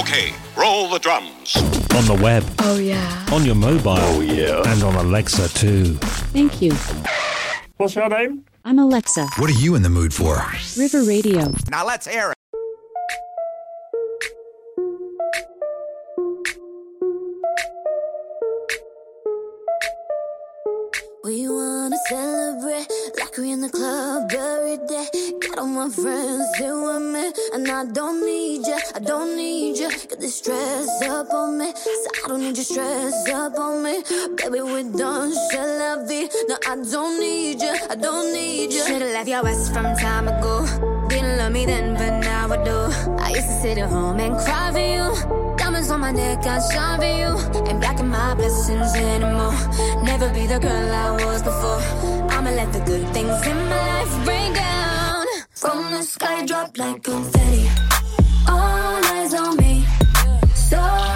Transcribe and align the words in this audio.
Okay, 0.00 0.32
roll 0.56 0.88
the 0.88 0.98
drums. 0.98 1.56
On 1.94 2.04
the 2.06 2.18
web, 2.22 2.44
Oh, 2.60 2.78
yeah. 2.78 3.26
on 3.30 3.44
your 3.44 3.54
mobile. 3.54 3.92
Oh, 3.98 4.20
yeah. 4.20 4.62
And 4.66 4.82
on 4.82 4.94
Alexa, 4.94 5.48
too. 5.50 5.94
Thank 6.32 6.62
you. 6.62 6.72
What's 7.76 7.94
your 7.94 8.08
name? 8.08 8.44
I'm 8.64 8.78
Alexa. 8.78 9.26
What 9.36 9.50
are 9.50 9.58
you 9.60 9.74
in 9.74 9.82
the 9.82 9.90
mood 9.90 10.14
for? 10.14 10.42
River 10.78 11.02
Radio. 11.02 11.52
Now 11.70 11.84
let's 11.84 12.06
hear 12.06 12.30
it. 12.30 12.36
We 21.24 21.48
wanna 21.48 21.96
celebrate 22.08 22.41
we 23.38 23.52
in 23.52 23.60
the 23.60 23.68
club 23.68 24.30
every 24.30 24.76
day. 24.86 25.06
Got 25.40 25.58
all 25.58 25.66
my 25.66 25.88
friends 25.88 26.44
here 26.58 26.76
with 26.76 27.02
me, 27.02 27.32
and 27.54 27.68
I 27.68 27.84
don't 27.86 28.24
need 28.24 28.66
ya, 28.66 28.78
I 28.94 28.98
don't 28.98 29.36
need 29.36 29.78
ya. 29.78 29.88
Got 29.88 30.20
this 30.20 30.36
stress 30.36 31.02
up 31.02 31.32
on 31.32 31.58
me, 31.58 31.72
so 31.74 32.08
I 32.24 32.28
don't 32.28 32.40
need 32.40 32.56
your 32.56 32.64
stress 32.64 33.28
up 33.30 33.58
on 33.58 33.82
me. 33.82 34.02
Baby, 34.36 34.60
we're 34.60 34.90
done, 34.92 35.32
shall 35.50 35.78
la 35.78 36.06
vie. 36.06 36.28
No, 36.48 36.56
I 36.66 36.76
don't 36.76 37.20
need 37.20 37.62
ya, 37.62 37.74
I 37.88 37.94
don't 37.94 38.32
need 38.32 38.72
ya. 38.72 38.84
Should've 38.86 39.12
left 39.12 39.28
your 39.28 39.46
ass 39.46 39.70
from 39.70 39.84
time 39.96 40.28
ago. 40.28 40.66
Didn't 41.08 41.38
love 41.38 41.52
me 41.52 41.64
then, 41.64 41.94
but 41.94 42.20
now 42.20 42.52
I 42.52 42.62
do. 42.64 42.78
I 43.18 43.30
used 43.30 43.48
to 43.48 43.60
sit 43.62 43.78
at 43.78 43.88
home 43.88 44.20
and 44.20 44.36
cry 44.36 44.72
for 44.72 44.78
you. 44.78 45.41
My 46.02 46.10
neck, 46.10 46.44
I 46.44 46.58
shine 46.58 46.98
for 46.98 47.06
you. 47.06 47.68
Ain't 47.68 47.80
blocking 47.80 48.08
my 48.08 48.34
blessings 48.34 48.92
anymore. 48.96 49.54
Never 50.02 50.28
be 50.34 50.48
the 50.48 50.58
girl 50.58 50.90
I 50.90 51.12
was 51.12 51.42
before. 51.42 51.80
I'ma 52.28 52.50
let 52.50 52.72
the 52.72 52.80
good 52.80 53.06
things 53.14 53.46
in 53.46 53.56
my 53.70 53.82
life 53.92 54.26
rain 54.26 54.52
down. 54.52 55.26
From 55.54 55.92
the 55.92 56.02
sky, 56.02 56.44
drop 56.44 56.76
like 56.76 57.04
confetti. 57.04 57.70
All 58.48 59.04
eyes 59.14 59.32
on 59.32 59.56
me. 59.58 59.86
So 60.56 61.11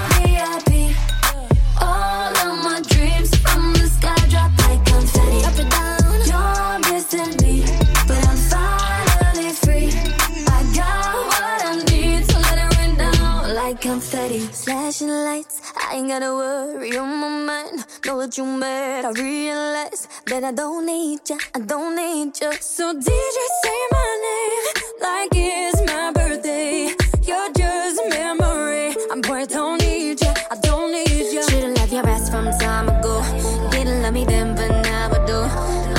Flashing 14.39 15.09
lights, 15.09 15.63
I 15.75 15.97
ain't 15.97 16.09
gotta 16.09 16.27
worry 16.27 16.95
on 16.99 17.09
my 17.21 17.29
mind. 17.29 17.87
Know 18.05 18.17
what 18.17 18.37
you 18.37 18.45
made, 18.45 19.03
I 19.03 19.11
realize 19.13 20.07
that 20.27 20.45
I 20.45 20.53
don't 20.53 20.85
need 20.85 21.21
ya, 21.27 21.37
I 21.55 21.61
don't 21.61 21.97
need 21.97 22.39
ya. 22.39 22.51
So 22.61 22.93
DJ 22.93 23.39
say 23.63 23.81
my 23.93 24.11
name 24.27 24.65
like 25.01 25.31
it's 25.33 25.81
my 25.91 26.13
birthday. 26.13 26.95
You're 27.23 27.53
just 27.55 27.99
a 28.05 28.09
memory. 28.11 28.95
I'm 29.11 29.23
boy, 29.23 29.47
don't 29.47 29.81
need 29.81 30.21
ya, 30.21 30.35
I 30.51 30.57
don't 30.61 30.93
need 30.93 31.33
ya. 31.33 31.41
Should've 31.49 31.75
left 31.75 31.93
your 31.93 32.07
ass 32.07 32.29
from 32.29 32.45
time 32.59 32.91
ago. 32.91 33.23
Didn't 33.71 34.03
love 34.03 34.13
me 34.13 34.27
then, 34.27 34.55
but 34.55 34.69
now 34.83 35.13
I 35.13 35.27
do. 35.27 35.39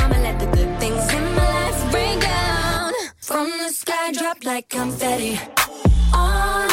I'ma 0.03 0.17
let 0.21 0.39
the 0.39 0.45
good 0.55 0.79
things 0.79 1.11
in 1.11 1.23
my 1.35 1.47
life 1.57 1.93
rain 1.93 2.19
down. 2.19 2.93
From 3.17 3.49
the 3.49 3.69
sky, 3.69 4.11
drop 4.11 4.43
like 4.43 4.69
confetti. 4.69 5.39
All 6.13 6.66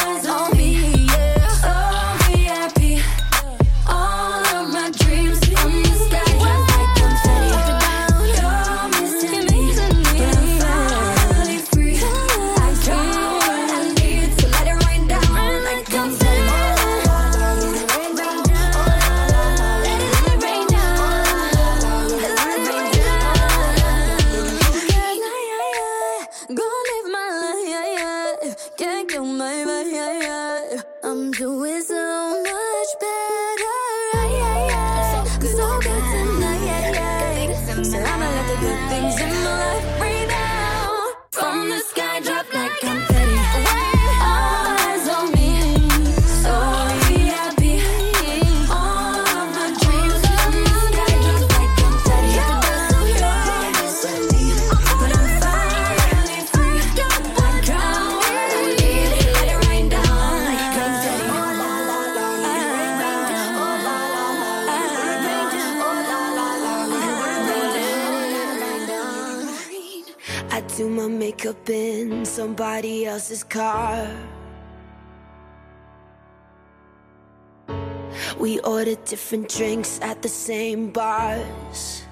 order 78.84 79.00
different 79.06 79.48
drinks 79.48 79.98
at 80.02 80.20
the 80.20 80.28
same 80.28 80.90
bars. 80.90 82.02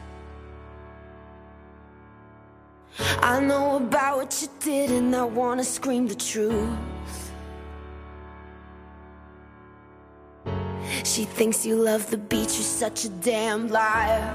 I 3.21 3.41
know 3.41 3.77
about 3.77 4.16
what 4.16 4.43
you 4.43 4.49
did, 4.60 4.91
and 4.91 5.15
I 5.15 5.25
wanna 5.25 5.65
scream 5.65 6.09
the 6.09 6.15
truth. 6.15 7.31
She 11.05 11.25
thinks 11.25 11.66
you 11.66 11.77
love 11.77 12.10
the 12.10 12.16
beach, 12.16 12.55
you're 12.56 12.72
such 12.84 13.04
a 13.04 13.10
damn 13.10 13.69
liar. 13.69 14.34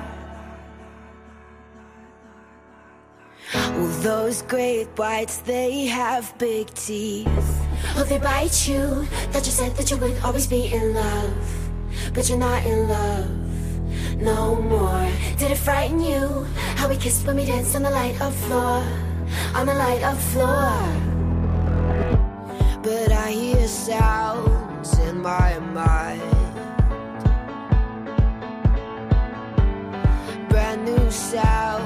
Well, 3.53 3.93
those 4.01 4.43
great 4.43 4.87
whites, 4.95 5.37
they 5.37 5.87
have 5.87 6.37
big 6.37 6.71
teeth. 6.75 7.49
Oh, 7.95 8.03
they 8.03 8.19
bite 8.19 8.67
you. 8.67 9.07
that 9.31 9.43
you 9.45 9.51
said 9.51 9.75
that 9.77 9.89
you 9.89 9.97
would 9.97 10.17
always 10.23 10.45
be 10.45 10.71
in 10.71 10.93
love. 10.93 11.66
But 12.13 12.29
you're 12.29 12.37
not 12.37 12.65
in 12.65 12.87
love 12.87 13.47
no 14.19 14.55
more. 14.55 15.07
Did 15.37 15.51
it 15.51 15.57
frighten 15.57 15.99
you? 15.99 16.45
How 16.75 16.89
we 16.89 16.97
kissed 16.97 17.25
when 17.25 17.35
we 17.37 17.45
danced 17.45 17.75
on 17.75 17.83
the 17.83 17.89
light 17.89 18.19
of 18.21 18.33
floor. 18.35 18.83
On 19.53 19.65
the 19.65 19.73
light 19.73 20.03
of 20.03 20.19
floor. 20.31 20.73
But 22.81 23.11
I 23.11 23.31
hear 23.31 23.67
sounds 23.67 24.97
in 24.99 25.21
my 25.21 25.59
mind. 25.59 26.21
Brand 30.49 30.85
new 30.85 31.11
sounds 31.11 31.76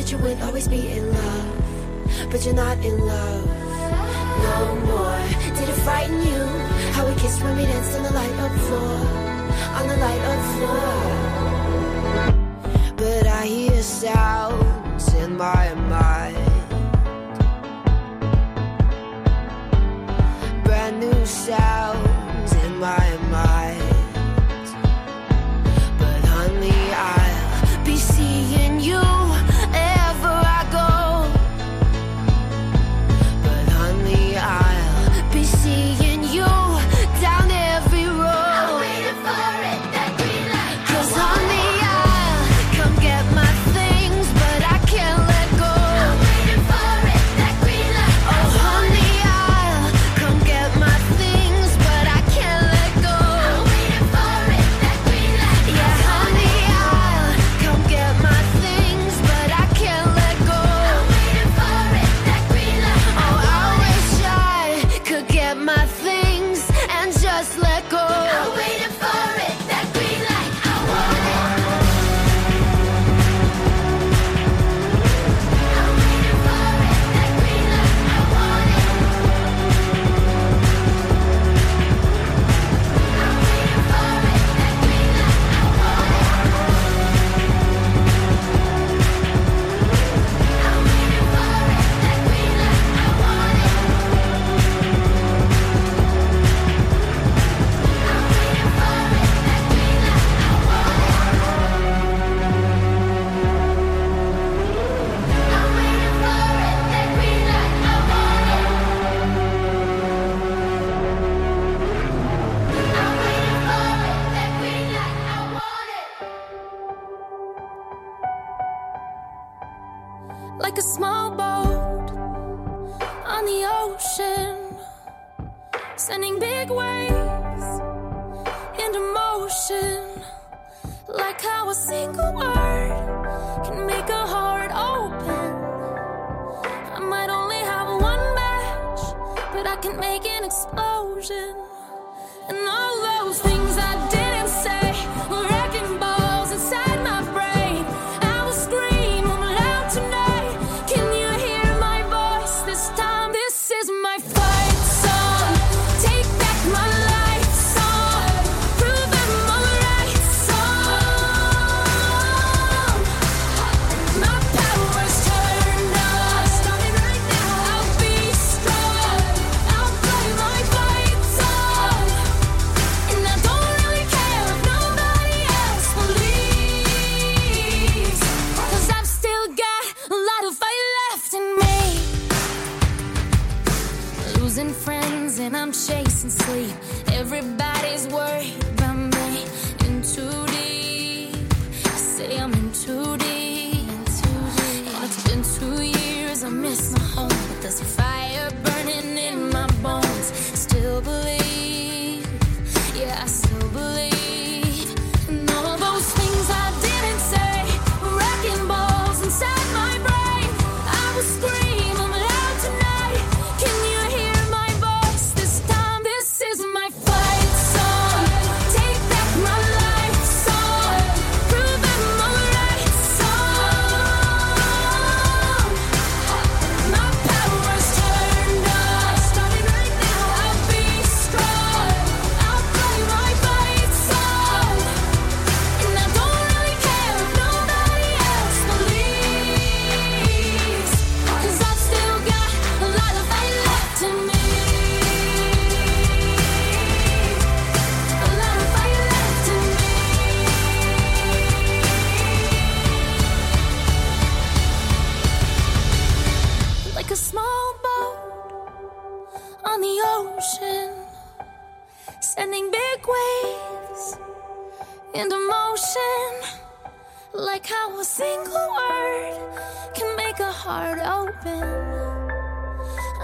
that 0.00 0.10
you 0.10 0.16
would 0.18 0.40
always 0.40 0.66
be 0.66 0.88
in 0.92 1.12
love, 1.12 2.30
but 2.30 2.42
you're 2.46 2.54
not 2.54 2.78
in 2.78 2.98
love 3.06 3.46
no 4.48 4.76
more. 4.88 5.20
Did 5.56 5.68
it 5.68 5.80
frighten 5.84 6.18
you 6.22 6.42
how 6.96 7.06
we 7.06 7.14
kissed 7.20 7.42
when 7.42 7.54
we 7.54 7.64
danced 7.64 7.94
on 7.98 8.04
the 8.04 8.12
light 8.14 8.36
up 8.46 8.52
floor, 8.66 8.96
on 9.78 9.88
the 9.88 9.96
light 10.04 10.22
up 10.32 10.42
floor? 10.54 10.88
But 12.96 13.26
I 13.26 13.44
hear 13.44 13.82
sounds 13.82 15.12
in 15.14 15.36
my 15.36 15.74
mind. 15.74 16.39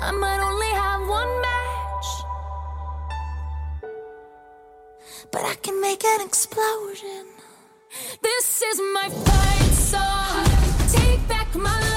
I 0.07 0.13
might 0.13 0.41
only 0.41 0.69
have 0.69 1.01
one 1.09 1.41
match, 1.43 2.07
but 5.33 5.43
I 5.43 5.55
can 5.57 5.81
make 5.81 6.05
an 6.05 6.21
explosion. 6.21 7.27
This 8.23 8.63
is 8.63 8.81
my 8.95 9.09
fight 9.09 9.75
song. 9.75 10.47
Take 10.93 11.27
back 11.27 11.53
my 11.57 11.81
life. 11.81 11.96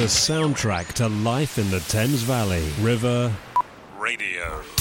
the 0.00 0.06
soundtrack 0.06 0.90
to 0.94 1.06
life 1.08 1.58
in 1.58 1.70
the 1.70 1.80
Thames 1.80 2.22
Valley. 2.22 2.66
River 2.80 3.30
Radio. 3.98 4.79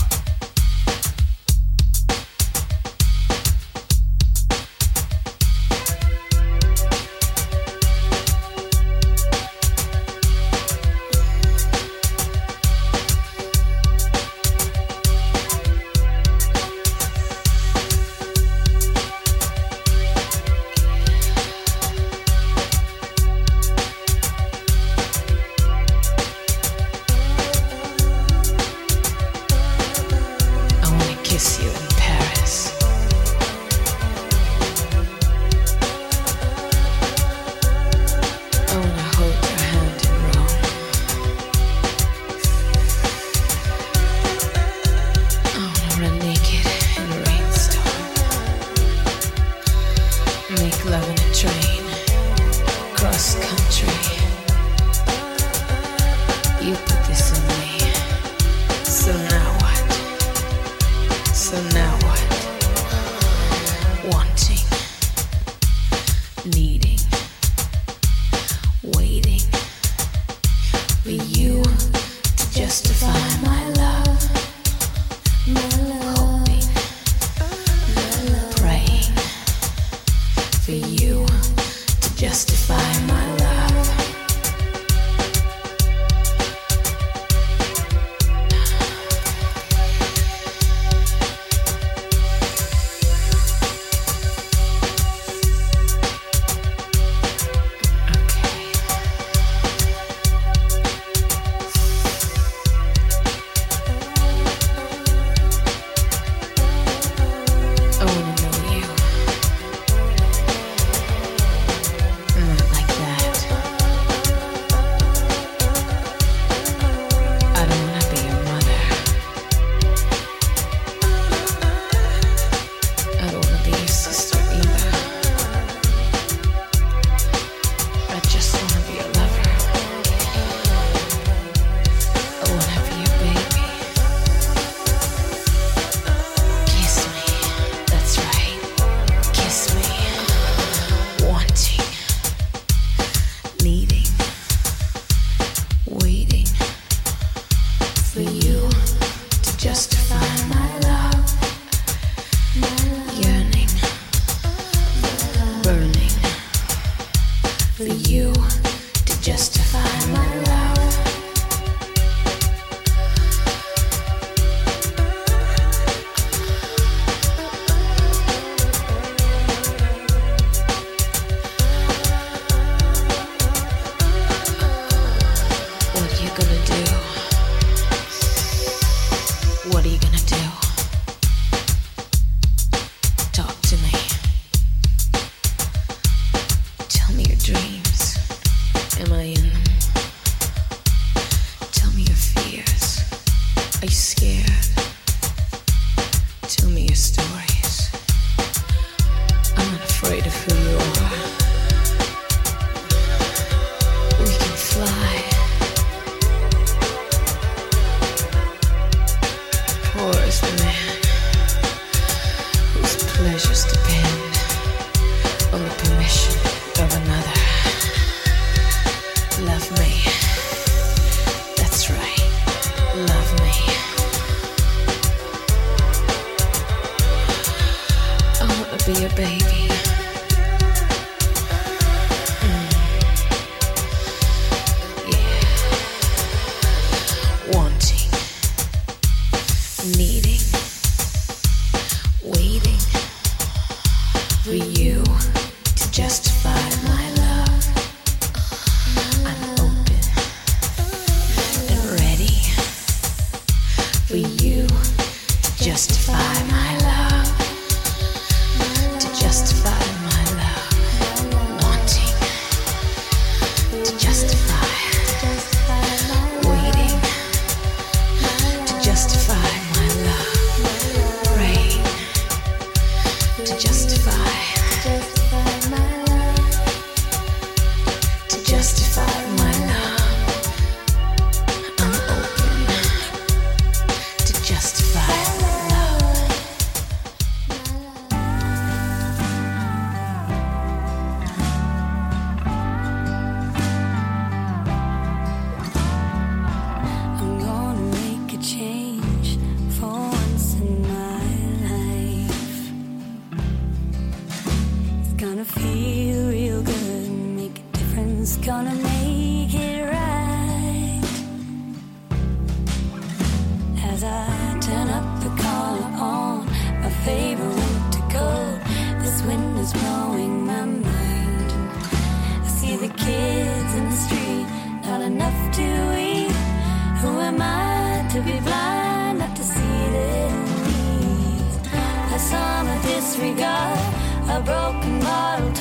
love 219.42 219.72
me. 219.80 220.09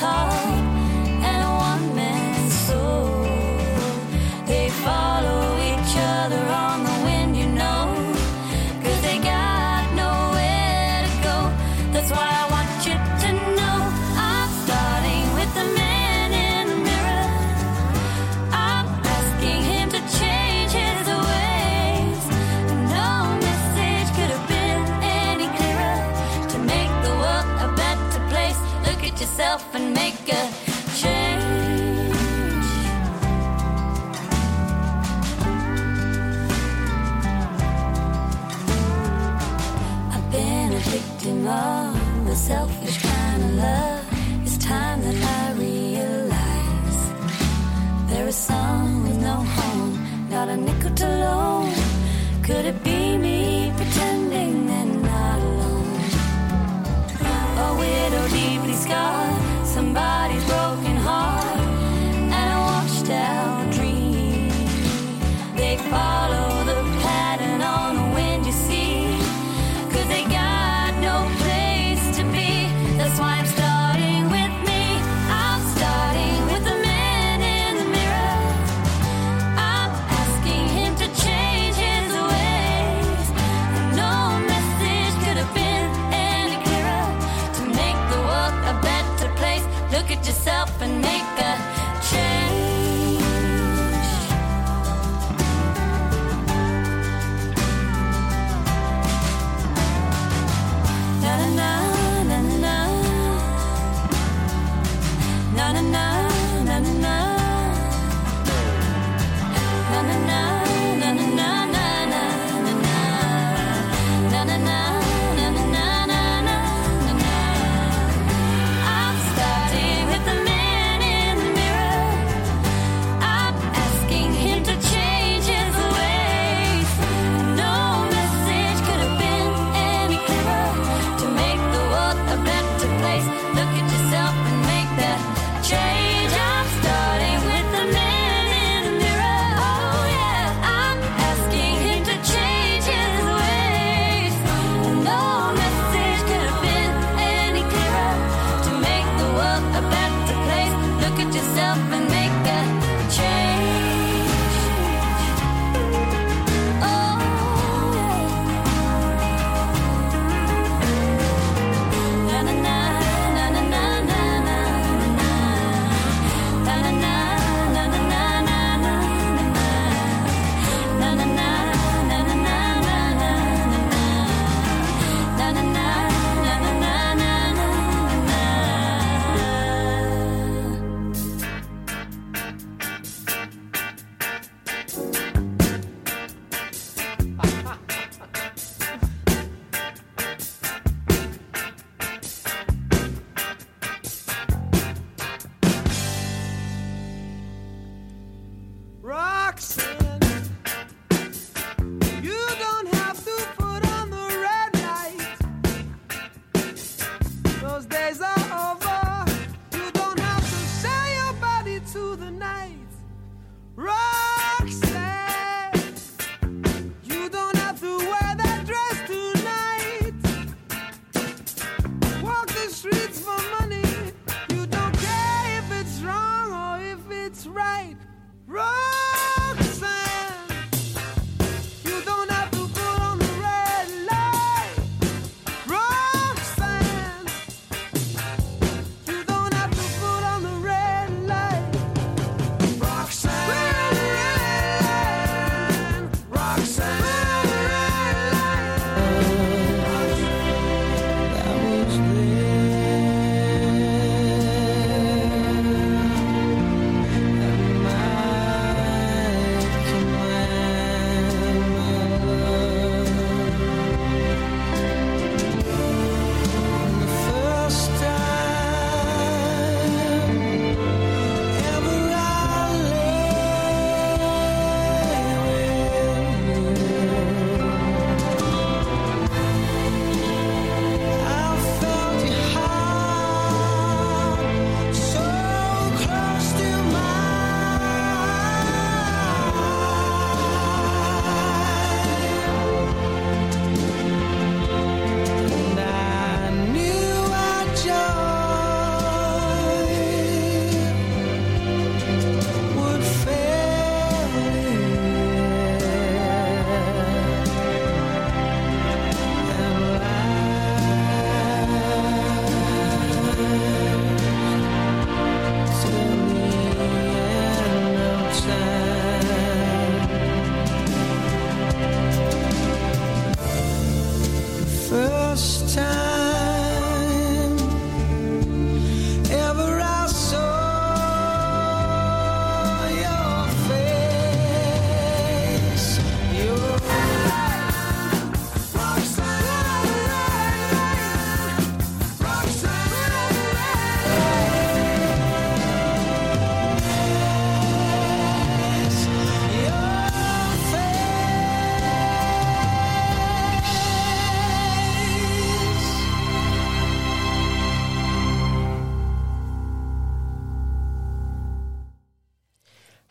A 0.01 0.58
better 52.49 52.78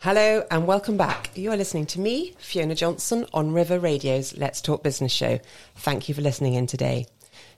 Hello 0.09 0.43
and 0.49 0.65
welcome 0.65 0.97
back. 0.97 1.29
You 1.35 1.51
are 1.51 1.55
listening 1.55 1.85
to 1.85 1.99
me, 1.99 2.33
Fiona 2.39 2.73
Johnson, 2.73 3.27
on 3.31 3.53
River 3.53 3.77
Radio's 3.77 4.35
Let's 4.35 4.59
Talk 4.59 4.81
Business 4.81 5.11
show. 5.11 5.39
Thank 5.75 6.09
you 6.09 6.15
for 6.15 6.21
listening 6.21 6.55
in 6.55 6.65
today. 6.65 7.05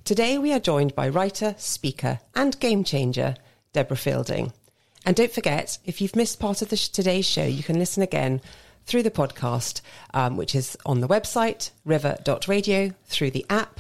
Today 0.04 0.38
we 0.38 0.52
are 0.52 0.60
joined 0.60 0.94
by 0.94 1.08
writer, 1.08 1.56
speaker, 1.58 2.20
and 2.36 2.60
game 2.60 2.84
changer, 2.84 3.36
Deborah 3.72 3.96
Fielding. 3.96 4.52
And 5.06 5.16
don't 5.16 5.32
forget, 5.32 5.78
if 5.86 6.02
you've 6.02 6.14
missed 6.14 6.42
part 6.42 6.62
of 6.62 6.78
sh- 6.78 6.90
today's 6.90 7.26
show, 7.26 7.46
you 7.46 7.64
can 7.64 7.80
listen 7.80 8.04
again 8.04 8.42
through 8.86 9.04
the 9.04 9.12
podcast, 9.12 9.80
um, 10.14 10.36
which 10.36 10.54
is 10.54 10.76
on 10.86 11.00
the 11.00 11.08
website, 11.08 11.72
river.radio, 11.86 12.92
through 13.06 13.32
the 13.32 13.46
app, 13.50 13.80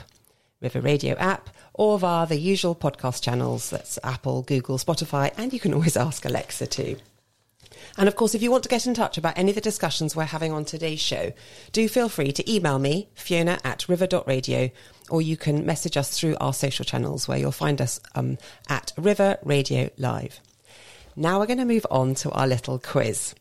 River 0.61 0.79
Radio 0.79 1.15
app, 1.15 1.49
or 1.73 1.99
via 1.99 2.25
the 2.25 2.39
usual 2.39 2.75
podcast 2.75 3.21
channels. 3.21 3.69
That's 3.69 3.99
Apple, 4.01 4.43
Google, 4.43 4.77
Spotify, 4.77 5.33
and 5.35 5.51
you 5.51 5.59
can 5.59 5.73
always 5.73 5.97
ask 5.97 6.23
Alexa 6.23 6.67
too. 6.67 6.95
And 7.97 8.07
of 8.07 8.15
course, 8.15 8.33
if 8.35 8.41
you 8.41 8.51
want 8.51 8.63
to 8.63 8.69
get 8.69 8.87
in 8.87 8.93
touch 8.93 9.17
about 9.17 9.37
any 9.37 9.49
of 9.51 9.55
the 9.55 9.61
discussions 9.61 10.15
we're 10.15 10.23
having 10.25 10.51
on 10.53 10.65
today's 10.65 10.99
show, 10.99 11.33
do 11.71 11.87
feel 11.89 12.09
free 12.09 12.31
to 12.31 12.51
email 12.51 12.79
me, 12.79 13.09
fiona 13.15 13.59
at 13.63 13.87
river.radio, 13.89 14.69
or 15.09 15.21
you 15.21 15.35
can 15.37 15.65
message 15.65 15.97
us 15.97 16.17
through 16.17 16.37
our 16.39 16.53
social 16.53 16.85
channels 16.85 17.27
where 17.27 17.37
you'll 17.37 17.51
find 17.51 17.81
us 17.81 17.99
um, 18.15 18.37
at 18.69 18.93
River 18.97 19.37
Radio 19.43 19.89
Live. 19.97 20.39
Now 21.15 21.39
we're 21.39 21.45
going 21.47 21.59
to 21.59 21.65
move 21.65 21.85
on 21.91 22.15
to 22.15 22.31
our 22.31 22.47
little 22.47 22.79
quiz. 22.79 23.35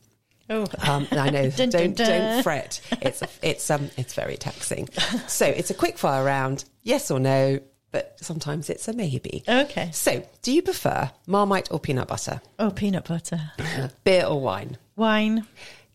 Oh, 0.49 0.65
Um, 0.85 1.07
I 1.11 1.29
know, 1.29 1.49
Dun, 1.49 1.69
don't 1.69 1.95
dun, 1.95 2.05
dun. 2.07 2.07
don't 2.33 2.43
fret. 2.43 2.81
It's 3.01 3.23
it's 3.41 3.69
um 3.71 3.89
it's 3.95 4.13
very 4.13 4.35
taxing. 4.35 4.89
So 5.27 5.45
it's 5.45 5.69
a 5.69 5.73
quick 5.73 5.97
fire 5.97 6.25
round, 6.25 6.65
yes 6.83 7.09
or 7.09 7.21
no, 7.21 7.59
but 7.91 8.15
sometimes 8.21 8.69
it's 8.69 8.87
a 8.87 8.93
maybe. 8.93 9.43
Okay. 9.47 9.89
So, 9.91 10.23
do 10.41 10.51
you 10.51 10.61
prefer 10.61 11.11
Marmite 11.27 11.69
or 11.71 11.79
peanut 11.79 12.07
butter, 12.07 12.41
oh, 12.59 12.71
peanut 12.71 13.05
butter, 13.07 13.51
beer 14.03 14.25
or 14.25 14.39
wine, 14.41 14.77
wine, 14.95 15.45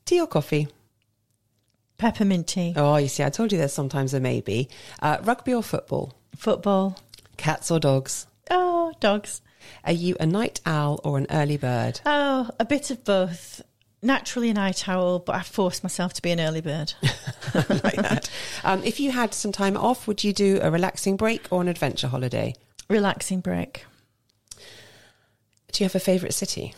tea 0.04 0.20
or 0.20 0.26
coffee? 0.26 0.68
peppermint 1.98 2.46
tea, 2.46 2.74
Oh, 2.76 2.96
you 2.96 3.08
see, 3.08 3.24
I 3.24 3.30
told 3.30 3.52
you 3.52 3.58
there's 3.58 3.72
sometimes 3.72 4.12
a 4.12 4.20
maybe. 4.20 4.68
Uh, 5.00 5.16
rugby 5.22 5.54
or 5.54 5.62
football, 5.62 6.12
football. 6.36 6.98
cats 7.38 7.70
or 7.70 7.80
dogs. 7.80 8.26
Oh, 8.50 8.92
dogs. 9.00 9.40
Are 9.82 9.92
you 9.92 10.14
a 10.20 10.26
night 10.26 10.60
owl 10.66 11.00
or 11.04 11.16
an 11.18 11.26
early 11.30 11.56
bird? 11.56 12.00
Oh, 12.04 12.50
a 12.60 12.64
bit 12.66 12.90
of 12.90 13.02
both. 13.04 13.62
Naturally 14.06 14.50
a 14.50 14.54
night 14.54 14.88
owl, 14.88 15.18
but 15.18 15.34
I 15.34 15.42
forced 15.42 15.82
myself 15.82 16.12
to 16.12 16.22
be 16.22 16.30
an 16.30 16.38
early 16.38 16.60
bird. 16.60 16.94
like 17.54 17.96
that. 17.96 18.30
Um, 18.62 18.84
if 18.84 19.00
you 19.00 19.10
had 19.10 19.34
some 19.34 19.50
time 19.50 19.76
off, 19.76 20.06
would 20.06 20.22
you 20.22 20.32
do 20.32 20.60
a 20.62 20.70
relaxing 20.70 21.16
break 21.16 21.48
or 21.50 21.60
an 21.60 21.66
adventure 21.66 22.06
holiday? 22.06 22.54
Relaxing 22.88 23.40
break. 23.40 23.84
Do 25.72 25.82
you 25.82 25.86
have 25.86 25.96
a 25.96 26.00
favourite 26.00 26.34
city? 26.34 26.72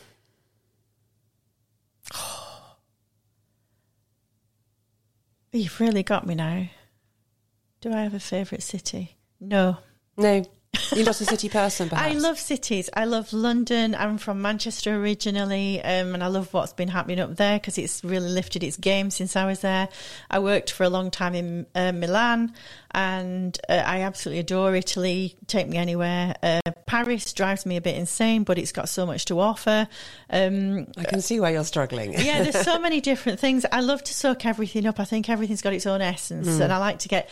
You've 5.53 5.79
really 5.81 6.03
got 6.03 6.27
me 6.27 6.35
now. 6.35 6.71
Do 7.83 7.93
I 7.93 8.05
have 8.05 8.15
a 8.15 8.21
favourite 8.21 8.63
city? 8.63 9.17
No. 9.39 9.77
No, 10.17 10.45
you're 10.95 11.05
not 11.05 11.21
a 11.21 11.25
city 11.25 11.49
person. 11.49 11.89
Perhaps 11.91 12.15
I 12.15 12.19
love 12.19 12.39
cities. 12.39 12.91
I 12.95 13.05
love 13.05 13.33
London. 13.33 13.95
I'm 13.95 14.19
from 14.19 14.43
Manchester 14.43 14.95
originally, 14.97 15.83
um, 15.83 16.15
and 16.15 16.23
I 16.23 16.27
love 16.29 16.53
what's 16.53 16.73
been 16.73 16.89
happening 16.89 17.21
up 17.21 17.37
there 17.37 17.59
because 17.59 17.79
it's 17.79 18.03
really 18.05 18.29
lifted 18.29 18.63
its 18.63 18.77
game 18.77 19.11
since 19.11 19.37
I 19.37 19.47
was 19.47 19.61
there. 19.61 19.89
I 20.31 20.39
worked 20.41 20.71
for 20.71 20.85
a 20.85 20.89
long 20.91 21.11
time 21.11 21.35
in 21.35 21.67
uh, 21.75 21.93
Milan, 21.93 22.53
and 22.93 23.59
uh, 23.69 23.83
I 23.85 24.01
absolutely 24.03 24.41
adore 24.41 24.75
Italy. 24.75 25.37
Take 25.47 25.69
me 25.69 25.77
anywhere. 25.77 26.35
Uh, 26.43 26.61
Paris 26.87 27.33
drives 27.33 27.67
me 27.67 27.77
a 27.77 27.81
bit 27.83 27.97
insane, 27.97 28.45
but 28.45 28.59
it's 28.59 28.73
got 28.73 28.89
so 28.89 29.05
much 29.07 29.27
to 29.27 29.41
offer. 29.41 29.89
Um, 30.31 30.87
I 30.97 31.05
can 31.05 31.21
see 31.23 31.39
why 31.41 31.51
you're 31.51 31.65
struggling. 31.65 32.13
yeah, 32.15 32.43
there's 32.43 32.65
so 32.65 32.79
many 32.81 33.01
different 33.01 33.41
things. 33.41 33.65
I 33.71 33.81
love 33.81 34.03
to 34.05 34.15
soak 34.15 34.47
everything 34.47 34.87
up. 34.87 35.01
I 35.01 35.05
think 35.05 35.29
everything's 35.29 35.63
got 35.63 35.73
its 35.73 35.87
own 35.87 36.01
essence, 36.03 36.49
Mm. 36.49 36.61
and 36.61 36.73
I 36.73 36.79
like 36.79 37.01
to 37.01 37.09
get. 37.09 37.29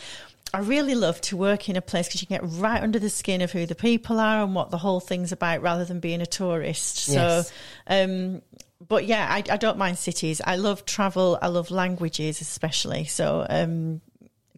I 0.53 0.59
really 0.59 0.95
love 0.95 1.19
to 1.21 1.37
work 1.37 1.69
in 1.69 1.75
a 1.75 1.81
place 1.81 2.07
because 2.07 2.21
you 2.21 2.27
can 2.27 2.37
get 2.37 2.59
right 2.59 2.81
under 2.81 2.99
the 2.99 3.09
skin 3.09 3.41
of 3.41 3.51
who 3.51 3.65
the 3.65 3.75
people 3.75 4.19
are 4.19 4.43
and 4.43 4.55
what 4.55 4.71
the 4.71 4.77
whole 4.77 4.99
thing's 4.99 5.31
about, 5.31 5.61
rather 5.61 5.85
than 5.85 5.99
being 5.99 6.21
a 6.21 6.25
tourist. 6.25 7.07
Yes. 7.07 7.47
So, 7.49 7.53
um, 7.87 8.41
but 8.87 9.05
yeah, 9.05 9.27
I, 9.29 9.43
I 9.49 9.57
don't 9.57 9.77
mind 9.77 9.97
cities. 9.97 10.41
I 10.43 10.55
love 10.55 10.85
travel. 10.85 11.37
I 11.41 11.47
love 11.47 11.71
languages, 11.71 12.41
especially. 12.41 13.05
So, 13.05 13.45
um, 13.49 14.01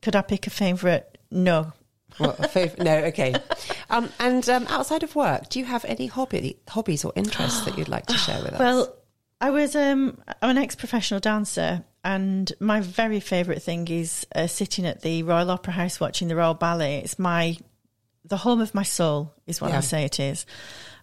could 0.01 0.15
I 0.15 0.21
pick 0.21 0.47
a 0.47 0.49
favourite? 0.49 1.05
No. 1.31 1.73
Well, 2.19 2.31
a 2.31 2.47
fav- 2.47 2.77
no, 2.79 2.95
okay. 3.05 3.35
Um, 3.89 4.09
and 4.19 4.47
um, 4.49 4.67
outside 4.67 5.03
of 5.03 5.15
work, 5.15 5.49
do 5.49 5.59
you 5.59 5.65
have 5.65 5.85
any 5.85 6.07
hobby, 6.07 6.57
hobbies 6.67 7.05
or 7.05 7.13
interests 7.15 7.61
that 7.65 7.77
you'd 7.77 7.87
like 7.87 8.07
to 8.07 8.17
share 8.17 8.41
with 8.41 8.53
us? 8.53 8.59
Well, 8.59 8.95
I 9.41 9.51
was 9.51 9.75
um, 9.75 10.21
I'm 10.41 10.49
an 10.49 10.57
ex-professional 10.57 11.21
dancer, 11.21 11.85
and 12.09 12.51
my 12.59 12.81
very 12.81 13.19
favourite 13.19 13.61
thing 13.61 13.87
is 13.87 14.25
uh, 14.35 14.47
sitting 14.47 14.85
at 14.85 15.01
the 15.01 15.21
Royal 15.23 15.51
Opera 15.51 15.73
House 15.73 15.99
watching 15.99 16.27
the 16.27 16.35
Royal 16.35 16.55
Ballet. 16.55 17.01
It's 17.03 17.19
my 17.19 17.55
the 18.25 18.37
home 18.37 18.61
of 18.61 18.73
my 18.75 18.83
soul, 18.83 19.33
is 19.47 19.61
what 19.61 19.71
Yeah. 19.71 19.77
I 19.77 19.81
say 19.81 20.03
it 20.05 20.19
is, 20.19 20.45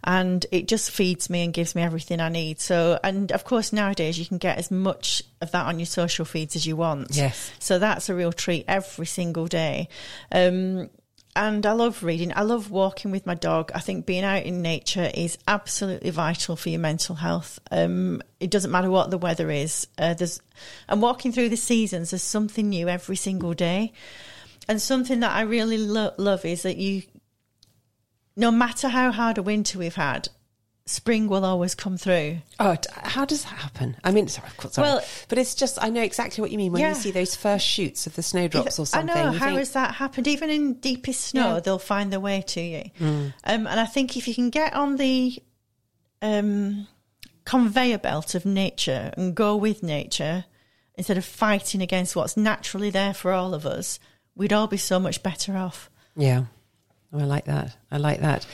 and 0.05 0.45
it 0.53 0.69
just 0.69 0.91
feeds 0.91 1.31
me 1.31 1.45
and 1.45 1.53
gives 1.53 1.75
me 1.75 1.83
everything 1.83 2.21
I 2.21 2.29
need. 2.29 2.61
So, 2.61 2.99
and 3.05 3.33
of 3.33 3.45
course 3.45 3.73
nowadays 3.73 4.19
you 4.19 4.27
can 4.27 4.39
get 4.39 4.59
as 4.59 4.71
much 4.71 5.23
of 5.41 5.51
that 5.53 5.67
on 5.67 5.79
your 5.79 5.87
social 5.87 6.25
feeds 6.25 6.57
as 6.57 6.67
you 6.67 6.77
want. 6.77 7.09
Yes. 7.17 7.53
So 7.59 7.79
that's 7.79 8.09
a 8.09 8.15
real 8.15 8.33
treat 8.33 8.65
every 8.69 9.07
single 9.07 9.47
day. 9.47 9.89
Um, 10.33 10.91
and 11.37 11.67
I 11.67 11.73
love 11.73 12.03
reading. 12.03 12.33
I 12.35 12.43
love 12.43 12.71
walking 12.71 13.11
with 13.11 13.27
my 13.27 13.35
dog. 13.35 13.71
I 13.75 13.81
think 13.81 14.07
being 14.07 14.25
out 14.25 14.45
in 14.45 14.63
nature 14.63 15.11
is 15.15 15.37
absolutely 15.47 16.11
vital 16.11 16.57
for 16.57 16.71
your 16.71 16.81
mental 16.81 17.15
health. 17.15 17.61
Um, 17.71 18.23
it 18.41 18.51
doesn't 18.51 18.71
matter 18.71 18.91
what 18.91 19.11
the 19.11 19.19
weather 19.19 19.51
is. 19.51 19.87
Uh, 19.99 20.15
there's, 20.15 20.41
and 20.89 21.03
walking 21.03 21.33
through 21.33 21.51
the 21.51 21.57
seasons, 21.57 22.11
there's 22.11 22.23
something 22.23 22.71
new 22.71 22.89
every 22.89 23.17
single 23.17 23.53
day. 23.53 23.93
And 24.67 24.81
something 24.81 25.21
that 25.21 25.31
I 25.31 25.43
really 25.43 25.79
lo- 25.79 26.15
love 26.17 26.45
is 26.45 26.63
that 26.63 26.79
you, 26.79 27.03
no 28.35 28.51
matter 28.51 28.89
how 28.89 29.13
hard 29.13 29.39
a 29.39 29.43
winter 29.43 29.79
we've 29.79 29.95
had, 29.95 30.31
spring 30.89 31.27
will 31.29 31.45
always 31.45 31.75
come 31.75 31.97
through. 31.97 32.39
Oh, 32.61 32.77
how 32.93 33.25
does 33.25 33.43
that 33.43 33.55
happen? 33.55 33.97
I 34.05 34.13
mean, 34.13 34.29
sorry, 34.29 34.47
of 34.49 34.57
course, 34.57 34.75
sorry. 34.75 34.87
Well- 34.89 35.05
but 35.29 35.37
it's 35.39 35.55
just 35.57 35.83
I 35.83 35.91
know 35.91 36.01
exactly 36.03 36.41
what 36.43 36.53
you 36.53 36.59
mean 36.59 36.71
when 36.73 36.81
Yeah. 36.81 36.91
you 36.91 36.95
see 36.95 37.11
those 37.11 37.35
first 37.35 37.67
shoots 37.67 38.07
of 38.07 38.15
the 38.15 38.23
snowdrops 38.23 38.79
or 38.79 38.87
something. 38.87 39.11
I 39.11 39.25
know 39.25 39.33
how 39.33 39.47
think, 39.47 39.59
has 39.59 39.73
that 39.73 39.97
happened? 39.97 40.29
Even 40.29 40.49
in 40.49 40.75
deepest 40.75 41.23
snow, 41.23 41.55
Yeah. 41.55 41.61
they'll 41.61 41.79
find 41.81 42.13
their 42.13 42.21
way 42.21 42.43
to 42.43 42.61
you. 42.61 42.85
Mm. 43.01 43.35
Um, 43.45 43.67
and 43.67 43.81
I 43.81 43.87
think 43.87 44.17
if 44.17 44.29
you 44.29 44.35
can 44.35 44.51
get 44.51 44.75
on 44.75 44.97
the 44.97 45.37
um, 46.23 46.87
conveyor 47.45 47.99
belt 47.99 48.35
of 48.35 48.47
nature 48.47 49.13
and 49.17 49.35
go 49.35 49.57
with 49.57 49.83
nature 49.83 50.45
instead 50.95 51.19
of 51.19 51.25
fighting 51.25 51.83
against 51.83 52.17
what's 52.17 52.37
naturally 52.37 52.91
there 52.91 53.13
for 53.13 53.33
all 53.33 53.55
of 53.55 53.67
us, 53.67 53.99
we'd 54.35 54.53
all 54.53 54.67
be 54.67 54.77
so 54.79 54.99
much 54.99 55.23
better 55.23 55.57
off. 55.57 55.91
Yeah, 56.17 56.45
oh, 57.13 57.19
I 57.19 57.25
like 57.25 57.45
that. 57.47 57.77
I 57.91 57.99
like 57.99 58.21
that. 58.21 58.47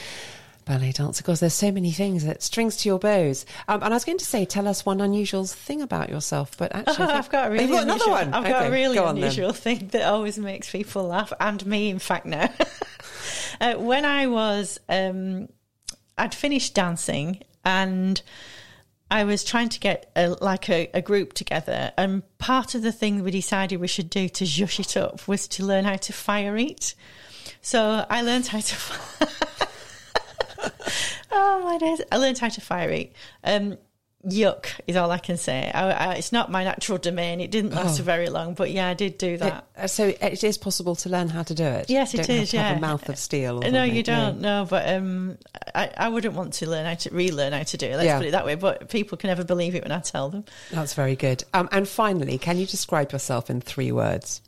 Ballet 0.64 0.92
dancer, 0.92 1.22
because 1.22 1.40
there's 1.40 1.54
so 1.54 1.72
many 1.72 1.90
things 1.90 2.24
that 2.24 2.42
strings 2.42 2.76
to 2.78 2.88
your 2.88 2.98
bows. 2.98 3.44
Um, 3.68 3.82
and 3.82 3.92
I 3.92 3.96
was 3.96 4.04
going 4.04 4.18
to 4.18 4.24
say, 4.24 4.44
tell 4.44 4.68
us 4.68 4.86
one 4.86 5.00
unusual 5.00 5.44
thing 5.44 5.82
about 5.82 6.08
yourself, 6.08 6.56
but 6.56 6.72
actually, 6.74 7.06
I've 7.06 7.30
got 7.30 7.48
a 7.48 7.50
really 7.50 7.64
You've 7.64 7.82
another 7.82 8.04
unusual, 8.04 8.12
one. 8.12 8.34
I've 8.34 8.44
got 8.44 8.66
a 8.66 8.70
really 8.70 8.94
go 8.94 9.04
on 9.04 9.16
then. 9.16 9.24
unusual 9.24 9.52
thing 9.52 9.88
that 9.88 10.02
always 10.02 10.38
makes 10.38 10.70
people 10.70 11.04
laugh, 11.04 11.32
and 11.40 11.64
me, 11.66 11.90
in 11.90 11.98
fact, 11.98 12.26
now. 12.26 12.52
uh, 13.60 13.74
when 13.74 14.04
I 14.04 14.26
was, 14.26 14.78
um, 14.88 15.48
I'd 16.16 16.34
finished 16.34 16.74
dancing, 16.74 17.42
and 17.64 18.20
I 19.10 19.24
was 19.24 19.44
trying 19.44 19.68
to 19.70 19.80
get 19.80 20.10
a, 20.16 20.30
like 20.40 20.70
a, 20.70 20.90
a 20.94 21.02
group 21.02 21.32
together, 21.32 21.92
and 21.98 22.22
part 22.38 22.74
of 22.74 22.82
the 22.82 22.92
thing 22.92 23.22
we 23.22 23.30
decided 23.30 23.80
we 23.80 23.88
should 23.88 24.10
do 24.10 24.28
to 24.28 24.44
zhush 24.44 24.80
it 24.80 24.96
up 24.96 25.26
was 25.26 25.48
to 25.48 25.64
learn 25.64 25.84
how 25.84 25.96
to 25.96 26.12
fire 26.12 26.56
eat. 26.56 26.94
So 27.60 28.06
I 28.08 28.22
learned 28.22 28.46
how 28.46 28.60
to. 28.60 29.28
oh 31.32 31.60
my 31.64 31.78
days! 31.78 32.00
I 32.10 32.16
learned 32.16 32.38
how 32.38 32.48
to 32.48 32.60
fire 32.60 32.90
eat. 32.92 33.12
Um, 33.44 33.78
yuck 34.24 34.66
is 34.86 34.94
all 34.94 35.10
I 35.10 35.18
can 35.18 35.36
say. 35.36 35.68
I, 35.74 35.90
I, 35.90 36.14
it's 36.14 36.30
not 36.30 36.48
my 36.48 36.62
natural 36.62 36.96
domain. 36.96 37.40
It 37.40 37.50
didn't 37.50 37.72
last 37.72 37.98
Oh. 37.98 38.04
very 38.04 38.28
long, 38.28 38.54
but 38.54 38.70
yeah, 38.70 38.86
I 38.86 38.94
did 38.94 39.18
do 39.18 39.36
that. 39.38 39.66
Uh, 39.76 39.88
So 39.88 40.12
it 40.20 40.44
is 40.44 40.58
possible 40.58 40.94
to 40.94 41.08
learn 41.08 41.28
how 41.28 41.42
to 41.42 41.54
do 41.54 41.64
it. 41.64 41.90
Yes, 41.90 42.14
it 42.14 42.28
is, 42.30 42.52
have 42.52 42.70
yeah. 42.72 42.76
a 42.76 42.80
mouth 42.80 43.08
of 43.08 43.18
steel. 43.18 43.56
Or 43.58 43.60
no, 43.62 43.80
something, 43.80 43.96
you 43.96 44.02
don't. 44.04 44.40
No, 44.40 44.64
but 44.70 44.88
um, 44.88 45.38
I, 45.74 45.90
I 45.96 46.08
wouldn't 46.08 46.34
want 46.34 46.52
to 46.54 46.70
learn 46.70 46.86
how 46.86 46.94
to 46.94 47.10
relearn 47.10 47.52
how 47.52 47.64
to 47.64 47.76
do 47.76 47.86
it. 47.86 47.96
Let's 47.96 48.04
Yeah. 48.06 48.18
put 48.18 48.28
it 48.28 48.30
that 48.30 48.44
way. 48.46 48.54
But 48.54 48.88
people 48.90 49.18
can 49.18 49.26
never 49.26 49.42
believe 49.42 49.74
it 49.74 49.82
when 49.82 49.90
I 49.90 49.98
tell 49.98 50.30
them. 50.30 50.44
That's 50.70 50.94
very 50.94 51.16
good. 51.16 51.42
Um, 51.52 51.68
and 51.72 51.88
finally, 51.88 52.38
can 52.38 52.58
you 52.58 52.66
describe 52.66 53.10
yourself 53.10 53.50
in 53.50 53.60
three 53.60 53.90
words? 53.90 54.40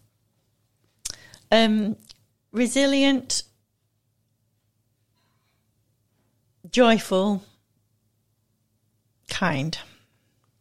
Um, 1.50 1.96
resilient, 2.52 3.42
joyful, 6.74 7.40
kind. 9.28 9.78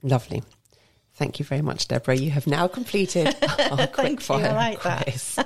Lovely. 0.03 0.43
Thank 1.15 1.39
you 1.39 1.45
very 1.45 1.61
much, 1.61 1.87
Deborah. 1.87 2.15
You 2.15 2.29
have 2.29 2.45
now 2.45 2.67
completed 2.67 3.35
our 3.71 3.87
quick 3.87 4.21
fire 4.21 4.53
like 4.53 4.83
that. 4.83 5.03
quiz. 5.03 5.39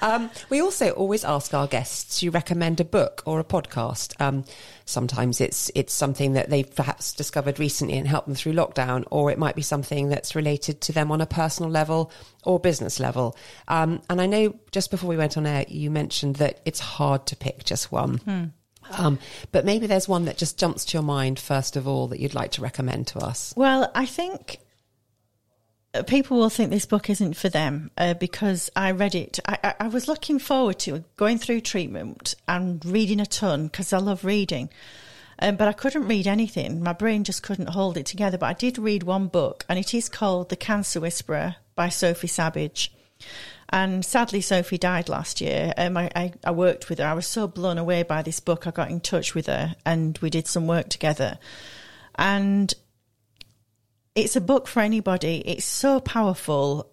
um, 0.00 0.30
we 0.48 0.62
also 0.62 0.90
always 0.90 1.22
ask 1.22 1.52
our 1.52 1.66
guests 1.66 2.20
to 2.20 2.30
recommend 2.30 2.80
a 2.80 2.84
book 2.84 3.22
or 3.26 3.40
a 3.40 3.44
podcast. 3.44 4.18
Um, 4.18 4.44
sometimes 4.86 5.40
it's 5.42 5.70
it's 5.74 5.92
something 5.92 6.32
that 6.32 6.48
they've 6.48 6.74
perhaps 6.74 7.12
discovered 7.12 7.58
recently 7.58 7.98
and 7.98 8.08
helped 8.08 8.26
them 8.26 8.36
through 8.36 8.54
lockdown, 8.54 9.04
or 9.10 9.30
it 9.30 9.38
might 9.38 9.54
be 9.54 9.62
something 9.62 10.08
that's 10.08 10.34
related 10.34 10.80
to 10.82 10.92
them 10.92 11.12
on 11.12 11.20
a 11.20 11.26
personal 11.26 11.70
level 11.70 12.10
or 12.44 12.58
business 12.58 12.98
level. 13.00 13.36
Um, 13.68 14.00
and 14.08 14.20
I 14.20 14.26
know 14.26 14.54
just 14.70 14.90
before 14.90 15.10
we 15.10 15.18
went 15.18 15.36
on 15.36 15.46
air, 15.46 15.66
you 15.68 15.90
mentioned 15.90 16.36
that 16.36 16.60
it's 16.64 16.80
hard 16.80 17.26
to 17.26 17.36
pick 17.36 17.64
just 17.64 17.92
one. 17.92 18.16
Hmm. 18.18 18.44
Um, 18.90 19.18
but 19.52 19.64
maybe 19.64 19.86
there's 19.86 20.08
one 20.08 20.24
that 20.26 20.36
just 20.36 20.58
jumps 20.58 20.84
to 20.86 20.96
your 20.96 21.02
mind 21.02 21.38
first 21.38 21.76
of 21.76 21.86
all 21.86 22.08
that 22.08 22.20
you'd 22.20 22.34
like 22.34 22.52
to 22.52 22.62
recommend 22.62 23.06
to 23.08 23.18
us. 23.18 23.52
Well, 23.56 23.90
I 23.94 24.06
think 24.06 24.58
uh, 25.94 26.02
people 26.02 26.38
will 26.38 26.50
think 26.50 26.70
this 26.70 26.86
book 26.86 27.08
isn't 27.10 27.34
for 27.34 27.48
them 27.48 27.90
uh, 27.96 28.14
because 28.14 28.70
I 28.76 28.90
read 28.90 29.14
it. 29.14 29.38
I, 29.46 29.58
I, 29.62 29.74
I 29.80 29.88
was 29.88 30.08
looking 30.08 30.38
forward 30.38 30.78
to 30.80 31.04
going 31.16 31.38
through 31.38 31.60
treatment 31.62 32.34
and 32.46 32.84
reading 32.84 33.20
a 33.20 33.26
ton 33.26 33.66
because 33.66 33.92
I 33.92 33.98
love 33.98 34.24
reading. 34.24 34.70
Um, 35.38 35.56
but 35.56 35.68
I 35.68 35.72
couldn't 35.72 36.08
read 36.08 36.26
anything. 36.26 36.82
My 36.82 36.94
brain 36.94 37.24
just 37.24 37.42
couldn't 37.42 37.68
hold 37.68 37.96
it 37.96 38.06
together. 38.06 38.38
But 38.38 38.46
I 38.46 38.52
did 38.54 38.78
read 38.78 39.02
one 39.02 39.28
book, 39.28 39.64
and 39.68 39.78
it 39.78 39.92
is 39.92 40.08
called 40.08 40.48
The 40.48 40.56
Cancer 40.56 41.00
Whisperer 41.00 41.56
by 41.74 41.90
Sophie 41.90 42.26
Sabbage. 42.26 42.92
And 43.70 44.04
sadly, 44.04 44.40
Sophie 44.40 44.78
died 44.78 45.08
last 45.08 45.40
year. 45.40 45.74
Um, 45.76 45.96
I, 45.96 46.10
I, 46.14 46.32
I 46.44 46.50
worked 46.52 46.88
with 46.88 46.98
her. 46.98 47.04
I 47.04 47.14
was 47.14 47.26
so 47.26 47.48
blown 47.48 47.78
away 47.78 48.02
by 48.04 48.22
this 48.22 48.40
book. 48.40 48.66
I 48.66 48.70
got 48.70 48.90
in 48.90 49.00
touch 49.00 49.34
with 49.34 49.46
her 49.46 49.74
and 49.84 50.16
we 50.18 50.30
did 50.30 50.46
some 50.46 50.66
work 50.66 50.88
together. 50.88 51.38
And 52.14 52.72
it's 54.14 54.36
a 54.36 54.40
book 54.40 54.68
for 54.68 54.80
anybody. 54.80 55.42
It's 55.44 55.64
so 55.64 56.00
powerful 56.00 56.92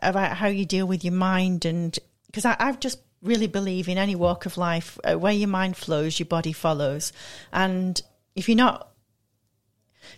about 0.00 0.36
how 0.36 0.48
you 0.48 0.64
deal 0.64 0.86
with 0.86 1.04
your 1.04 1.14
mind. 1.14 1.64
And 1.64 1.96
because 2.26 2.44
I've 2.44 2.80
just 2.80 3.00
really 3.22 3.46
believe 3.46 3.88
in 3.88 3.98
any 3.98 4.14
walk 4.14 4.46
of 4.46 4.56
life, 4.56 4.98
uh, 5.04 5.14
where 5.14 5.32
your 5.32 5.48
mind 5.48 5.76
flows, 5.76 6.18
your 6.18 6.26
body 6.26 6.52
follows. 6.52 7.12
And 7.52 8.00
if 8.34 8.48
you're 8.48 8.56
not 8.56 8.87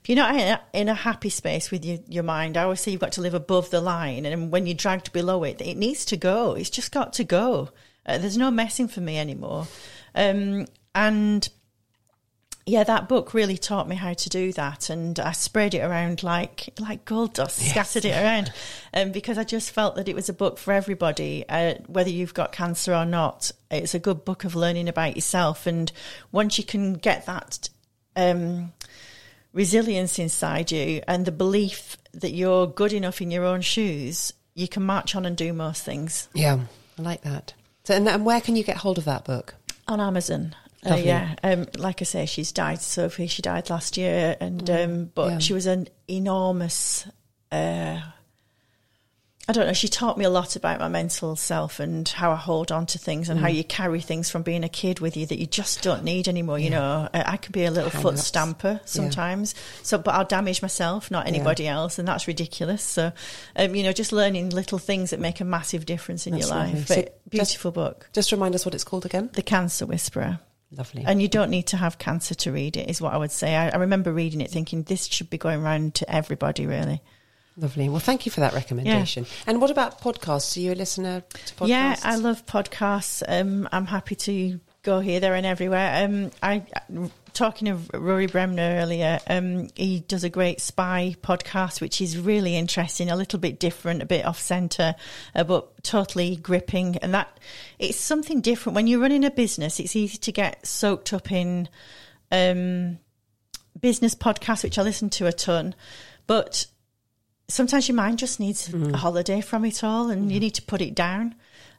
if 0.03 0.09
you're 0.09 0.16
not 0.16 0.35
in 0.35 0.40
a, 0.40 0.61
in 0.72 0.88
a 0.88 0.94
happy 0.94 1.31
space 1.31 1.70
with 1.70 1.85
your, 1.85 1.98
your 2.09 2.22
mind, 2.22 2.57
I 2.57 2.62
always 2.64 2.81
say 2.81 2.90
you've 2.90 3.00
got 3.00 3.12
to 3.12 3.20
live 3.20 3.35
above 3.35 3.70
the 3.70 3.81
line. 3.81 4.26
And 4.26 4.50
when 4.50 4.66
you're 4.66 4.74
dragged 4.74 5.12
below 5.12 5.44
it, 5.44 5.61
it 5.61 5.76
needs 5.76 6.05
to 6.07 6.16
go. 6.16 6.53
It's 6.55 6.70
just 6.70 6.92
got 6.92 7.12
to 7.14 7.24
go. 7.24 7.70
Uh, 8.07 8.18
there's 8.18 8.38
no 8.38 8.50
messing 8.50 8.88
for 8.88 9.00
me 9.00 9.18
anymore. 9.18 9.66
Um, 10.14 10.66
and 10.94 11.48
yeah, 12.66 12.85
that 12.85 13.09
book 13.09 13.35
really 13.35 13.59
taught 13.59 13.88
me 13.88 13.96
how 13.96 14.12
to 14.12 14.29
do 14.29 14.53
that. 14.53 14.90
And 14.90 15.18
I 15.18 15.33
spread 15.33 15.74
it 15.74 15.81
around 15.81 16.22
like 16.22 16.70
like 16.79 17.05
gold 17.05 17.35
dust, 17.35 17.59
scattered 17.59 18.05
it 18.05 18.16
around, 18.16 18.53
um, 18.94 19.12
because 19.12 19.38
I 19.38 19.44
just 19.44 19.72
felt 19.72 19.96
that 19.96 20.09
it 20.09 20.14
was 20.14 20.29
a 20.29 20.35
book 20.35 20.59
for 20.59 20.72
everybody, 20.72 21.44
uh, 21.48 21.74
whether 21.87 22.11
you've 22.11 22.35
got 22.35 22.53
cancer 22.53 22.94
or 22.94 23.05
not. 23.05 23.50
It's 23.70 23.94
a 23.94 23.98
good 23.98 24.24
book 24.24 24.44
of 24.44 24.55
learning 24.55 24.88
about 24.88 25.16
yourself. 25.16 25.66
And 25.66 25.90
once 26.33 26.59
you 26.59 26.64
can 26.64 26.94
get 26.94 27.26
that. 27.26 27.68
Um, 28.16 28.72
resilience 29.53 30.19
inside 30.19 30.71
you 30.71 31.03
and 31.09 31.25
the 31.25 31.33
belief 31.33 31.97
that 32.13 32.33
you're 32.33 32.67
good 32.67 32.93
enough 32.93 33.21
in 33.21 33.31
your 33.31 33.45
own 33.45 33.61
shoes, 33.61 34.33
you 34.55 34.69
can 34.69 34.85
march 34.85 35.15
on 35.15 35.27
and 35.27 35.37
do 35.37 35.53
most 35.53 35.85
things. 35.85 36.29
Yeah, 36.35 36.61
I 36.99 37.03
like 37.03 37.23
that. 37.23 37.55
So, 37.85 37.95
and, 37.95 38.09
and 38.09 38.25
where 38.25 38.41
can 38.41 38.57
you 38.57 38.65
get 38.65 38.79
hold 38.79 38.99
of 38.99 39.05
that 39.05 39.25
book? 39.25 39.55
On 39.89 40.01
Amazon. 40.01 40.55
Uh, 40.89 40.95
yeah, 40.95 41.35
um, 41.43 41.67
like 41.77 42.01
I 42.01 42.05
say, 42.05 42.25
she's 42.25 42.53
died. 42.53 42.81
Sophie, 42.81 43.27
she 43.27 43.43
died 43.43 43.69
last 43.69 43.99
year, 43.99 44.37
and 44.41 44.69
um, 44.71 45.11
but 45.15 45.31
yeah. 45.31 45.39
she 45.39 45.53
was 45.53 45.67
an 45.67 45.89
enormous. 46.09 47.07
Uh, 47.53 48.01
I 49.51 49.53
don't 49.53 49.67
know. 49.67 49.73
She 49.73 49.89
taught 49.89 50.17
me 50.17 50.25
a 50.25 50.31
lot 50.31 50.55
about 50.55 50.79
my 50.79 50.87
mental 50.87 51.35
self 51.35 51.81
and 51.81 52.09
how 52.09 52.31
I 52.31 52.37
hold 52.37 52.71
on 52.71 52.87
to 52.87 52.99
things 52.99 53.29
and 53.29 53.41
how 53.41 53.49
Mm. 53.49 53.55
you 53.57 53.65
carry 53.65 54.01
things 54.01 54.31
from 54.31 54.43
being 54.43 54.63
a 54.63 54.69
kid 54.69 55.01
with 55.01 55.17
you 55.17 55.27
that 55.27 55.39
you 55.41 55.47
just 55.47 55.83
don't 55.83 56.05
need 56.05 56.29
anymore. 56.29 56.61
You 56.61 56.71
know, 56.71 57.09
I, 57.13 57.33
I 57.33 57.37
can 57.37 57.51
be 57.51 57.65
a 57.65 57.71
little 57.73 57.91
foot 57.91 58.17
stamper 58.21 58.81
sometimes. 58.85 59.57
So, 59.83 59.99
but 59.99 60.15
I'll 60.15 60.25
damage 60.25 60.63
myself, 60.63 61.11
not 61.11 61.27
anybody 61.27 61.67
else, 61.67 61.99
and 61.99 62.07
that's 62.07 62.29
ridiculous. 62.29 62.83
So, 62.85 63.11
um, 63.57 63.75
you 63.75 63.83
know, 63.83 63.93
just 63.93 64.13
learning 64.13 64.51
little 64.51 64.79
things 64.79 65.11
that 65.11 65.19
make 65.19 65.41
a 65.41 65.45
massive 65.45 65.85
difference 65.85 66.29
in 66.29 66.35
That's 66.35 66.47
your 66.49 66.57
lovely. 66.57 66.75
life. 66.75 66.87
So 66.87 66.95
But 66.95 67.31
beautiful 67.31 67.73
book, 67.73 68.09
Just 68.13 68.31
remind 68.31 68.55
us 68.55 68.65
what 68.65 68.75
it's 68.77 68.85
called 68.85 69.05
again. 69.05 69.31
The 69.33 69.43
Cancer 69.43 69.85
Whisperer. 69.85 70.39
Lovely. 70.71 71.03
And 71.05 71.21
you 71.21 71.27
don't 71.27 71.51
need 71.51 71.67
to 71.69 71.77
have 71.77 71.99
cancer 71.99 72.37
to 72.37 72.53
read 72.53 72.77
it, 72.77 72.89
is 72.89 73.01
what 73.03 73.13
I 73.13 73.17
would 73.17 73.33
say. 73.33 73.57
I, 73.57 73.71
I 73.71 73.77
remember 73.79 74.13
reading 74.13 74.41
it 74.41 74.51
thinking 74.53 74.85
this 74.85 75.07
should 75.07 75.29
be 75.29 75.39
going 75.39 75.61
around 75.61 75.97
to 75.97 76.09
everybody, 76.09 76.67
really. 76.69 77.03
Lovely. 77.61 77.90
Well, 77.90 78.01
thank 78.01 78.25
you 78.25 78.33
for 78.33 78.40
that 78.40 78.55
recommendation. 78.55 79.27
And 79.46 79.61
what 79.61 79.70
about 79.70 80.01
podcasts? 80.01 80.57
Are 80.57 80.61
you 80.61 80.73
a 80.73 80.75
listener 80.75 81.20
to 81.20 81.55
podcasts? 81.55 81.68
Yeah, 81.68 81.96
I 82.03 82.16
love 82.16 82.46
podcasts. 82.46 83.23
Um, 83.29 83.68
I'm 83.70 83.87
happy 83.87 84.14
to 84.14 84.59
go 84.83 85.01
here, 85.01 85.20
there, 85.20 85.35
and 85.35 85.45
everywhere. 85.45 86.05
Um, 86.05 86.30
I 86.43 86.64
talking 87.35 87.68
of 87.68 87.91
Rory 87.93 88.26
Bremner 88.26 88.80
earlier. 88.80 89.18
Um, 89.26 89.68
he 89.74 90.01
does 90.01 90.24
a 90.24 90.30
great 90.30 90.61
spy 90.61 91.16
podcast, 91.22 91.82
which 91.82 92.01
is 92.01 92.18
really 92.18 92.57
interesting, 92.57 93.11
a 93.11 93.16
little 93.16 93.39
bit 93.39 93.61
different, 93.61 94.03
a 94.03 94.07
bit 94.07 94.24
off 94.24 94.41
center, 94.41 94.95
uh, 95.35 95.45
but 95.45 95.82
totally 95.82 96.37
gripping. 96.37 96.97
And 96.97 97.12
that 97.12 97.39
it's 97.78 97.99
something 97.99 98.41
different 98.41 98.74
when 98.74 98.87
you're 98.87 99.01
running 99.01 99.24
a 99.24 99.30
business. 99.30 99.80
It's 99.80 99.97
easy 99.97 100.16
to 100.16 100.32
get 100.32 100.66
soaked 100.66 101.12
up 101.12 101.30
in 101.30 101.68
um, 102.32 102.99
business 103.78 104.14
podcasts, 104.14 104.64
which 104.64 104.78
I 104.78 104.82
listen 104.82 105.11
to 105.11 105.26
a 105.26 105.32
ton, 105.32 105.74
but 106.26 106.66
sometimes 107.51 107.88
your 107.88 107.96
mind 107.96 108.18
just 108.18 108.40
needs 108.40 108.68
Mm. 108.68 108.94
a 108.94 108.96
holiday 108.96 109.40
from 109.40 109.64
it 109.64 109.84
all, 109.84 110.09
and 110.11 110.30
you 110.32 110.40
need 110.40 110.55
to 110.55 110.62
put 110.62 110.80
it 110.80 110.94
down. 110.94 111.34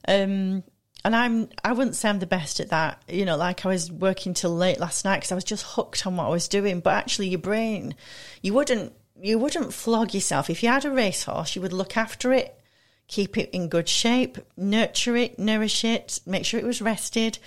Um, 0.07 0.63
and 1.03 1.15
I'm 1.15 1.49
I 1.63 1.72
wouldn't 1.74 1.95
say 1.95 2.09
I'm 2.09 2.19
the 2.19 2.28
best 2.28 2.59
at 2.59 2.69
that. 2.69 3.01
You 3.07 3.26
know, 3.26 3.36
like 3.38 3.65
I 3.65 3.69
was 3.69 3.91
working 3.91 4.34
till 4.36 4.55
late 4.55 4.80
last 4.80 5.03
night 5.05 5.17
because 5.17 5.32
I 5.32 5.36
was 5.36 5.43
just 5.43 5.65
hooked 5.65 6.05
on 6.05 6.15
what 6.17 6.26
I 6.26 6.30
was 6.30 6.47
doing. 6.47 6.80
But 6.80 6.93
actually, 6.93 7.30
your 7.30 7.39
brain, 7.39 7.95
you 8.41 8.53
wouldn't 8.53 8.93
you 9.19 9.38
wouldn't 9.39 9.74
flog 9.74 10.13
yourself 10.13 10.49
if 10.49 10.61
you 10.63 10.69
had 10.69 10.86
a 10.86 10.91
racehorse. 10.91 11.55
You 11.55 11.61
would 11.63 11.74
look 11.74 11.95
after 11.97 12.32
it, 12.34 12.59
keep 13.07 13.38
it 13.38 13.49
in 13.51 13.67
good 13.67 13.88
shape, 13.89 14.38
nurture 14.57 15.15
it, 15.15 15.38
nourish 15.39 15.84
it, 15.84 16.19
make 16.26 16.45
sure 16.45 16.59
it 16.59 16.65
was 16.65 16.82
rested. 16.82 17.38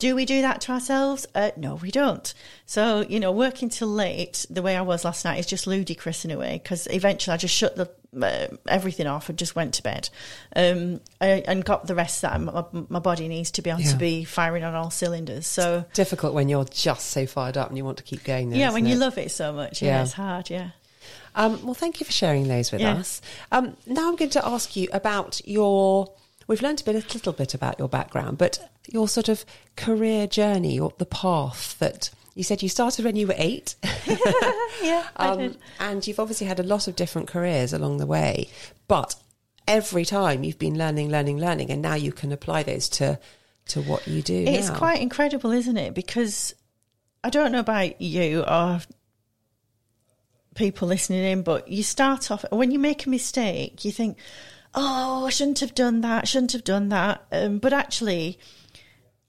Do 0.00 0.16
we 0.16 0.24
do 0.24 0.40
that 0.42 0.60
to 0.62 0.72
ourselves? 0.72 1.26
Uh, 1.34 1.50
no, 1.56 1.76
we 1.76 1.90
don't. 1.92 2.34
So, 2.66 3.02
you 3.08 3.20
know, 3.20 3.30
working 3.30 3.68
till 3.68 3.86
late 3.88 4.46
the 4.50 4.62
way 4.62 4.76
I 4.76 4.80
was 4.82 5.04
last 5.04 5.24
night 5.24 5.38
is 5.38 5.46
just 5.46 5.66
ludicrous 5.68 6.24
in 6.24 6.32
a 6.32 6.38
way 6.38 6.58
because 6.62 6.88
eventually 6.90 7.34
I 7.34 7.36
just 7.36 7.54
shut 7.54 7.76
the 7.76 7.88
uh, 8.20 8.48
everything 8.66 9.06
off 9.06 9.28
and 9.28 9.38
just 9.38 9.54
went 9.54 9.74
to 9.74 9.84
bed 9.84 10.10
um, 10.56 11.00
I, 11.20 11.44
and 11.46 11.64
got 11.64 11.86
the 11.86 11.94
rest 11.94 12.22
that 12.22 12.40
my, 12.40 12.64
my 12.88 12.98
body 12.98 13.28
needs 13.28 13.52
to 13.52 13.62
be 13.62 13.70
able 13.70 13.82
Yeah. 13.82 13.92
to 13.92 13.96
be 13.98 14.24
firing 14.24 14.64
on 14.64 14.74
all 14.74 14.90
cylinders. 14.90 15.46
So, 15.46 15.84
Difficult 15.94 16.34
when 16.34 16.48
you're 16.48 16.64
just 16.64 17.06
so 17.10 17.26
fired 17.26 17.56
up 17.56 17.68
and 17.68 17.76
you 17.78 17.84
want 17.84 17.98
to 17.98 18.02
keep 18.02 18.24
going. 18.24 18.50
There, 18.50 18.58
yeah, 18.58 18.72
when 18.72 18.84
isn't 18.84 18.92
you 18.98 18.98
love 18.98 19.16
it 19.18 19.30
so 19.30 19.52
much, 19.52 19.80
yeah, 19.80 19.98
Yeah. 19.98 20.02
it's 20.02 20.12
hard, 20.14 20.50
yeah. 20.50 20.70
Um, 21.36 21.64
well, 21.64 21.74
thank 21.74 22.00
you 22.00 22.06
for 22.06 22.10
sharing 22.12 22.48
those 22.48 22.72
with 22.72 22.80
Yeah. 22.80 22.94
us. 22.94 23.22
Um, 23.52 23.76
now 23.86 24.08
I'm 24.08 24.16
going 24.16 24.30
to 24.32 24.44
ask 24.44 24.74
you 24.74 24.88
about 24.92 25.40
your. 25.46 26.10
We've 26.46 26.62
learned 26.62 26.80
a 26.80 26.84
bit, 26.84 26.94
a 26.96 27.14
little 27.14 27.32
bit 27.32 27.54
about 27.54 27.78
your 27.78 27.88
background, 27.88 28.38
but 28.38 28.58
your 28.88 29.08
sort 29.08 29.28
of 29.28 29.44
career 29.76 30.26
journey 30.26 30.80
or 30.80 30.92
the 30.98 31.06
path 31.06 31.78
that 31.78 32.10
you 32.34 32.42
said 32.42 32.62
you 32.62 32.68
started 32.68 33.04
when 33.04 33.16
you 33.16 33.26
were 33.26 33.34
eight, 33.36 33.74
Yeah, 34.82 35.06
um, 35.16 35.56
and 35.78 36.06
you've 36.06 36.20
obviously 36.20 36.46
had 36.46 36.60
a 36.60 36.64
lot 36.64 36.88
of 36.88 36.96
different 36.96 37.28
careers 37.28 37.72
along 37.72 37.98
the 37.98 38.06
way. 38.06 38.48
But 38.88 39.14
every 39.68 40.04
time 40.04 40.42
you've 40.42 40.58
been 40.58 40.78
learning, 40.78 41.10
learning, 41.10 41.38
learning, 41.38 41.70
and 41.70 41.82
now 41.82 41.94
you 41.94 42.12
can 42.12 42.32
apply 42.32 42.62
those 42.62 42.88
to 42.90 43.18
to 43.66 43.82
what 43.82 44.06
you 44.06 44.22
do. 44.22 44.34
It's 44.34 44.68
now. 44.68 44.78
quite 44.78 45.00
incredible, 45.00 45.52
isn't 45.52 45.76
it? 45.76 45.94
Because 45.94 46.54
I 47.22 47.30
don't 47.30 47.52
know 47.52 47.60
about 47.60 48.00
you 48.00 48.42
or 48.42 48.80
people 50.54 50.88
listening 50.88 51.24
in, 51.24 51.42
but 51.42 51.68
you 51.68 51.82
start 51.82 52.30
off 52.30 52.44
when 52.50 52.70
you 52.70 52.78
make 52.78 53.06
a 53.06 53.10
mistake, 53.10 53.84
you 53.84 53.92
think, 53.92 54.18
"Oh, 54.74 55.26
I 55.26 55.30
shouldn't 55.30 55.60
have 55.60 55.74
done 55.74 56.00
that. 56.02 56.28
Shouldn't 56.28 56.52
have 56.52 56.64
done 56.64 56.88
that." 56.90 57.24
Um, 57.32 57.58
but 57.58 57.72
actually, 57.72 58.38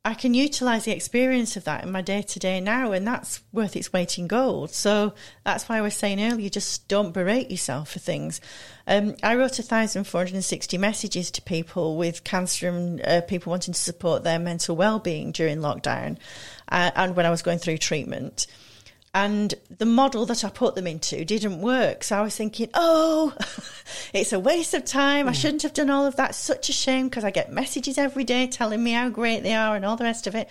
I 0.03 0.15
can 0.15 0.33
utilize 0.33 0.85
the 0.85 0.95
experience 0.95 1.55
of 1.55 1.65
that 1.65 1.83
in 1.83 1.91
my 1.91 2.01
day 2.01 2.23
to 2.23 2.39
day 2.39 2.59
now, 2.59 2.91
and 2.91 3.05
that's 3.05 3.41
worth 3.53 3.75
its 3.75 3.93
weight 3.93 4.17
in 4.17 4.25
gold. 4.25 4.71
So 4.71 5.13
that's 5.43 5.69
why 5.69 5.77
I 5.77 5.81
was 5.81 5.93
saying 5.93 6.19
earlier, 6.19 6.49
just 6.49 6.87
don't 6.87 7.11
berate 7.11 7.51
yourself 7.51 7.91
for 7.91 7.99
things. 7.99 8.41
Um, 8.87 9.15
I 9.21 9.35
wrote 9.35 9.59
1,460 9.59 10.77
messages 10.79 11.29
to 11.31 11.41
people 11.43 11.97
with 11.97 12.23
cancer 12.23 12.69
and 12.69 13.05
uh, 13.05 13.21
people 13.21 13.51
wanting 13.51 13.75
to 13.75 13.79
support 13.79 14.23
their 14.23 14.39
mental 14.39 14.75
well 14.75 14.97
being 14.97 15.31
during 15.31 15.59
lockdown 15.59 16.17
uh, 16.69 16.89
and 16.95 17.15
when 17.15 17.27
I 17.27 17.29
was 17.29 17.43
going 17.43 17.59
through 17.59 17.77
treatment. 17.77 18.47
And 19.13 19.53
the 19.69 19.85
model 19.85 20.25
that 20.27 20.45
I 20.45 20.49
put 20.49 20.75
them 20.75 20.87
into 20.87 21.25
didn't 21.25 21.59
work. 21.59 22.03
So 22.03 22.17
I 22.17 22.21
was 22.21 22.35
thinking, 22.35 22.69
oh, 22.73 23.35
it's 24.13 24.31
a 24.31 24.39
waste 24.39 24.73
of 24.73 24.85
time. 24.85 25.27
I 25.27 25.31
mm. 25.31 25.35
shouldn't 25.35 25.63
have 25.63 25.73
done 25.73 25.89
all 25.89 26.05
of 26.05 26.15
that. 26.15 26.33
Such 26.33 26.69
a 26.69 26.73
shame 26.73 27.09
because 27.09 27.25
I 27.25 27.31
get 27.31 27.51
messages 27.51 27.97
every 27.97 28.23
day 28.23 28.47
telling 28.47 28.81
me 28.81 28.91
how 28.93 29.09
great 29.09 29.43
they 29.43 29.53
are 29.53 29.75
and 29.75 29.83
all 29.83 29.97
the 29.97 30.05
rest 30.05 30.27
of 30.27 30.35
it. 30.35 30.47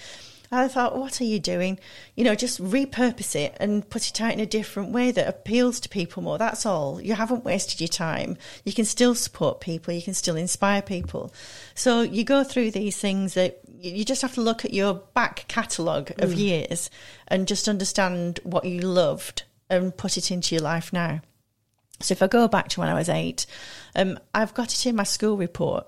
And 0.51 0.61
I 0.61 0.69
thought, 0.69 0.99
what 0.99 1.21
are 1.21 1.25
you 1.25 1.39
doing? 1.39 1.79
You 2.17 2.25
know, 2.25 2.35
just 2.35 2.61
repurpose 2.61 3.37
it 3.37 3.57
and 3.61 3.89
put 3.89 4.09
it 4.09 4.21
out 4.21 4.33
in 4.33 4.41
a 4.41 4.47
different 4.47 4.91
way 4.91 5.13
that 5.13 5.29
appeals 5.29 5.79
to 5.81 5.89
people 5.89 6.23
more. 6.23 6.39
That's 6.39 6.67
all. 6.67 7.01
You 7.01 7.15
haven't 7.15 7.45
wasted 7.45 7.81
your 7.81 7.89
time. 7.89 8.37
You 8.65 8.73
can 8.73 8.85
still 8.85 9.15
support 9.15 9.61
people. 9.61 9.95
You 9.95 10.03
can 10.03 10.15
still 10.15 10.37
inspire 10.37 10.83
people. 10.83 11.33
So 11.75 12.03
you 12.03 12.25
go 12.25 12.43
through 12.43 12.73
these 12.73 12.99
things 12.99 13.35
that 13.35 13.61
you 13.81 14.05
just 14.05 14.23
have 14.23 14.35
to 14.35 14.41
look 14.41 14.65
at 14.65 14.75
your 14.75 14.95
back 14.95 15.47
catalogue 15.49 16.13
of 16.19 16.35
years 16.35 16.91
and 17.29 17.49
just 17.49 17.69
understand 17.69 18.41
what 18.43 18.65
you 18.65 18.81
loved 18.81 19.45
and 19.69 19.97
put 19.97 20.17
it 20.17 20.31
into 20.31 20.55
your 20.55 20.63
life 20.63 20.93
now. 20.93 21.21
So 22.01 22.13
if 22.13 22.23
I 22.23 22.27
go 22.27 22.49
back 22.49 22.69
to 22.69 22.81
when 22.81 22.89
I 22.89 22.95
was 22.95 23.09
eight, 23.09 23.47
um, 23.95 24.19
I've 24.35 24.55
got 24.55 24.73
it 24.73 24.87
in 24.87 24.97
my 24.97 25.03
school 25.05 25.37
report 25.37 25.87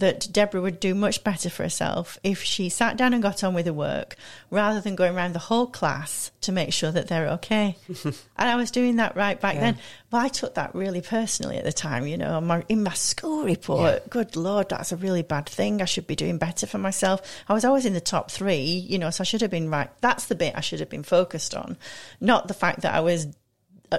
that 0.00 0.26
Deborah 0.32 0.60
would 0.60 0.80
do 0.80 0.92
much 0.92 1.22
better 1.22 1.48
for 1.48 1.62
herself 1.62 2.18
if 2.24 2.42
she 2.42 2.68
sat 2.68 2.96
down 2.96 3.14
and 3.14 3.22
got 3.22 3.44
on 3.44 3.54
with 3.54 3.66
her 3.66 3.72
work 3.72 4.16
rather 4.50 4.80
than 4.80 4.96
going 4.96 5.14
around 5.14 5.34
the 5.34 5.38
whole 5.38 5.68
class 5.68 6.32
to 6.40 6.50
make 6.50 6.72
sure 6.72 6.90
that 6.90 7.06
they're 7.06 7.28
okay. 7.28 7.76
and 8.04 8.14
I 8.36 8.56
was 8.56 8.72
doing 8.72 8.96
that 8.96 9.14
right 9.14 9.40
back 9.40 9.54
Yeah. 9.54 9.60
then. 9.60 9.78
But 10.10 10.18
I 10.24 10.28
took 10.28 10.54
that 10.54 10.74
really 10.74 11.00
personally 11.00 11.58
at 11.58 11.64
the 11.64 11.72
time, 11.72 12.08
you 12.08 12.16
know, 12.16 12.40
my, 12.40 12.64
in 12.68 12.82
my 12.82 12.94
school 12.94 13.44
report. 13.44 14.10
Good 14.10 14.34
Lord, 14.34 14.68
that's 14.68 14.90
a 14.90 14.96
really 14.96 15.22
bad 15.22 15.48
thing. 15.48 15.80
I 15.80 15.84
should 15.84 16.08
be 16.08 16.16
doing 16.16 16.38
better 16.38 16.66
for 16.66 16.78
myself. 16.78 17.20
I 17.48 17.52
was 17.54 17.64
always 17.64 17.86
in 17.86 17.94
the 17.94 18.00
top 18.00 18.32
three, 18.32 18.64
you 18.64 18.98
know, 18.98 19.10
so 19.10 19.22
I 19.22 19.24
should 19.24 19.42
have 19.42 19.50
been 19.50 19.70
right. 19.70 19.90
That's 20.00 20.26
the 20.26 20.34
bit 20.34 20.54
I 20.56 20.60
should 20.60 20.80
have 20.80 20.90
been 20.90 21.04
focused 21.04 21.54
on, 21.54 21.76
not 22.20 22.48
the 22.48 22.54
fact 22.54 22.80
that 22.80 22.94
I 22.94 23.00
was 23.00 23.28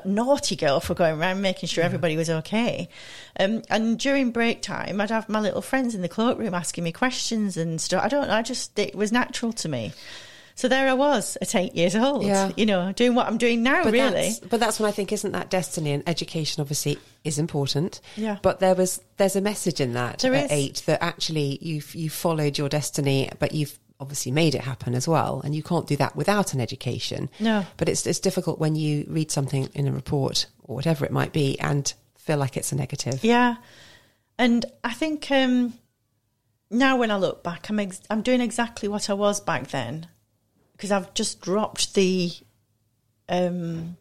naughty 0.05 0.55
girl 0.55 0.79
for 0.79 0.93
going 0.93 1.19
around 1.19 1.41
making 1.41 1.67
sure 1.67 1.83
everybody 1.83 2.17
was 2.17 2.29
okay. 2.29 2.89
Um, 3.39 3.61
and 3.69 3.97
during 3.99 4.31
break 4.31 4.61
time, 4.61 4.99
I'd 4.99 5.09
have 5.11 5.29
my 5.29 5.39
little 5.39 5.61
friends 5.61 5.95
in 5.95 6.01
the 6.01 6.09
cloakroom 6.09 6.53
asking 6.53 6.83
me 6.83 6.91
questions 6.91 7.55
and 7.57 7.79
stuff. 7.79 8.03
I 8.03 8.07
don't 8.07 8.27
know. 8.27 8.33
I 8.33 8.41
just, 8.41 8.77
it 8.77 8.95
was 8.95 9.11
natural 9.11 9.53
to 9.53 9.69
me. 9.69 9.93
So 10.57 10.69
there 10.69 10.87
I 10.87 10.93
was 10.93 11.37
at 11.41 11.53
eight 11.53 11.75
years 11.75 11.97
old, 11.97 12.23
Yeah. 12.25 12.49
you 12.55 12.65
know, 12.65 12.93
doing 12.93 13.13
what 13.13 13.27
I'm 13.27 13.37
doing 13.37 13.61
now, 13.61 13.83
but 13.83 13.91
really. 13.91 14.11
That's, 14.29 14.39
but 14.39 14.59
that's 14.61 14.79
when 14.79 14.87
I 14.87 14.91
think 14.93 15.11
isn't 15.11 15.33
that 15.33 15.49
destiny 15.49 15.91
and 15.91 16.01
education 16.07 16.61
obviously 16.61 16.97
is 17.25 17.37
important. 17.37 17.99
Yeah. 18.15 18.37
But 18.41 18.61
there 18.61 18.73
was 18.73 19.01
there's 19.17 19.35
a 19.35 19.41
message 19.41 19.81
in 19.81 19.93
that 19.93 20.19
There 20.19 20.33
at 20.33 20.45
is. 20.45 20.51
eight 20.51 20.83
that 20.85 21.03
actually 21.03 21.57
you've 21.61 21.93
you 21.93 22.09
followed 22.09 22.57
your 22.57 22.69
destiny, 22.69 23.29
but 23.37 23.53
you've 23.53 23.77
obviously 23.99 24.31
made 24.31 24.55
it 24.55 24.61
happen 24.61 24.93
as 24.95 25.07
well, 25.07 25.41
and 25.43 25.55
you 25.55 25.63
can't 25.63 25.87
do 25.87 25.95
that 25.97 26.15
without 26.15 26.53
an 26.53 26.59
education. 26.61 27.29
No. 27.39 27.65
But 27.77 27.89
it's 27.89 28.05
it's 28.05 28.19
difficult 28.19 28.59
when 28.59 28.75
you 28.75 29.05
read 29.09 29.31
something 29.31 29.69
in 29.73 29.87
a 29.87 29.91
report 29.91 30.47
or 30.63 30.75
whatever 30.75 31.05
it 31.05 31.11
might 31.11 31.31
be 31.33 31.59
and 31.59 31.91
feel 32.17 32.37
like 32.37 32.57
it's 32.57 32.71
a 32.71 32.75
negative. 32.75 33.23
Yeah, 33.23 33.55
and 34.37 34.65
I 34.83 34.93
think 34.93 35.29
um, 35.31 35.73
now 36.69 36.97
when 36.97 37.11
I 37.11 37.17
look 37.17 37.43
back, 37.43 37.69
I'm 37.69 37.79
ex- 37.79 38.01
I'm 38.09 38.21
doing 38.21 38.41
exactly 38.41 38.89
what 38.89 39.09
I 39.09 39.13
was 39.13 39.39
back 39.39 39.67
then 39.69 40.07
because 40.73 40.91
I've 40.91 41.13
just 41.13 41.39
dropped 41.41 41.93
the 41.93 42.31
um, 43.29 43.95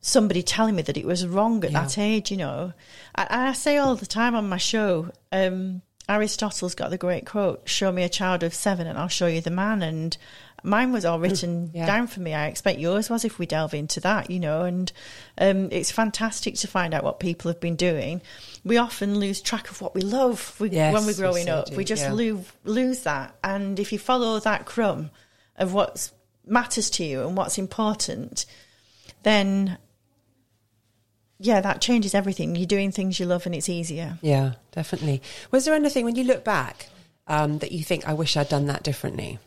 somebody 0.00 0.42
telling 0.42 0.74
me 0.76 0.82
that 0.82 0.96
it 0.96 1.04
was 1.06 1.26
wrong 1.26 1.64
at 1.64 1.70
Yeah. 1.72 1.82
that 1.82 1.98
age. 1.98 2.30
You 2.30 2.38
know, 2.38 2.72
I, 3.14 3.48
I 3.48 3.52
say 3.52 3.76
all 3.78 3.94
the 3.94 4.06
time 4.06 4.34
on 4.34 4.48
my 4.48 4.56
show. 4.58 5.10
Um, 5.30 5.82
Aristotle's 6.10 6.74
got 6.74 6.90
the 6.90 6.98
great 6.98 7.24
quote: 7.26 7.62
"Show 7.68 7.92
me 7.92 8.02
a 8.02 8.08
child 8.08 8.42
of 8.42 8.52
seven, 8.52 8.86
and 8.86 8.98
I'll 8.98 9.08
show 9.08 9.26
you 9.28 9.40
the 9.40 9.50
man." 9.50 9.82
And 9.82 10.16
mine 10.62 10.92
was 10.92 11.04
all 11.04 11.18
written 11.26 11.70
Yeah. 11.72 11.86
down 11.86 12.06
for 12.08 12.20
me. 12.20 12.34
I 12.34 12.46
expect 12.48 12.78
yours 12.80 13.08
was 13.08 13.24
if 13.24 13.38
we 13.38 13.46
delve 13.46 13.72
into 13.74 14.00
that, 14.00 14.30
you 14.30 14.40
know. 14.40 14.62
And 14.64 14.90
um, 15.38 15.68
it's 15.70 15.90
fantastic 15.90 16.56
to 16.56 16.66
find 16.68 16.92
out 16.94 17.04
what 17.04 17.20
people 17.20 17.50
have 17.50 17.60
been 17.60 17.76
doing. 17.76 18.20
We 18.64 18.76
often 18.76 19.18
lose 19.20 19.40
track 19.40 19.70
of 19.70 19.80
what 19.80 19.94
we 19.94 20.00
love 20.02 20.56
we, 20.60 20.70
Yes, 20.70 20.92
when 20.92 21.04
we're 21.04 21.12
we 21.12 21.14
growing 21.14 21.46
so 21.46 21.58
up. 21.58 21.66
do, 21.70 21.76
we 21.76 21.84
just 21.84 22.02
yeah. 22.02 22.12
lose 22.12 22.44
lose 22.64 23.02
that. 23.04 23.36
And 23.44 23.78
if 23.78 23.92
you 23.92 23.98
follow 23.98 24.40
that 24.40 24.66
crumb 24.66 25.10
of 25.56 25.72
what 25.72 26.10
matters 26.46 26.90
to 26.90 27.04
you 27.04 27.22
and 27.26 27.36
what's 27.36 27.56
important, 27.58 28.46
then 29.22 29.78
yeah, 31.40 31.62
that 31.62 31.80
changes 31.80 32.14
everything. 32.14 32.54
You're 32.54 32.66
doing 32.66 32.92
things 32.92 33.18
you 33.18 33.24
love, 33.24 33.46
and 33.46 33.54
it's 33.54 33.68
easier. 33.68 34.18
Yeah, 34.20 34.52
definitely. 34.72 35.22
Was 35.50 35.64
there 35.64 35.74
anything 35.74 36.04
when 36.04 36.14
you 36.14 36.24
look 36.24 36.44
back 36.44 36.88
um, 37.26 37.58
that 37.58 37.72
you 37.72 37.82
think 37.82 38.06
I 38.06 38.12
wish 38.12 38.36
I'd 38.36 38.50
done 38.50 38.66
that 38.66 38.82
differently? 38.82 39.38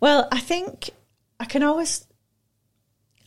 Well, 0.00 0.26
I 0.32 0.40
think 0.40 0.88
I 1.38 1.44
can 1.44 1.62
always 1.62 2.06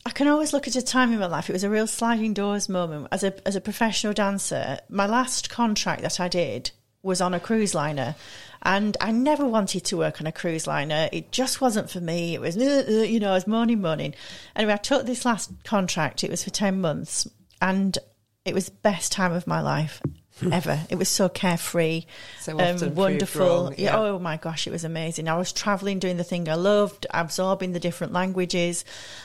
I 0.04 0.10
can 0.10 0.26
always 0.26 0.52
look 0.52 0.66
at 0.66 0.74
a 0.74 0.82
time 0.82 1.12
in 1.12 1.20
my 1.20 1.26
life. 1.26 1.48
It 1.48 1.52
was 1.52 1.64
a 1.64 1.70
real 1.70 1.86
sliding 1.86 2.34
doors 2.34 2.68
moment 2.68 3.06
as 3.12 3.22
a 3.22 3.46
as 3.46 3.54
a 3.54 3.60
professional 3.60 4.12
dancer. 4.12 4.80
My 4.88 5.06
last 5.06 5.48
contract 5.48 6.02
that 6.02 6.18
I 6.18 6.26
did 6.26 6.72
was 7.04 7.20
on 7.20 7.34
a 7.34 7.40
cruise 7.40 7.74
liner. 7.74 8.16
And 8.62 8.96
I 9.00 9.12
never 9.12 9.46
wanted 9.46 9.84
to 9.84 9.96
work 9.98 10.20
on 10.20 10.26
a 10.26 10.32
cruise 10.32 10.66
liner. 10.66 11.08
It 11.12 11.30
just 11.30 11.60
wasn't 11.60 11.90
for 11.90 12.00
me. 12.00 12.34
It 12.34 12.40
was, 12.40 12.56
"Uh, 12.56 12.84
uh," 12.88 12.92
you 13.02 13.20
know, 13.20 13.30
I 13.30 13.34
was 13.34 13.46
moaning, 13.46 13.82
moaning. 13.82 14.14
Anyway, 14.56 14.72
I 14.72 14.78
took 14.78 15.04
this 15.04 15.24
last 15.26 15.50
contract. 15.64 16.24
It 16.24 16.30
was 16.30 16.42
for 16.42 16.50
10 16.50 16.80
months. 16.80 17.28
And 17.60 17.98
it 18.44 18.54
was 18.54 18.66
the 18.66 18.76
best 18.82 19.12
time 19.12 19.32
of 19.32 19.46
my 19.46 19.60
life 19.60 20.00
ever. 20.52 20.80
It 20.88 20.96
was 20.96 21.08
so 21.10 21.28
carefree, 21.28 22.04
So 22.40 22.56
proved 22.56 22.96
wonderful. 22.96 23.46
wrong, 23.46 23.74
yeah. 23.76 23.96
Oh 23.98 24.18
my 24.18 24.38
gosh, 24.38 24.66
it 24.66 24.70
was 24.70 24.84
amazing. 24.84 25.28
I 25.28 25.36
was 25.36 25.52
traveling, 25.52 25.98
doing 25.98 26.16
the 26.16 26.24
thing 26.24 26.48
I 26.48 26.54
loved, 26.54 27.06
absorbing 27.10 27.72
the 27.72 27.80
different 27.80 28.12
languages. 28.14 28.84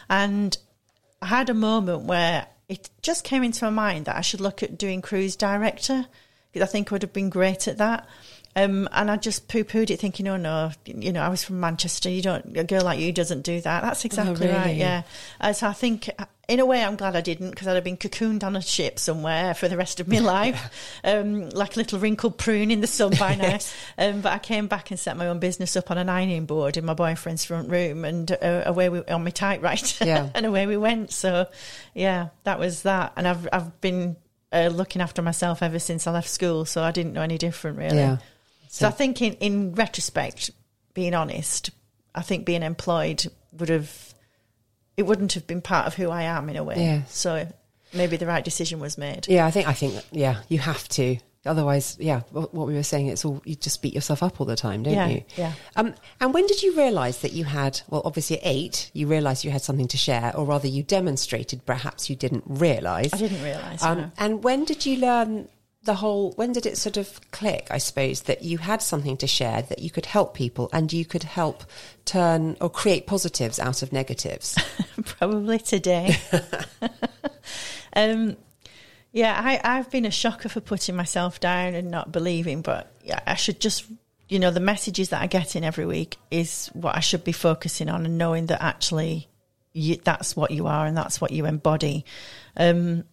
And 0.10 0.58
I 1.22 1.28
had 1.28 1.50
a 1.50 1.54
moment 1.54 2.04
where 2.04 2.48
it 2.68 2.90
just 3.02 3.24
came 3.24 3.44
into 3.44 3.66
my 3.66 3.72
mind 3.72 4.06
that 4.06 4.16
I 4.18 4.22
should 4.22 4.42
look 4.42 4.64
at 4.64 4.78
doing 4.78 5.02
cruise 5.02 5.36
director 5.36 6.08
I 6.56 6.66
think 6.66 6.92
I 6.92 6.96
would 6.96 7.02
have 7.04 7.14
been 7.14 7.30
great 7.30 7.68
at 7.68 7.78
that. 7.78 8.08
Um, 8.56 8.90
and 8.92 9.12
I 9.12 9.16
just 9.16 9.48
poo 9.48 9.64
pooed 9.64 9.92
it, 9.92 10.00
thinking, 10.00 10.28
oh 10.28 10.36
no, 10.36 10.72
you 10.84 11.14
know, 11.14 11.22
I 11.22 11.30
was 11.30 11.44
from 11.44 11.60
Manchester. 11.60 12.10
You 12.10 12.24
don't, 12.24 12.58
a 12.58 12.64
girl 12.64 12.82
like 12.84 13.00
you 13.00 13.14
doesn't 13.14 13.44
do 13.44 13.62
that. 13.62 13.84
That's 13.84 14.04
exactly 14.04 14.48
right. 14.48 14.56
Oh, 14.56 14.64
really? 14.66 14.80
Yeah. 14.80 15.04
Uh, 15.40 15.54
so 15.54 15.68
I 15.68 15.74
think, 15.74 16.10
in 16.48 16.60
a 16.60 16.66
way, 16.66 16.84
I'm 16.84 16.96
glad 16.96 17.16
I 17.16 17.22
didn't 17.22 17.52
because 17.52 17.68
I'd 17.68 17.76
have 17.76 17.84
been 17.84 17.96
cocooned 17.96 18.44
on 18.44 18.56
a 18.56 18.62
ship 18.62 18.98
somewhere 18.98 19.54
for 19.54 19.68
the 19.68 19.78
rest 19.78 20.00
of 20.00 20.08
my 20.08 20.18
life, 20.20 20.74
um, 21.04 21.48
like 21.52 21.76
a 21.76 21.80
little 21.80 22.00
wrinkled 22.00 22.40
prune 22.40 22.72
in 22.72 22.82
the 22.82 22.88
sun 22.88 23.12
by 23.20 23.36
now. 23.36 23.60
um, 24.00 24.22
but 24.22 24.34
I 24.34 24.40
came 24.40 24.66
back 24.68 24.90
and 24.90 25.00
set 25.00 25.16
my 25.16 25.28
own 25.28 25.38
business 25.40 25.76
up 25.76 25.92
on 25.92 26.00
an 26.00 26.10
ironing 26.10 26.48
board 26.48 26.76
in 26.76 26.86
my 26.86 26.96
boyfriend's 26.96 27.46
front 27.46 27.70
room, 27.70 28.04
and 28.04 28.32
uh, 28.32 28.64
away 28.66 28.90
we 28.90 29.04
on 29.06 29.24
my 29.24 29.30
typewriter, 29.30 30.04
Yeah. 30.06 30.28
and 30.36 30.48
away 30.48 30.66
we 30.66 30.76
went. 30.76 31.12
So, 31.12 31.46
yeah, 31.94 32.30
that 32.46 32.58
was 32.58 32.82
that. 32.82 33.14
And 33.16 33.28
I've 33.28 33.48
I've 33.54 33.80
been 33.80 34.16
uh, 34.52 34.70
looking 34.72 35.02
after 35.02 35.22
myself 35.22 35.62
ever 35.62 35.80
since 35.80 36.08
I 36.08 36.12
left 36.12 36.30
school, 36.30 36.66
so 36.66 36.84
I 36.84 36.92
didn't 36.92 37.14
know 37.14 37.22
any 37.22 37.38
different 37.38 37.78
really. 37.78 37.98
Yeah. 37.98 38.18
So 38.70 38.88
I 38.88 38.92
think, 38.92 39.22
in, 39.22 39.34
in 39.36 39.74
retrospect, 39.74 40.52
being 40.94 41.16
honest, 41.16 41.72
I 42.14 42.22
think 42.22 42.46
being 42.46 42.62
employed 42.62 43.26
would 43.54 43.70
have, 43.70 44.14
it 44.96 45.04
wouldn't 45.04 45.34
have 45.34 45.48
been 45.48 45.62
part 45.62 45.88
of 45.88 45.96
who 45.96 46.10
I 46.12 46.24
am 46.24 46.50
in 46.50 46.56
a 46.56 46.64
way. 46.64 46.76
Yeah. 46.78 47.04
So 47.06 47.48
maybe 47.94 48.18
the 48.18 48.28
right 48.28 48.44
decision 48.44 48.80
was 48.80 48.98
made. 48.98 49.28
Yeah, 49.28 49.46
I 49.46 49.52
think 49.52 49.68
I 49.68 49.74
think 49.74 49.96
yeah, 50.12 50.42
you 50.50 50.60
have 50.60 50.88
to. 50.90 51.18
Otherwise, 51.46 51.96
yeah, 52.02 52.20
what 52.32 52.54
we 52.68 52.74
were 52.74 52.84
saying, 52.84 53.08
it's 53.08 53.24
all 53.24 53.42
you 53.46 53.56
just 53.56 53.82
beat 53.82 53.94
yourself 53.94 54.22
up 54.22 54.42
all 54.42 54.46
the 54.46 54.58
time, 54.58 54.84
don't 54.84 54.94
Yeah, 54.94 55.08
you? 55.08 55.24
yeah. 55.38 55.54
Um, 55.78 55.96
and 56.20 56.34
when 56.34 56.46
did 56.48 56.62
you 56.62 56.76
realise 56.76 57.20
that 57.20 57.32
you 57.32 57.46
had? 57.46 57.80
Well, 57.90 58.02
obviously 58.04 58.38
at 58.38 58.46
eight, 58.46 58.92
you 58.94 59.08
realised 59.08 59.46
you 59.46 59.52
had 59.52 59.62
something 59.62 59.88
to 59.88 59.98
share, 59.98 60.36
or 60.36 60.44
rather, 60.46 60.68
you 60.68 60.84
demonstrated. 60.84 61.66
Perhaps 61.66 62.10
you 62.10 62.18
didn't 62.18 62.44
realise. 62.46 63.14
I 63.14 63.18
didn't 63.18 63.42
realise. 63.42 63.82
Um, 63.82 63.98
no. 63.98 64.12
And 64.18 64.44
when 64.44 64.66
did 64.66 64.86
you 64.86 64.98
learn 64.98 65.48
the 65.84 65.94
whole? 65.94 66.34
When 66.34 66.52
did 66.52 66.66
it 66.66 66.78
sort 66.78 66.98
of 66.98 67.22
click? 67.32 67.68
I 67.72 67.78
suppose 67.78 68.24
that 68.24 68.44
you 68.44 68.58
had 68.58 68.82
something 68.82 69.16
to 69.18 69.28
share, 69.28 69.62
that 69.62 69.80
you 69.80 69.90
could 69.90 70.08
help 70.08 70.34
people, 70.34 70.70
and 70.74 70.92
you 70.92 71.06
could 71.06 71.24
help 71.24 71.64
turn 72.04 72.58
or 72.60 72.70
create 72.70 73.08
positives 73.08 73.60
out 73.60 73.82
of 73.82 73.94
negatives. 73.94 74.58
Probably 75.06 75.58
today. 75.60 76.18
um, 77.96 78.36
yeah, 79.12 79.40
I, 79.44 79.60
I've 79.64 79.90
been 79.90 80.06
a 80.06 80.12
shocker 80.12 80.50
for 80.50 80.62
putting 80.62 80.96
myself 80.96 81.40
down 81.40 81.74
and 81.74 81.90
not 81.90 82.12
believing, 82.12 82.62
but 82.62 82.92
yeah, 83.04 83.20
I 83.26 83.36
should 83.36 83.60
just, 83.60 83.86
you 84.28 84.40
know, 84.40 84.52
the 84.52 84.60
messages 84.60 85.10
that 85.10 85.22
I 85.22 85.28
get 85.28 85.56
in 85.56 85.64
every 85.64 85.86
week 85.86 86.18
is 86.30 86.68
what 86.74 86.96
I 86.96 87.00
should 87.00 87.24
be 87.24 87.32
focusing 87.32 87.90
on 87.90 88.06
and 88.06 88.18
knowing 88.18 88.48
that 88.48 88.62
actually 88.62 89.28
you, 89.74 89.98
that's 89.98 90.36
what 90.36 90.52
you 90.52 90.68
are 90.68 90.86
and 90.86 90.96
that's 90.96 91.20
what 91.20 91.32
you 91.32 91.46
embody. 91.46 92.06
Um, 92.56 93.04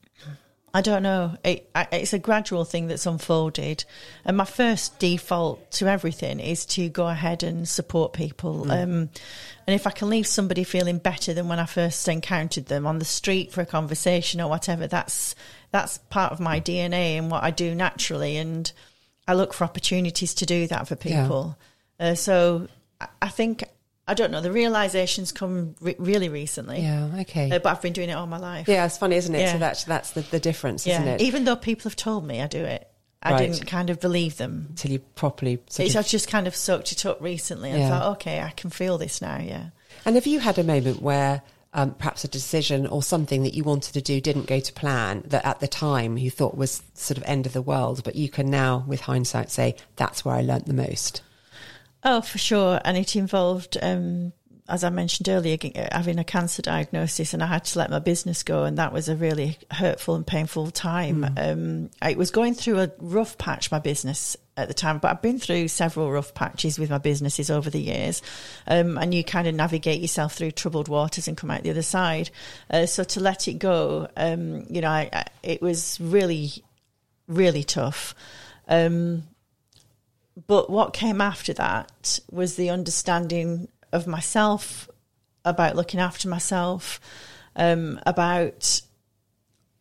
I 0.75 0.83
don't 0.83 1.03
know. 1.03 1.35
It, 1.43 1.71
I, 1.75 1.89
it's 1.91 2.13
a 2.13 2.19
gradual 2.19 2.67
thing 2.67 2.89
that's 2.89 3.07
unfolded. 3.07 3.87
And 4.27 4.37
my 4.37 4.45
first 4.45 4.99
default 4.99 5.71
to 5.73 5.87
everything 5.87 6.39
is 6.39 6.67
to 6.67 6.91
go 6.91 7.09
ahead 7.09 7.43
and 7.43 7.67
support 7.67 8.13
people. 8.13 8.71
Um, 8.71 9.09
and 9.67 9.75
if 9.75 9.87
I 9.87 9.91
can 9.91 10.11
leave 10.11 10.27
somebody 10.27 10.65
feeling 10.65 10.99
better 10.99 11.33
than 11.33 11.49
when 11.49 11.59
I 11.59 11.65
first 11.65 12.07
encountered 12.09 12.67
them 12.67 12.87
on 12.87 12.99
the 12.99 13.07
street 13.07 13.53
for 13.53 13.63
a 13.63 13.67
conversation 13.67 14.39
or 14.39 14.51
whatever, 14.51 14.87
that's 14.87 15.35
that's 15.73 15.99
part 16.11 16.33
of 16.33 16.41
my 16.41 16.61
DNA 16.61 17.19
and 17.19 17.31
what 17.31 17.43
I 17.45 17.51
do 17.51 17.75
naturally. 17.75 18.37
And 18.37 18.71
I 19.29 19.35
look 19.35 19.53
for 19.53 19.65
opportunities 19.65 20.35
to 20.35 20.47
do 20.47 20.67
that 20.69 20.89
for 20.89 20.97
Yeah. 21.03 21.23
people. 21.23 21.59
Uh, 22.01 22.15
so 22.15 22.69
I- 23.01 23.09
I 23.23 23.29
think 23.29 23.65
I 24.09 24.15
don't 24.15 24.31
know. 24.31 24.41
The 24.41 24.53
realizations 24.53 25.33
come 25.33 25.75
re- 25.81 25.97
really 25.99 26.29
recently. 26.29 26.81
yeah. 26.81 27.09
Okay. 27.23 27.51
Uh, 27.51 27.59
but 27.59 27.71
I've 27.71 27.83
been 27.83 27.93
doing 27.93 28.09
it 28.09 28.13
all 28.13 28.29
my 28.29 28.39
life. 28.39 28.69
yeah, 28.69 28.87
it's 28.87 28.97
funny, 28.99 29.17
isn't 29.17 29.35
it? 29.35 29.47
So 29.49 29.55
Yeah. 29.55 29.59
that's 29.59 29.83
that's 29.83 30.11
the, 30.13 30.21
the 30.21 30.39
difference, 30.39 30.87
Yeah, 30.87 31.01
isn't 31.01 31.09
it? 31.09 31.21
even 31.23 31.45
though 31.45 31.57
people 31.57 31.89
have 31.91 31.97
told 31.97 32.25
me 32.25 32.41
I 32.41 32.47
do 32.47 32.63
it, 32.65 32.89
I 33.21 33.33
Right. 33.33 33.51
didn't 33.51 33.67
kind 33.67 33.91
of 33.91 33.99
believe 33.99 34.37
them. 34.37 34.67
Until 34.71 34.93
you 34.93 34.99
properly. 35.01 35.59
Sort 35.69 35.91
of, 35.91 35.97
I've 35.97 36.07
just 36.07 36.29
kind 36.29 36.47
of 36.47 36.55
soaked 36.55 36.93
it 36.93 37.05
up 37.05 37.21
recently 37.21 37.71
and 37.73 37.81
Yeah. 37.81 37.89
thought, 37.89 38.13
okay, 38.13 38.41
I 38.41 38.51
can 38.51 38.71
feel 38.71 38.97
this 38.97 39.21
now. 39.21 39.41
Yeah. 39.45 39.71
And 40.05 40.15
have 40.15 40.27
you 40.29 40.39
had 40.39 40.57
a 40.59 40.63
moment 40.63 41.03
where 41.03 41.43
um, 41.77 41.93
perhaps 41.93 42.25
a 42.25 42.29
decision 42.29 42.87
or 42.87 43.03
something 43.03 43.43
that 43.43 43.55
you 43.55 43.63
wanted 43.63 43.93
to 43.93 44.01
do 44.01 44.19
didn't 44.19 44.47
go 44.47 44.59
to 44.59 44.73
plan 44.73 45.23
that 45.27 45.45
at 45.45 45.61
the 45.61 45.69
time 45.69 46.17
you 46.17 46.31
thought 46.31 46.57
was 46.57 46.83
sort 46.95 47.19
of 47.19 47.25
end 47.25 47.45
of 47.45 47.53
the 47.53 47.63
world, 47.63 48.03
but 48.03 48.17
you 48.17 48.31
can 48.31 48.51
now, 48.51 48.83
with 48.89 49.03
hindsight, 49.03 49.51
say 49.51 49.77
that's 49.95 50.25
where 50.25 50.35
I 50.35 50.41
learnt 50.41 50.67
the 50.67 50.73
most? 50.73 51.21
Oh, 52.03 52.23
for 52.23 52.39
sure. 52.39 52.81
And 52.83 52.97
it 52.97 53.15
involved, 53.15 53.77
um, 53.83 54.33
as 54.71 54.85
I 54.85 54.89
mentioned 54.89 55.29
earlier, 55.29 55.59
having 55.93 56.19
a 56.19 56.25
cancer 56.25 56.63
diagnosis, 56.63 57.35
and 57.35 57.43
I 57.43 57.47
had 57.47 57.65
to 57.67 57.79
let 57.79 57.91
my 57.91 57.99
business 57.99 58.43
go, 58.43 58.65
and 58.65 58.79
that 58.79 58.95
was 58.95 59.11
a 59.11 59.15
really 59.15 59.59
hurtful 59.71 60.15
and 60.15 60.27
painful 60.27 60.71
time. 60.71 61.27
Um, 61.37 61.91
it 62.03 62.17
was 62.17 62.31
going 62.31 62.55
through 62.55 62.81
a 62.81 62.91
rough 62.99 63.37
patch, 63.37 63.71
my 63.71 63.81
business 63.81 64.35
at 64.57 64.69
the 64.69 64.75
time, 64.75 64.99
but 64.99 65.11
I've 65.11 65.23
been 65.23 65.39
through 65.39 65.69
several 65.69 66.11
rough 66.11 66.33
patches 66.33 66.79
with 66.79 66.91
my 66.91 66.99
businesses 66.99 67.51
over 67.51 67.69
the 67.69 67.81
years, 67.81 68.23
um, 68.67 68.97
and 68.99 69.15
you 69.15 69.23
kind 69.23 69.47
of 69.47 69.55
navigate 69.55 70.01
yourself 70.01 70.35
through 70.35 70.53
troubled 70.53 70.89
waters 70.89 71.29
and 71.29 71.37
come 71.37 71.51
out 71.51 71.63
the 71.63 71.71
other 71.71 71.83
side. 71.83 72.31
Uh, 72.71 72.87
so 72.87 73.05
to 73.05 73.21
let 73.21 73.49
it 73.49 73.55
go, 73.55 74.09
um, 74.17 74.65
you 74.71 74.81
know, 74.81 74.91
I, 74.91 75.11
I, 75.13 75.25
it 75.43 75.61
was 75.61 76.01
really, 76.01 76.65
really 77.29 77.65
tough. 77.65 78.15
Um, 78.69 79.25
but 80.47 80.71
what 80.71 80.93
came 80.93 81.21
after 81.21 81.53
that 81.55 82.19
was 82.31 82.57
the 82.57 82.71
understanding 82.71 83.69
of 83.93 84.07
myself, 84.07 84.89
about 85.45 85.77
looking 85.77 86.01
after 86.01 86.29
myself, 86.29 87.01
um, 87.55 88.01
about 88.05 88.81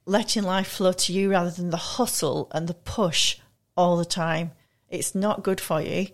letting 0.06 0.44
life 0.44 0.68
flow 0.68 0.92
to 0.92 1.12
you 1.12 1.32
rather 1.32 1.50
than 1.50 1.72
the 1.72 1.78
hustle 1.78 2.48
and 2.52 2.68
the 2.68 2.74
push 2.74 3.38
all 3.76 3.98
the 3.98 4.06
time. 4.06 4.52
It's 4.90 5.16
not 5.16 5.44
good 5.44 5.60
for 5.60 5.82
you. 5.82 6.08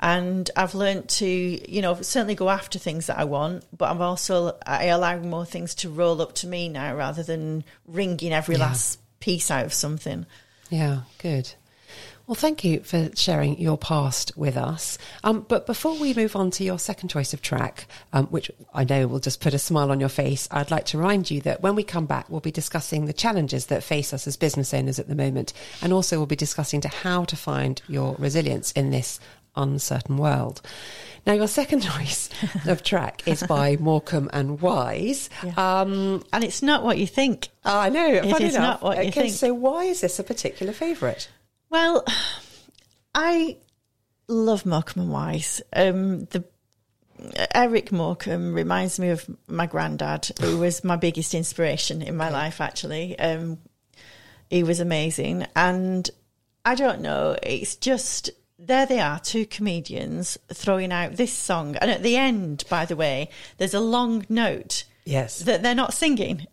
And 0.00 0.50
I've 0.56 0.74
learned 0.74 1.08
to, 1.10 1.26
you 1.26 1.82
know, 1.82 2.00
certainly 2.00 2.34
go 2.34 2.50
after 2.50 2.78
things 2.78 3.06
that 3.06 3.18
I 3.18 3.24
want, 3.24 3.64
but 3.76 3.90
I'm 3.90 4.02
also, 4.02 4.56
I 4.66 4.86
allow 4.86 5.18
more 5.18 5.46
things 5.46 5.74
to 5.76 5.90
roll 5.90 6.20
up 6.20 6.34
to 6.36 6.46
me 6.46 6.68
now 6.68 6.94
rather 6.94 7.22
than 7.22 7.64
wringing 7.86 8.32
every 8.32 8.56
last 8.56 8.98
piece 9.20 9.50
out 9.50 9.64
of 9.64 9.72
something. 9.72 10.26
Yeah, 10.70 11.02
good. 11.18 11.52
Well, 12.26 12.34
thank 12.34 12.64
you 12.64 12.80
for 12.80 13.10
sharing 13.14 13.58
your 13.60 13.76
past 13.76 14.32
with 14.34 14.56
us. 14.56 14.96
Um, 15.24 15.44
but 15.46 15.66
before 15.66 15.98
we 15.98 16.14
move 16.14 16.34
on 16.36 16.50
to 16.52 16.64
your 16.64 16.78
second 16.78 17.10
choice 17.10 17.34
of 17.34 17.42
track, 17.42 17.86
um, 18.14 18.28
which 18.28 18.50
I 18.72 18.84
know 18.84 19.06
will 19.06 19.18
just 19.20 19.42
put 19.42 19.52
a 19.52 19.58
smile 19.58 19.90
on 19.90 20.00
your 20.00 20.08
face, 20.08 20.48
I'd 20.50 20.70
like 20.70 20.86
to 20.86 20.98
remind 20.98 21.30
you 21.30 21.42
that 21.42 21.60
when 21.62 21.74
we 21.74 21.82
come 21.84 22.06
back, 22.06 22.30
we'll 22.30 22.40
be 22.40 22.50
discussing 22.50 23.04
the 23.04 23.12
challenges 23.12 23.66
that 23.66 23.82
face 23.82 24.14
us 24.14 24.26
as 24.26 24.38
business 24.38 24.72
owners 24.72 24.98
at 24.98 25.06
the 25.08 25.14
moment, 25.14 25.52
and 25.82 25.92
also 25.92 26.16
we'll 26.16 26.24
be 26.24 26.34
discussing 26.34 26.80
to 26.80 26.88
how 26.88 27.24
to 27.24 27.36
find 27.36 27.82
your 27.88 28.16
resilience 28.18 28.72
in 28.72 28.88
this 28.90 29.20
uncertain 29.54 30.16
world. 30.16 30.62
Now, 31.26 31.34
your 31.34 31.46
second 31.46 31.82
choice 31.92 32.30
of 32.66 32.82
track 32.82 33.22
is 33.26 33.42
by 33.42 33.76
Morecambe 33.80 34.30
and 34.32 34.62
Wise. 34.62 35.28
Um, 35.58 36.24
And 36.32 36.42
it's 36.42 36.62
not 36.62 36.84
what 36.84 36.96
you 36.96 37.06
think. 37.06 37.48
I 37.66 37.90
know. 37.90 38.06
It 38.08 38.40
is 38.40 38.54
enough. 38.54 38.80
not 38.80 38.82
what 38.82 38.96
you 38.96 39.10
okay, 39.10 39.20
think. 39.24 39.34
so 39.34 39.52
why 39.52 39.84
is 39.84 40.00
this 40.00 40.18
a 40.18 40.24
particular 40.24 40.72
favourite? 40.72 41.28
Well, 41.74 42.04
I 43.16 43.56
love 44.28 44.64
Morecambe 44.64 45.02
and 45.02 45.12
Wise. 45.12 45.60
Um, 45.74 46.26
the 46.26 46.44
Eric 47.52 47.90
Morecambe 47.90 48.54
reminds 48.54 49.00
me 49.00 49.08
of 49.08 49.28
my 49.48 49.66
granddad, 49.66 50.30
who 50.40 50.58
was 50.60 50.84
my 50.84 50.94
biggest 50.94 51.34
inspiration 51.34 52.00
in 52.00 52.16
my 52.16 52.30
life. 52.30 52.60
Actually, 52.60 53.18
um, 53.18 53.58
he 54.48 54.62
was 54.62 54.78
amazing, 54.78 55.48
and 55.56 56.08
I 56.64 56.76
don't 56.76 57.00
know. 57.00 57.36
It's 57.42 57.74
just 57.74 58.30
there 58.56 58.86
they 58.86 59.00
are, 59.00 59.18
two 59.18 59.44
comedians 59.44 60.38
throwing 60.52 60.92
out 60.92 61.16
this 61.16 61.32
song, 61.32 61.74
and 61.78 61.90
at 61.90 62.04
the 62.04 62.16
end, 62.16 62.62
by 62.70 62.84
the 62.84 62.94
way, 62.94 63.30
there's 63.58 63.74
a 63.74 63.80
long 63.80 64.24
note 64.28 64.84
Yes. 65.04 65.40
that 65.40 65.64
they're 65.64 65.74
not 65.74 65.92
singing. 65.92 66.46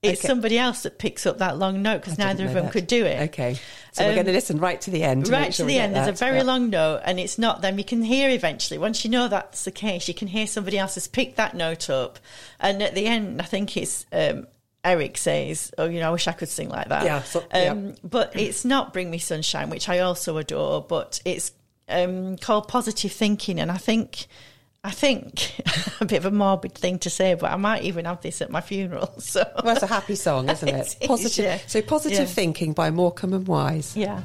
It's 0.00 0.20
Okay. 0.20 0.28
somebody 0.28 0.56
else 0.58 0.84
that 0.84 0.98
picks 0.98 1.26
up 1.26 1.38
that 1.38 1.58
long 1.58 1.82
note 1.82 2.00
because 2.02 2.18
neither 2.18 2.44
of 2.46 2.52
them 2.52 2.66
that. 2.66 2.72
could 2.72 2.86
do 2.86 3.04
it. 3.04 3.30
Okay. 3.30 3.58
So 3.90 4.04
we're 4.04 4.10
Um, 4.10 4.14
going 4.14 4.26
to 4.26 4.32
listen 4.32 4.58
right 4.60 4.80
to 4.82 4.92
the 4.92 5.02
end. 5.02 5.26
to 5.26 5.32
right 5.32 5.52
sure 5.52 5.64
to 5.64 5.68
the 5.68 5.80
end. 5.80 5.96
There's 5.96 6.06
a 6.06 6.12
very 6.12 6.36
Yeah. 6.36 6.42
long 6.44 6.70
note, 6.70 7.00
and 7.04 7.18
it's 7.18 7.36
not 7.36 7.62
them. 7.62 7.78
You 7.78 7.84
can 7.84 8.02
hear 8.04 8.30
eventually. 8.30 8.78
Once 8.78 9.04
you 9.04 9.10
know 9.10 9.26
that's 9.26 9.64
the 9.64 9.72
case, 9.72 10.06
you 10.06 10.14
can 10.14 10.28
hear 10.28 10.46
somebody 10.46 10.78
else 10.78 10.94
has 10.94 11.08
picked 11.08 11.36
that 11.36 11.54
note 11.56 11.90
up. 11.90 12.20
And 12.60 12.80
at 12.80 12.94
the 12.94 13.06
end, 13.06 13.42
I 13.42 13.44
think 13.44 13.76
it's 13.76 14.06
um, 14.12 14.46
Eric 14.84 15.18
says, 15.18 15.72
"Oh, 15.76 15.86
you 15.86 15.98
know, 15.98 16.10
I 16.10 16.12
wish 16.12 16.28
I 16.28 16.32
could 16.32 16.48
sing 16.48 16.68
like 16.68 16.88
that." 16.90 17.04
Yeah, 17.04 17.22
so- 17.24 17.42
yeah. 17.52 17.72
um, 17.72 17.96
but 18.04 18.38
it's 18.38 18.64
not 18.64 18.92
"Bring 18.92 19.10
Me 19.10 19.18
Sunshine," 19.18 19.68
which 19.68 19.88
I 19.88 19.98
also 19.98 20.36
adore. 20.36 20.80
But 20.80 21.20
it's 21.24 21.50
um, 21.88 22.36
called 22.36 22.68
"Positive 22.68 23.10
Thinking," 23.10 23.58
and 23.58 23.68
I 23.72 23.78
think, 23.78 24.28
I 24.88 24.90
think, 24.92 25.52
a 26.00 26.06
bit 26.06 26.16
of 26.16 26.24
a 26.24 26.30
morbid 26.30 26.72
thing 26.74 26.98
to 27.00 27.10
say, 27.10 27.34
but 27.34 27.50
I 27.52 27.56
might 27.56 27.82
even 27.82 28.06
have 28.06 28.22
this 28.22 28.40
at 28.40 28.48
my 28.50 28.62
funeral. 28.62 29.12
So 29.18 29.44
Well, 29.62 29.74
it's 29.74 29.82
a 29.82 29.86
happy 29.86 30.14
song, 30.14 30.48
isn't 30.54 30.66
it? 30.66 30.74
It 31.00 31.02
is, 31.02 31.06
Positive. 31.08 31.44
yeah. 31.44 31.58
So 31.66 31.82
positive 31.82 32.20
Yeah. 32.20 32.24
thinking 32.24 32.72
by 32.72 32.90
Morecambe 32.90 33.34
and 33.34 33.46
Wise. 33.46 33.94
yeah. 33.94 34.20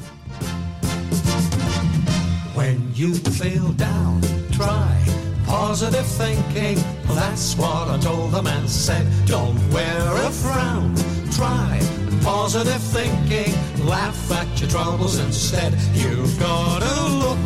When 2.55 2.91
you 2.95 3.13
feel 3.15 3.73
down, 3.73 4.21
try 4.51 5.03
positive 5.45 6.05
thinking. 6.05 6.77
That's 7.07 7.57
what 7.57 7.89
I 7.89 7.97
told 7.99 8.31
the 8.31 8.41
man 8.41 8.65
said. 8.67 9.05
Don't 9.25 9.59
wear 9.71 9.99
a 10.15 10.29
frown. 10.31 10.95
Try 11.31 11.79
positive 12.23 12.81
thinking. 12.81 13.53
Laugh 13.85 14.31
at 14.31 14.61
your 14.61 14.69
troubles 14.69 15.19
instead. 15.19 15.73
You've 15.93 16.39
got 16.39 16.79
to 16.83 17.03
look 17.23 17.43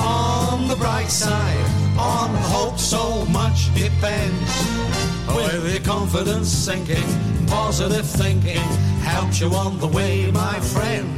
on 0.00 0.68
the 0.68 0.76
bright 0.76 1.10
side. 1.10 1.85
On 1.98 2.30
hope, 2.52 2.78
so 2.78 3.24
much 3.26 3.74
depends. 3.74 4.50
With 5.34 5.72
your 5.72 5.82
confidence 5.82 6.48
sinking, 6.48 7.08
positive 7.46 8.06
thinking 8.06 8.66
helps 9.00 9.40
you 9.40 9.48
on 9.54 9.78
the 9.78 9.86
way, 9.86 10.30
my 10.30 10.60
friend. 10.60 11.08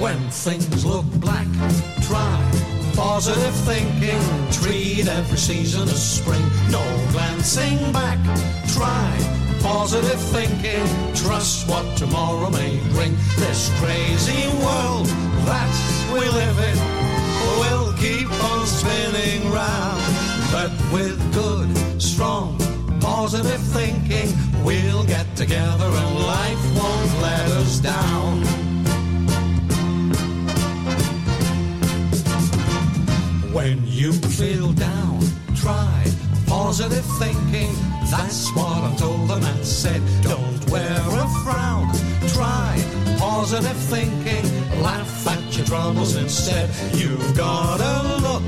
When 0.00 0.18
things 0.30 0.84
look 0.84 1.06
black, 1.20 1.46
try 2.02 2.66
positive 2.96 3.54
thinking. 3.64 4.20
Treat 4.50 5.06
every 5.06 5.38
season 5.38 5.82
as 5.82 6.02
spring. 6.02 6.42
No 6.70 6.82
glancing 7.12 7.78
back. 7.92 8.18
Try 8.74 9.08
positive 9.60 10.20
thinking. 10.34 10.84
Trust 11.14 11.68
what 11.68 11.96
tomorrow 11.96 12.50
may 12.50 12.80
bring. 12.90 13.14
This 13.36 13.70
crazy 13.78 14.48
world 14.64 15.06
that 15.46 16.10
we 16.12 16.28
live 16.28 16.58
in 16.58 17.05
keep 17.96 18.30
on 18.44 18.66
spinning 18.66 19.50
round. 19.50 20.02
But 20.52 20.70
with 20.92 21.18
good, 21.34 21.68
strong, 22.00 22.58
positive 23.00 23.60
thinking, 23.60 24.28
we'll 24.64 25.04
get 25.04 25.26
together 25.36 25.86
and 25.86 26.16
life 26.18 26.64
won't 26.76 27.22
let 27.22 27.48
us 27.62 27.78
down. 27.78 28.44
When 33.52 33.86
you 33.86 34.12
feel 34.12 34.72
down, 34.72 35.20
try 35.54 36.04
positive 36.46 37.04
thinking. 37.18 37.72
That's 38.10 38.54
what 38.54 38.84
I 38.84 38.94
told 38.96 39.28
them 39.28 39.42
and 39.42 39.64
said. 39.64 40.02
Don't 40.22 40.35
troubles 45.66 46.14
instead. 46.16 46.70
You've 46.94 47.36
gotta 47.36 48.22
look 48.22 48.42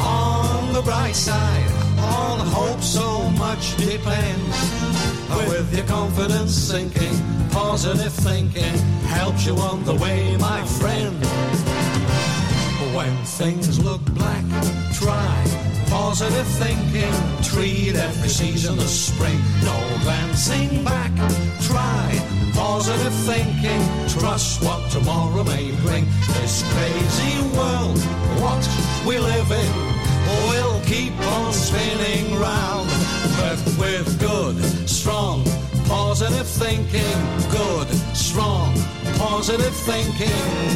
on 0.00 0.72
the 0.72 0.82
bright 0.82 1.14
side. 1.14 1.70
On 1.98 2.38
hope, 2.46 2.80
so 2.80 3.28
much 3.30 3.76
depends. 3.76 4.56
With 5.48 5.74
your 5.74 5.86
confidence 5.86 6.54
sinking, 6.54 7.16
positive 7.50 8.12
thinking 8.12 8.76
helps 9.06 9.46
you 9.46 9.56
on 9.56 9.84
the 9.84 9.94
way, 9.94 10.36
my 10.38 10.64
friend. 10.64 11.73
When 12.94 13.16
things 13.24 13.82
look 13.82 14.00
black, 14.14 14.44
try 14.92 15.44
positive 15.90 16.46
thinking. 16.46 17.12
Treat 17.42 17.96
every 17.96 18.28
season 18.28 18.78
as 18.78 19.06
spring. 19.08 19.36
No 19.64 19.76
glancing 20.04 20.84
back. 20.84 21.10
Try 21.62 22.06
positive 22.54 23.12
thinking. 23.26 23.82
Trust 24.08 24.62
what 24.62 24.88
tomorrow 24.92 25.42
may 25.42 25.72
bring. 25.82 26.04
This 26.38 26.62
crazy 26.72 27.42
world, 27.58 27.98
what 28.38 28.64
we 29.04 29.18
live 29.18 29.50
in, 29.50 29.72
will 30.48 30.80
keep 30.86 31.18
on 31.34 31.52
spinning 31.52 32.38
round. 32.38 32.88
But 33.38 33.58
with 33.76 34.20
good, 34.20 34.56
strong, 34.88 35.42
positive 35.88 36.46
thinking. 36.46 37.18
Good, 37.50 37.88
strong, 38.14 38.72
positive 39.18 39.74
thinking. 39.74 40.30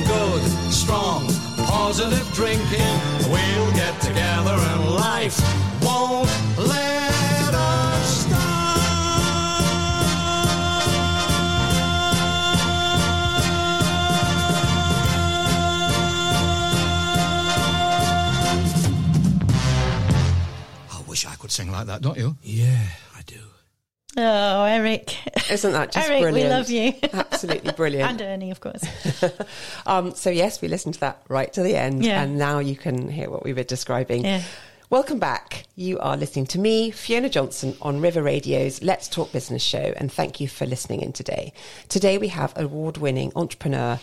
Good, 0.04 0.42
strong, 0.72 1.28
positive 1.68 2.26
drinking. 2.32 2.94
We'll 3.30 3.72
get 3.72 4.00
together 4.00 4.56
and 4.72 4.90
life 4.94 5.38
won't 5.82 6.28
let 6.56 7.54
us 7.54 8.08
stop. 8.22 8.38
I 20.90 21.02
wish 21.06 21.26
I 21.26 21.34
could 21.36 21.50
sing 21.50 21.70
like 21.70 21.86
that, 21.86 22.00
don't 22.00 22.16
you? 22.16 22.36
Yeah. 22.42 23.07
Oh, 24.20 24.64
Eric. 24.64 25.16
Isn't 25.50 25.72
that 25.72 25.92
just 25.92 26.08
Eric, 26.10 26.22
brilliant? 26.22 26.50
we 26.50 26.56
love 26.56 26.70
you. 26.70 26.92
Absolutely 27.12 27.72
brilliant. 27.72 28.10
and 28.20 28.20
Ernie, 28.20 28.50
of 28.50 28.60
course. 28.60 28.82
Um, 29.86 30.14
so 30.14 30.28
yes, 30.28 30.60
we 30.60 30.68
listened 30.68 30.94
to 30.94 31.00
that 31.00 31.22
right 31.28 31.52
to 31.52 31.62
the 31.62 31.74
end, 31.76 32.04
Yeah. 32.04 32.22
and 32.22 32.36
now 32.36 32.58
you 32.58 32.76
can 32.76 33.08
hear 33.08 33.30
what 33.30 33.44
we 33.44 33.52
were 33.54 33.62
describing. 33.62 34.24
Yeah. 34.24 34.42
Welcome 34.90 35.18
back. 35.18 35.64
You 35.76 35.98
are 36.00 36.16
listening 36.16 36.46
to 36.46 36.58
me, 36.58 36.90
Fiona 36.90 37.28
Johnson, 37.28 37.74
on 37.80 38.00
River 38.00 38.22
Radio's 38.22 38.82
Let's 38.82 39.06
Talk 39.08 39.32
Business 39.32 39.62
show, 39.62 39.92
and 39.96 40.10
thank 40.12 40.40
you 40.40 40.48
for 40.48 40.66
listening 40.66 41.00
in 41.02 41.12
today. 41.12 41.52
Today 41.88 42.18
we 42.18 42.28
have 42.28 42.52
award-winning 42.56 43.32
entrepreneur. 43.36 43.98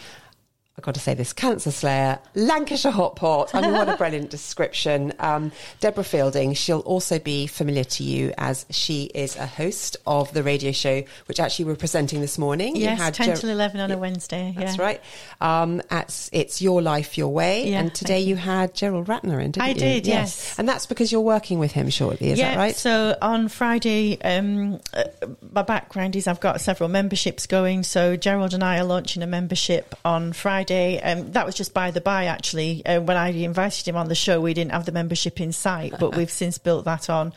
Got 0.86 0.94
to 0.94 1.02
say 1.02 1.16
this, 1.16 1.34
Cancer 1.34 1.72
Slayer, 1.72 2.20
Lancashire 2.36 2.92
Hot 2.92 3.16
Pot. 3.16 3.56
I 3.56 3.62
mean, 3.62 3.72
what 3.72 3.90
a 3.90 3.98
brilliant 3.98 4.30
description. 4.30 5.14
Um, 5.18 5.52
Deborah 5.80 6.04
Fielding, 6.04 6.54
she'll 6.54 6.82
also 6.82 7.18
be 7.18 7.48
familiar 7.48 7.86
to 7.86 8.04
you 8.04 8.32
as 8.38 8.68
she 8.70 9.06
is 9.06 9.36
a 9.36 9.48
host 9.48 9.98
of 10.06 10.32
the 10.36 10.44
radio 10.44 10.72
show, 10.72 11.02
which 11.26 11.40
actually 11.40 11.66
we're 11.66 11.76
presenting 11.76 12.22
this 12.22 12.38
morning. 12.38 12.76
You 12.76 12.84
yes, 12.84 13.00
had 13.00 13.16
10 13.16 13.26
Ger- 13.30 13.36
till 13.36 13.50
11 13.50 13.82
on 13.82 13.90
a 13.90 13.98
Wednesday. 13.98 14.54
that's 14.56 14.78
right. 14.78 15.02
Um, 15.42 15.82
at 15.90 16.30
it's 16.32 16.62
your 16.62 16.84
life, 16.84 17.18
your 17.18 17.30
way. 17.30 17.68
Yeah, 17.68 17.80
and 17.80 17.96
today 17.96 18.18
thank 18.18 18.28
you 18.28 18.36
had 18.36 18.76
Gerald 18.76 19.08
Ratner 19.08 19.44
in, 19.44 19.50
didn't 19.50 19.64
I 19.64 19.70
you? 19.70 19.74
did, 19.74 20.06
yes. 20.06 20.60
And 20.60 20.70
that's 20.70 20.86
because 20.86 21.12
you're 21.12 21.22
working 21.22 21.58
with 21.58 21.72
him 21.72 21.90
shortly. 21.90 22.30
Is 22.30 22.38
yeah, 22.38 22.52
that 22.52 22.58
right? 22.58 22.76
So 22.76 23.18
on 23.24 23.48
Friday, 23.48 24.22
um, 24.22 24.80
uh, 24.94 25.06
my 25.52 25.64
background 25.64 26.16
is 26.16 26.28
I've 26.28 26.40
got 26.40 26.62
several 26.62 26.90
memberships 26.90 27.48
going. 27.48 27.82
So 27.82 28.16
Gerald 28.16 28.54
and 28.54 28.64
I 28.64 28.78
are 28.78 28.84
launching 28.84 29.24
a 29.24 29.28
membership 29.28 29.96
on 30.06 30.32
Friday. 30.32 30.75
Um, 31.02 31.32
that 31.32 31.46
was 31.46 31.56
just 31.56 31.74
by 31.74 31.92
the 31.92 32.02
by, 32.02 32.26
actually. 32.26 32.86
Uh, 32.86 33.02
when 33.02 33.18
I 33.18 33.30
invited 33.30 33.88
him 33.88 33.96
on 33.96 34.08
the 34.08 34.16
show, 34.16 34.40
we 34.42 34.54
didn't 34.54 34.72
have 34.72 34.86
the 34.86 34.92
membership 34.92 35.40
in 35.42 35.52
sight, 35.52 35.94
but 36.00 36.16
we've 36.16 36.32
since 36.42 36.58
built 36.58 36.86
that 36.86 37.10
on. 37.10 37.34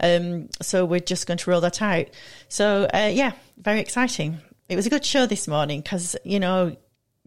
Um, 0.00 0.48
so 0.62 0.84
we're 0.84 1.00
just 1.00 1.26
going 1.26 1.38
to 1.38 1.50
roll 1.50 1.60
that 1.60 1.82
out. 1.82 2.06
So 2.48 2.88
uh, 2.92 3.10
yeah, 3.12 3.32
very 3.56 3.80
exciting. 3.80 4.38
It 4.68 4.76
was 4.76 4.86
a 4.86 4.90
good 4.90 5.04
show 5.04 5.26
this 5.26 5.48
morning 5.48 5.80
because 5.80 6.16
you 6.24 6.40
know 6.40 6.76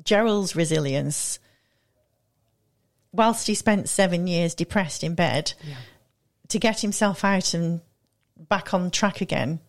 Gerald's 0.03 0.55
resilience. 0.55 1.39
Whilst 3.13 3.47
he 3.47 3.55
spent 3.55 3.89
seven 3.89 4.25
years 4.25 4.55
depressed 4.55 5.03
in 5.03 5.15
bed, 5.15 5.53
to 6.47 6.59
get 6.59 6.79
himself 6.79 7.25
out 7.25 7.53
and 7.53 7.81
back 8.37 8.73
on 8.73 8.89
track 8.89 9.19
again 9.19 9.59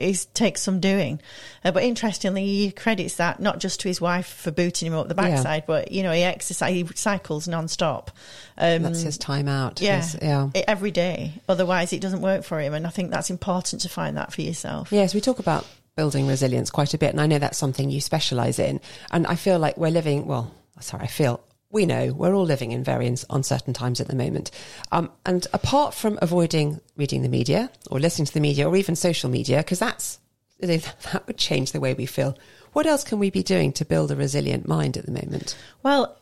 is 0.00 0.26
takes 0.26 0.60
some 0.62 0.80
doing. 0.80 1.20
Uh, 1.64 1.70
but 1.72 1.82
interestingly, 1.82 2.44
he 2.46 2.70
credits 2.70 3.16
that 3.16 3.40
not 3.40 3.58
just 3.58 3.80
to 3.80 3.88
his 3.88 4.00
wife 4.00 4.26
for 4.26 4.50
booting 4.50 4.86
him 4.86 4.94
up 4.94 5.08
the 5.08 5.14
Yeah. 5.14 5.28
backside, 5.30 5.64
but 5.66 5.92
you 5.92 6.02
know 6.02 6.12
he 6.12 6.22
exercise, 6.22 6.72
he 6.74 6.86
cycles 6.94 7.48
non-stop. 7.48 8.10
Um, 8.56 8.82
that's 8.82 9.02
his 9.02 9.18
time 9.18 9.48
out. 9.48 9.80
yeah, 9.80 9.96
His- 10.02 10.16
yeah. 10.20 10.48
every 10.66 10.90
day. 10.90 11.34
Otherwise, 11.48 11.92
it 11.92 12.00
doesn't 12.00 12.20
work 12.22 12.44
for 12.44 12.60
him, 12.60 12.74
and 12.74 12.86
I 12.86 12.90
think 12.90 13.10
that's 13.10 13.30
important 13.30 13.82
to 13.82 13.88
find 13.88 14.16
that 14.16 14.32
for 14.32 14.42
yourself. 14.42 14.92
Yes, 14.92 15.14
we 15.14 15.20
talk 15.20 15.38
about 15.38 15.64
building 15.96 16.26
resilience 16.26 16.70
quite 16.70 16.94
a 16.94 16.98
bit, 16.98 17.10
and 17.10 17.20
I 17.20 17.26
know 17.26 17.38
that's 17.38 17.58
something 17.58 17.90
you 17.90 18.00
specialise 18.00 18.58
in. 18.58 18.80
And 19.10 19.26
I 19.26 19.34
feel 19.34 19.58
like 19.58 19.76
we're 19.76 19.90
living, 19.90 20.26
well, 20.26 20.52
sorry, 20.80 21.04
I 21.04 21.06
feel 21.08 21.40
we 21.70 21.84
know 21.84 22.12
we're 22.12 22.34
all 22.34 22.44
living 22.44 22.72
in 22.72 22.82
very 22.82 23.06
uncertain 23.30 23.74
times 23.74 24.00
at 24.00 24.08
the 24.08 24.16
moment. 24.16 24.50
Um, 24.90 25.10
and 25.26 25.46
apart 25.52 25.94
from 25.94 26.18
avoiding 26.22 26.80
reading 26.96 27.22
the 27.22 27.28
media 27.28 27.70
or 27.90 28.00
listening 28.00 28.26
to 28.26 28.34
the 28.34 28.40
media 28.40 28.68
or 28.68 28.76
even 28.76 28.96
social 28.96 29.28
media, 29.28 29.58
because 29.58 29.78
that's 29.78 30.18
that 30.60 31.22
would 31.26 31.38
change 31.38 31.72
the 31.72 31.80
way 31.80 31.94
we 31.94 32.06
feel. 32.06 32.36
What 32.72 32.86
else 32.86 33.04
can 33.04 33.18
we 33.18 33.30
be 33.30 33.42
doing 33.42 33.72
to 33.74 33.84
build 33.84 34.10
a 34.10 34.16
resilient 34.16 34.66
mind 34.66 34.96
at 34.96 35.06
the 35.06 35.12
moment? 35.12 35.56
Well, 35.82 36.18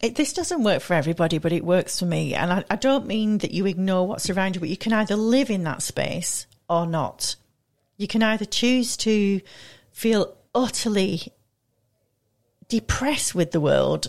it, 0.00 0.16
this 0.16 0.32
doesn't 0.32 0.62
work 0.62 0.80
for 0.80 0.94
everybody, 0.94 1.38
but 1.38 1.52
it 1.52 1.64
works 1.64 1.98
for 1.98 2.06
me. 2.06 2.34
And 2.34 2.52
I, 2.52 2.64
I 2.70 2.76
don't 2.76 3.06
mean 3.06 3.38
that 3.38 3.50
you 3.50 3.66
ignore 3.66 4.06
what's 4.06 4.30
around 4.30 4.54
you, 4.54 4.60
but 4.60 4.68
you 4.68 4.76
can 4.76 4.92
either 4.92 5.16
live 5.16 5.50
in 5.50 5.64
that 5.64 5.82
space 5.82 6.46
or 6.68 6.86
not. 6.86 7.36
You 7.96 8.06
can 8.06 8.22
either 8.22 8.44
choose 8.44 8.96
to 8.98 9.40
feel 9.92 10.36
utterly 10.54 11.32
depressed 12.68 13.34
with 13.34 13.50
the 13.50 13.60
world 13.60 14.08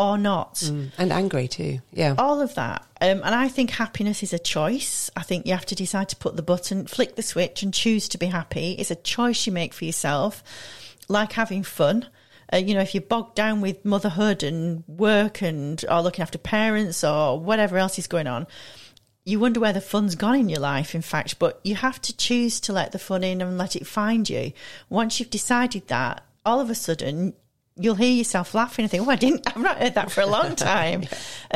or 0.00 0.16
not. 0.16 0.54
Mm. 0.54 0.90
And 0.96 1.12
angry 1.12 1.46
too. 1.46 1.80
Yeah. 1.92 2.14
All 2.16 2.40
of 2.40 2.54
that. 2.54 2.86
Um, 3.02 3.20
and 3.22 3.34
I 3.34 3.48
think 3.48 3.70
happiness 3.70 4.22
is 4.22 4.32
a 4.32 4.38
choice. 4.38 5.10
I 5.14 5.22
think 5.22 5.46
you 5.46 5.52
have 5.52 5.66
to 5.66 5.74
decide 5.74 6.08
to 6.08 6.16
put 6.16 6.36
the 6.36 6.42
button, 6.42 6.86
flick 6.86 7.16
the 7.16 7.22
switch, 7.22 7.62
and 7.62 7.72
choose 7.72 8.08
to 8.08 8.18
be 8.18 8.26
happy. 8.26 8.72
It's 8.72 8.90
a 8.90 8.96
choice 8.96 9.46
you 9.46 9.52
make 9.52 9.74
for 9.74 9.84
yourself, 9.84 10.42
like 11.08 11.32
having 11.32 11.62
fun. 11.62 12.06
Uh, 12.52 12.56
you 12.56 12.72
know, 12.72 12.80
if 12.80 12.94
you're 12.94 13.02
bogged 13.02 13.34
down 13.34 13.60
with 13.60 13.84
motherhood 13.84 14.42
and 14.42 14.84
work 14.88 15.42
and 15.42 15.84
or 15.88 16.00
looking 16.00 16.22
after 16.22 16.38
parents 16.38 17.04
or 17.04 17.38
whatever 17.38 17.76
else 17.76 17.98
is 17.98 18.06
going 18.06 18.26
on, 18.26 18.46
you 19.26 19.38
wonder 19.38 19.60
where 19.60 19.74
the 19.74 19.82
fun's 19.82 20.14
gone 20.14 20.34
in 20.34 20.48
your 20.48 20.60
life, 20.60 20.94
in 20.94 21.02
fact. 21.02 21.38
But 21.38 21.60
you 21.62 21.74
have 21.74 22.00
to 22.00 22.16
choose 22.16 22.58
to 22.60 22.72
let 22.72 22.92
the 22.92 22.98
fun 22.98 23.22
in 23.22 23.42
and 23.42 23.58
let 23.58 23.76
it 23.76 23.86
find 23.86 24.28
you. 24.30 24.52
Once 24.88 25.20
you've 25.20 25.30
decided 25.30 25.88
that, 25.88 26.24
all 26.46 26.58
of 26.58 26.70
a 26.70 26.74
sudden 26.74 27.34
you'll 27.76 27.94
hear 27.94 28.12
yourself 28.12 28.54
laughing 28.54 28.84
and 28.84 28.90
think, 28.90 29.06
"Oh, 29.06 29.10
I 29.10 29.16
didn't. 29.16 29.46
I've 29.46 29.62
not 29.62 29.78
heard 29.78 29.94
that 29.94 30.10
for 30.10 30.20
a 30.20 30.26
long 30.26 30.56
time." 30.56 31.02
yeah. 31.02 31.08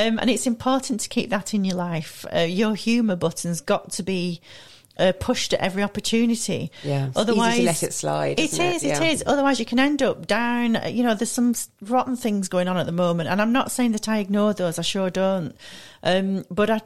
um, 0.07 0.19
and 0.19 0.31
it's 0.31 0.47
important 0.47 1.01
to 1.01 1.09
keep 1.09 1.31
that 1.31 1.55
in 1.55 1.65
your 1.65 1.77
life. 1.77 2.25
Uh, 2.35 2.41
your 2.41 2.75
humour 2.75 3.17
button's 3.17 3.61
got 3.61 3.93
to 3.93 4.03
be. 4.03 4.41
Uh, 4.97 5.11
pushed 5.19 5.53
at 5.53 5.59
every 5.59 5.83
opportunity. 5.83 6.71
Yeah. 6.85 7.11
Otherwise, 7.17 7.59
let 7.65 7.83
it 7.83 7.93
slide. 7.93 8.39
It 8.39 8.53
is. 8.53 8.85
It? 8.85 8.87
Yeah. 8.87 9.03
it 9.03 9.13
is. 9.15 9.25
Otherwise, 9.27 9.59
you 9.59 9.67
can 9.67 9.81
end 9.81 10.05
up 10.05 10.29
down. 10.29 10.79
You 10.87 11.03
know, 11.03 11.17
there's 11.17 11.33
some 11.33 11.53
rotten 11.83 12.15
things 12.15 12.47
going 12.49 12.69
on 12.69 12.77
at 12.77 12.87
the 12.87 12.93
moment, 12.93 13.29
and 13.29 13.43
I'm 13.43 13.51
not 13.51 13.73
saying 13.73 13.91
that 13.91 14.09
I 14.09 14.19
ignore 14.19 14.55
those. 14.55 14.79
I 14.79 14.83
sure 14.83 15.11
don't. 15.11 15.57
Um, 16.05 16.45
but 16.49 16.71
I, 16.71 16.81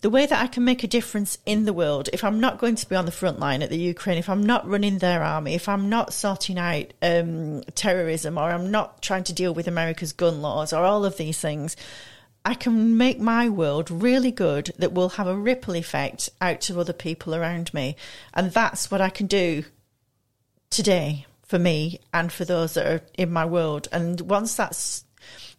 the 0.00 0.10
way 0.10 0.26
that 0.26 0.40
I 0.40 0.46
can 0.46 0.64
make 0.64 0.84
a 0.84 0.88
difference 0.88 1.38
in 1.44 1.64
the 1.64 1.72
world, 1.72 2.08
if 2.12 2.22
I'm 2.22 2.38
not 2.38 2.58
going 2.58 2.76
to 2.76 2.88
be 2.88 2.94
on 2.94 3.04
the 3.04 3.10
front 3.10 3.40
line 3.40 3.62
at 3.62 3.70
the 3.70 3.78
Ukraine, 3.78 4.18
if 4.18 4.28
I'm 4.28 4.44
not 4.44 4.68
running 4.68 4.98
their 4.98 5.24
army, 5.24 5.54
if 5.54 5.68
I'm 5.68 5.88
not 5.88 6.12
sorting 6.12 6.58
out 6.58 6.92
um, 7.02 7.62
terrorism, 7.74 8.38
or 8.38 8.50
I'm 8.50 8.70
not 8.70 9.02
trying 9.02 9.24
to 9.24 9.32
deal 9.32 9.52
with 9.52 9.66
America's 9.66 10.12
gun 10.12 10.40
laws, 10.40 10.72
or 10.72 10.84
all 10.84 11.04
of 11.04 11.16
these 11.16 11.40
things, 11.40 11.76
I 12.44 12.54
can 12.54 12.96
make 12.96 13.18
my 13.18 13.48
world 13.48 13.90
really 13.90 14.30
good 14.30 14.72
that 14.78 14.92
will 14.92 15.10
have 15.10 15.26
a 15.26 15.36
ripple 15.36 15.74
effect 15.74 16.30
out 16.40 16.60
to 16.62 16.78
other 16.78 16.92
people 16.92 17.34
around 17.34 17.74
me. 17.74 17.96
And 18.32 18.52
that's 18.52 18.90
what 18.90 19.00
I 19.00 19.10
can 19.10 19.26
do 19.26 19.64
today 20.70 21.26
for 21.42 21.58
me 21.58 21.98
and 22.14 22.30
for 22.30 22.44
those 22.44 22.74
that 22.74 22.86
are 22.86 23.02
in 23.14 23.32
my 23.32 23.44
world. 23.44 23.88
And 23.90 24.20
once 24.20 24.54
that's 24.54 25.04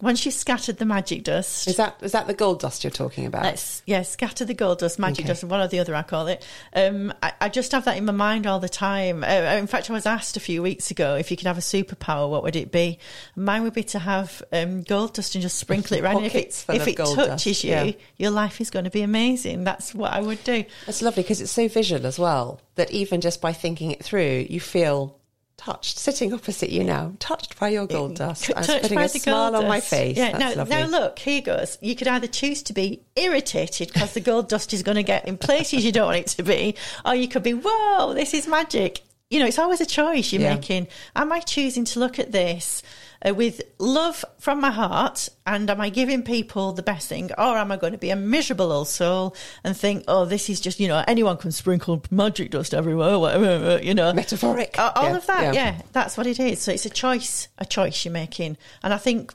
once 0.01 0.25
you've 0.25 0.33
scattered 0.33 0.77
the 0.77 0.85
magic 0.85 1.23
dust, 1.23 1.67
is 1.67 1.75
that 1.75 1.97
is 2.01 2.13
that 2.13 2.25
the 2.27 2.33
gold 2.33 2.61
dust 2.61 2.83
you're 2.83 2.91
talking 2.91 3.25
about? 3.25 3.43
Let's 3.43 3.83
yeah, 3.85 4.03
scatter 4.03 4.45
the 4.45 4.53
gold 4.53 4.79
dust, 4.79 4.97
magic 4.97 5.25
okay. 5.25 5.27
dust, 5.27 5.43
one 5.43 5.59
or 5.59 5.67
the 5.67 5.79
other 5.79 5.93
I 5.93 6.03
call 6.03 6.27
it. 6.27 6.45
Um, 6.73 7.13
I, 7.21 7.33
I, 7.41 7.49
just 7.49 7.73
have 7.73 7.83
that 7.85 7.97
in 7.97 8.05
my 8.05 8.13
mind 8.13 8.47
all 8.47 8.59
the 8.59 8.69
time. 8.69 9.23
Uh, 9.25 9.27
in 9.27 9.67
fact, 9.67 9.89
I 9.89 9.93
was 9.93 10.05
asked 10.05 10.37
a 10.37 10.39
few 10.39 10.61
weeks 10.61 10.89
ago 10.89 11.15
if 11.15 11.31
you 11.31 11.35
could 11.35 11.47
have 11.47 11.57
a 11.57 11.61
superpower, 11.61 12.29
what 12.29 12.43
would 12.43 12.55
it 12.55 12.71
be? 12.71 12.97
Mine 13.35 13.63
would 13.63 13.73
be 13.73 13.83
to 13.83 13.99
have 13.99 14.41
um, 14.53 14.83
gold 14.83 15.15
dust 15.15 15.35
and 15.35 15.41
just 15.41 15.57
sprinkle 15.57 15.97
it 15.97 16.03
around. 16.03 16.23
if 16.23 16.35
it, 16.35 16.65
if 16.69 16.87
it 16.87 16.95
touches 16.95 17.15
dust. 17.15 17.63
you, 17.63 17.69
yeah. 17.69 17.91
your 18.15 18.31
life 18.31 18.61
is 18.61 18.69
going 18.69 18.85
to 18.85 18.91
be 18.91 19.01
amazing. 19.01 19.65
That's 19.65 19.93
what 19.93 20.13
I 20.13 20.21
would 20.21 20.41
do. 20.45 20.63
That's 20.85 21.01
lovely 21.01 21.23
because 21.23 21.41
it's 21.41 21.51
so 21.51 21.67
visual 21.67 22.05
as 22.05 22.17
well 22.17 22.61
that 22.75 22.89
even 22.91 23.19
just 23.19 23.41
by 23.41 23.51
thinking 23.51 23.91
it 23.91 24.01
through, 24.01 24.47
you 24.49 24.61
feel 24.61 25.18
touched, 25.59 25.99
sitting 25.99 26.33
opposite 26.33 26.69
you 26.69 26.85
now, 26.85 27.11
touched 27.19 27.59
by 27.59 27.67
your 27.67 27.85
gold 27.85 28.15
dust. 28.15 28.49
I 28.55 28.59
was 28.59 28.67
putting 28.67 28.97
a 28.97 29.09
smile 29.09 29.55
on 29.57 29.67
my 29.67 29.81
face. 29.81 30.15
Yeah, 30.15 30.37
That's 30.37 30.55
now, 30.55 30.63
now 30.63 30.85
look, 30.87 31.19
here 31.19 31.41
goes. 31.41 31.77
You 31.81 31.97
could 31.97 32.07
either 32.07 32.27
choose 32.27 32.63
to 32.63 32.73
be 32.73 33.03
irritated 33.17 33.91
because 33.93 34.13
the 34.13 34.21
gold 34.21 34.47
dust 34.47 34.73
is 34.73 34.83
going 34.83 34.95
to 34.95 35.03
get 35.03 35.27
in 35.27 35.37
places 35.37 35.83
you 35.83 35.91
don't 35.91 36.07
want 36.07 36.17
it 36.19 36.27
to 36.27 36.43
be, 36.43 36.75
or 37.05 37.13
you 37.13 37.27
could 37.27 37.43
be, 37.43 37.53
whoa, 37.53 38.13
this 38.13 38.33
is 38.33 38.47
magic. 38.47 39.01
You 39.29 39.39
know, 39.39 39.45
it's 39.45 39.59
always 39.59 39.81
a 39.81 39.85
choice 39.85 40.31
you're 40.31 40.41
yeah. 40.41 40.55
making. 40.55 40.87
Am 41.15 41.31
I 41.31 41.41
choosing 41.41 41.83
to 41.85 41.99
look 41.99 42.19
at 42.19 42.31
this? 42.31 42.81
Uh, 43.25 43.33
with 43.33 43.61
love 43.77 44.23
from 44.39 44.61
my 44.61 44.71
heart 44.71 45.29
and 45.45 45.69
am 45.69 45.81
I 45.81 45.89
giving 45.89 46.23
people 46.23 46.73
the 46.73 46.83
best 46.83 47.09
thing 47.09 47.31
or 47.37 47.57
am 47.57 47.71
I 47.71 47.77
going 47.77 47.93
to 47.93 47.99
be 47.99 48.09
a 48.09 48.15
miserable 48.15 48.71
old 48.71 48.87
soul 48.87 49.35
and 49.63 49.75
think, 49.75 50.05
oh, 50.07 50.25
this 50.25 50.49
is 50.49 50.61
just, 50.61 50.79
you 50.79 50.87
know, 50.87 51.03
anyone 51.07 51.37
can 51.37 51.51
sprinkle 51.51 52.03
magic 52.11 52.51
dust 52.51 52.73
everywhere, 52.73 53.19
whatever, 53.19 53.79
you 53.81 53.93
know. 53.93 54.13
Metaphoric. 54.13 54.77
Uh, 54.77 54.91
all 54.95 55.09
yeah. 55.09 55.17
of 55.17 55.27
that, 55.27 55.41
yeah. 55.41 55.53
yeah, 55.53 55.81
that's 55.91 56.17
what 56.17 56.27
it 56.27 56.39
is. 56.39 56.61
So 56.61 56.71
it's 56.71 56.85
a 56.85 56.89
choice, 56.89 57.47
a 57.57 57.65
choice 57.65 58.05
you're 58.05 58.13
making. 58.13 58.57
And 58.83 58.93
I 58.93 58.97
think 58.97 59.33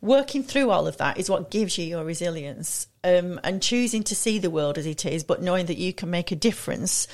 working 0.00 0.42
through 0.42 0.70
all 0.70 0.86
of 0.86 0.96
that 0.98 1.18
is 1.18 1.28
what 1.28 1.50
gives 1.50 1.78
you 1.78 1.84
your 1.84 2.04
resilience 2.04 2.86
um, 3.04 3.40
and 3.44 3.62
choosing 3.62 4.02
to 4.04 4.14
see 4.14 4.38
the 4.38 4.50
world 4.50 4.78
as 4.78 4.86
it 4.86 5.04
is, 5.04 5.24
but 5.24 5.42
knowing 5.42 5.66
that 5.66 5.78
you 5.78 5.92
can 5.92 6.10
make 6.10 6.32
a 6.32 6.36
difference. 6.36 7.06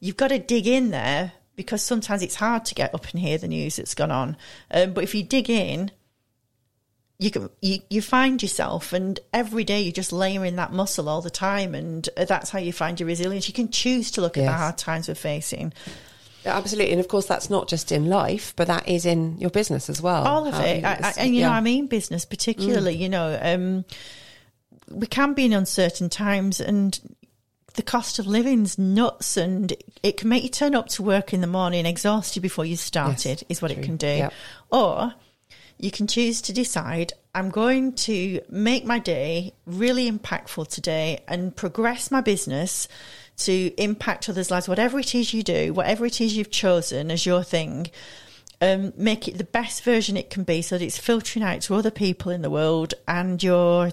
You've 0.00 0.16
got 0.16 0.28
to 0.28 0.38
dig 0.38 0.66
in 0.66 0.90
there 0.90 1.32
because 1.60 1.82
sometimes 1.82 2.22
it's 2.22 2.36
hard 2.36 2.64
to 2.64 2.74
get 2.74 2.94
up 2.94 3.10
and 3.10 3.20
hear 3.20 3.36
the 3.36 3.46
news 3.46 3.76
that's 3.76 3.94
gone 3.94 4.10
on. 4.10 4.34
Um, 4.70 4.94
but 4.94 5.04
if 5.04 5.14
you 5.14 5.22
dig 5.22 5.50
in, 5.50 5.90
you 7.18 7.30
can 7.30 7.50
you, 7.60 7.80
you 7.90 8.00
find 8.00 8.42
yourself, 8.42 8.94
and 8.94 9.20
every 9.30 9.62
day 9.62 9.82
you're 9.82 9.92
just 9.92 10.10
layering 10.10 10.56
that 10.56 10.72
muscle 10.72 11.06
all 11.06 11.20
the 11.20 11.28
time, 11.28 11.74
and 11.74 12.08
uh, 12.16 12.24
that's 12.24 12.48
how 12.48 12.58
you 12.58 12.72
find 12.72 12.98
your 12.98 13.06
resilience. 13.06 13.46
You 13.46 13.52
can 13.52 13.70
choose 13.70 14.10
to 14.12 14.22
look 14.22 14.38
yes. 14.38 14.48
at 14.48 14.52
the 14.52 14.56
hard 14.56 14.78
times 14.78 15.06
we're 15.06 15.14
facing. 15.14 15.74
Absolutely, 16.46 16.92
and 16.92 17.00
of 17.00 17.08
course 17.08 17.26
that's 17.26 17.50
not 17.50 17.68
just 17.68 17.92
in 17.92 18.06
life, 18.06 18.54
but 18.56 18.68
that 18.68 18.88
is 18.88 19.04
in 19.04 19.36
your 19.36 19.50
business 19.50 19.90
as 19.90 20.00
well. 20.00 20.26
All 20.26 20.46
of 20.46 20.54
it, 20.54 20.82
I, 20.82 20.92
I, 20.92 21.12
and 21.18 21.34
you 21.34 21.42
yeah. 21.42 21.48
know, 21.48 21.52
I 21.52 21.60
mean 21.60 21.88
business 21.88 22.24
particularly. 22.24 22.96
Mm. 22.96 23.00
You 23.00 23.08
know, 23.10 23.38
um, 23.42 23.84
we 24.88 25.06
can 25.06 25.34
be 25.34 25.44
in 25.44 25.52
uncertain 25.52 26.08
times, 26.08 26.58
and 26.58 26.98
the 27.74 27.82
cost 27.82 28.18
of 28.18 28.26
living's 28.26 28.78
nuts 28.78 29.36
and 29.36 29.72
it 30.02 30.16
can 30.16 30.28
make 30.28 30.42
you 30.42 30.48
turn 30.48 30.74
up 30.74 30.88
to 30.88 31.02
work 31.02 31.32
in 31.32 31.40
the 31.40 31.46
morning 31.46 31.86
exhausted 31.86 32.40
before 32.40 32.64
you 32.64 32.76
started 32.76 33.42
yes, 33.42 33.44
is 33.48 33.62
what 33.62 33.70
true. 33.70 33.80
it 33.80 33.84
can 33.84 33.96
do 33.96 34.06
yep. 34.06 34.32
or 34.70 35.14
you 35.78 35.90
can 35.90 36.06
choose 36.06 36.40
to 36.40 36.52
decide 36.52 37.12
i'm 37.34 37.50
going 37.50 37.92
to 37.92 38.40
make 38.48 38.84
my 38.84 38.98
day 38.98 39.52
really 39.66 40.10
impactful 40.10 40.66
today 40.68 41.22
and 41.28 41.54
progress 41.54 42.10
my 42.10 42.20
business 42.20 42.88
to 43.36 43.72
impact 43.78 44.28
others 44.28 44.50
lives 44.50 44.68
whatever 44.68 44.98
it 44.98 45.14
is 45.14 45.32
you 45.32 45.42
do 45.42 45.72
whatever 45.72 46.04
it 46.06 46.20
is 46.20 46.36
you've 46.36 46.50
chosen 46.50 47.10
as 47.10 47.24
your 47.24 47.42
thing 47.42 47.90
um, 48.62 48.92
make 48.94 49.26
it 49.26 49.38
the 49.38 49.44
best 49.44 49.82
version 49.84 50.18
it 50.18 50.28
can 50.28 50.44
be 50.44 50.60
so 50.60 50.76
that 50.76 50.84
it's 50.84 50.98
filtering 50.98 51.42
out 51.42 51.62
to 51.62 51.74
other 51.74 51.90
people 51.90 52.30
in 52.30 52.42
the 52.42 52.50
world 52.50 52.92
and 53.08 53.42
you're 53.42 53.90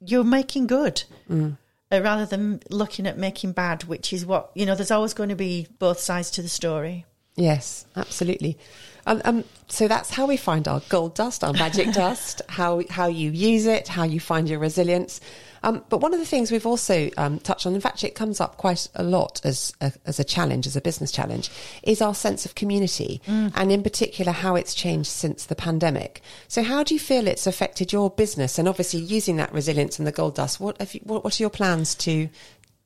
you're 0.00 0.24
making 0.24 0.66
good 0.66 1.02
mm 1.28 1.56
uh, 1.92 2.00
rather 2.00 2.26
than 2.26 2.60
looking 2.70 3.06
at 3.06 3.18
making 3.18 3.52
bad, 3.52 3.84
which 3.84 4.12
is 4.12 4.24
what, 4.24 4.50
you 4.54 4.64
know, 4.64 4.74
there's 4.74 4.90
always 4.90 5.14
going 5.14 5.28
to 5.28 5.36
be 5.36 5.66
both 5.78 6.00
sides 6.00 6.30
to 6.32 6.42
the 6.42 6.48
story. 6.48 7.04
Yes, 7.36 7.86
absolutely. 7.96 8.58
Um, 9.06 9.20
um, 9.24 9.44
so 9.68 9.88
that's 9.88 10.10
how 10.10 10.26
we 10.26 10.36
find 10.36 10.68
our 10.68 10.80
gold 10.88 11.14
dust, 11.14 11.42
our 11.44 11.52
magic 11.52 11.92
dust, 11.92 12.42
how 12.48 12.82
how 12.90 13.06
you 13.06 13.30
use 13.30 13.66
it, 13.66 13.88
how 13.88 14.04
you 14.04 14.20
find 14.20 14.48
your 14.48 14.58
resilience. 14.58 15.20
Um, 15.62 15.84
but 15.88 16.00
one 16.00 16.12
of 16.12 16.20
the 16.20 16.26
things 16.26 16.50
we've 16.50 16.66
also 16.66 17.10
um, 17.16 17.38
touched 17.40 17.66
on, 17.66 17.74
in 17.74 17.80
fact, 17.80 18.04
it 18.04 18.14
comes 18.14 18.40
up 18.40 18.56
quite 18.56 18.88
a 18.94 19.02
lot 19.02 19.40
as 19.44 19.72
a, 19.80 19.92
as 20.06 20.18
a 20.18 20.24
challenge, 20.24 20.66
as 20.66 20.76
a 20.76 20.80
business 20.80 21.12
challenge, 21.12 21.50
is 21.82 22.02
our 22.02 22.14
sense 22.14 22.44
of 22.44 22.54
community, 22.54 23.20
mm. 23.26 23.52
and 23.54 23.72
in 23.72 23.82
particular 23.82 24.32
how 24.32 24.56
it's 24.56 24.74
changed 24.74 25.10
since 25.10 25.46
the 25.46 25.54
pandemic. 25.54 26.20
So, 26.48 26.62
how 26.62 26.82
do 26.82 26.94
you 26.94 27.00
feel 27.00 27.26
it's 27.26 27.46
affected 27.46 27.92
your 27.92 28.10
business? 28.10 28.58
And 28.58 28.68
obviously, 28.68 29.00
using 29.00 29.36
that 29.36 29.52
resilience 29.52 29.98
and 29.98 30.06
the 30.06 30.12
gold 30.12 30.34
dust, 30.34 30.60
what 30.60 30.94
you, 30.94 31.00
what, 31.04 31.24
what 31.24 31.38
are 31.38 31.42
your 31.42 31.50
plans 31.50 31.94
to 31.96 32.28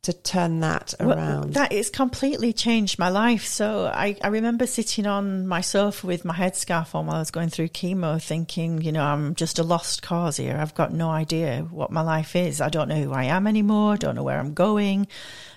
to 0.07 0.13
turn 0.13 0.61
that 0.61 0.95
around? 1.01 1.17
Well, 1.17 1.43
that 1.49 1.73
it's 1.73 1.91
completely 1.91 2.53
changed 2.53 2.99
my 2.99 3.09
life. 3.09 3.45
So 3.45 3.87
I, 3.87 4.17
I 4.23 4.29
remember 4.29 4.67
sitting 4.67 5.07
on 5.07 5.47
my 5.47 5.61
sofa 5.61 6.07
with 6.07 6.25
my 6.25 6.35
headscarf 6.35 6.95
on 6.95 7.07
while 7.07 7.17
I 7.17 7.19
was 7.19 7.33
going 7.33 7.49
through 7.49 7.69
chemo, 7.69 8.23
thinking, 8.23 8.81
you 8.83 8.93
know, 8.93 9.03
I'm 9.03 9.35
just 9.35 9.59
a 9.59 9.65
lost 9.65 10.03
cause 10.03 10.37
here. 10.37 10.57
I've 10.57 10.75
got 10.75 10.93
no 10.93 11.11
idea 11.11 11.67
what 11.71 11.91
my 11.91 12.03
life 12.03 12.37
is. 12.37 12.61
I 12.61 12.69
don't 12.69 12.89
know 12.89 13.03
who 13.03 13.13
I 13.13 13.25
am 13.25 13.47
anymore. 13.47 13.95
I 13.95 13.97
don't 13.97 14.15
know 14.15 14.23
where 14.23 14.39
I'm 14.39 14.55
going. 14.55 15.09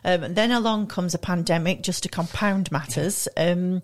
Um, 0.04 0.24
and 0.24 0.36
then 0.36 0.52
along 0.52 0.88
comes 0.88 1.14
a 1.14 1.20
pandemic 1.20 1.84
just 1.84 2.04
to 2.04 2.10
compound 2.10 2.72
matters. 2.72 3.28
Um, 3.38 3.82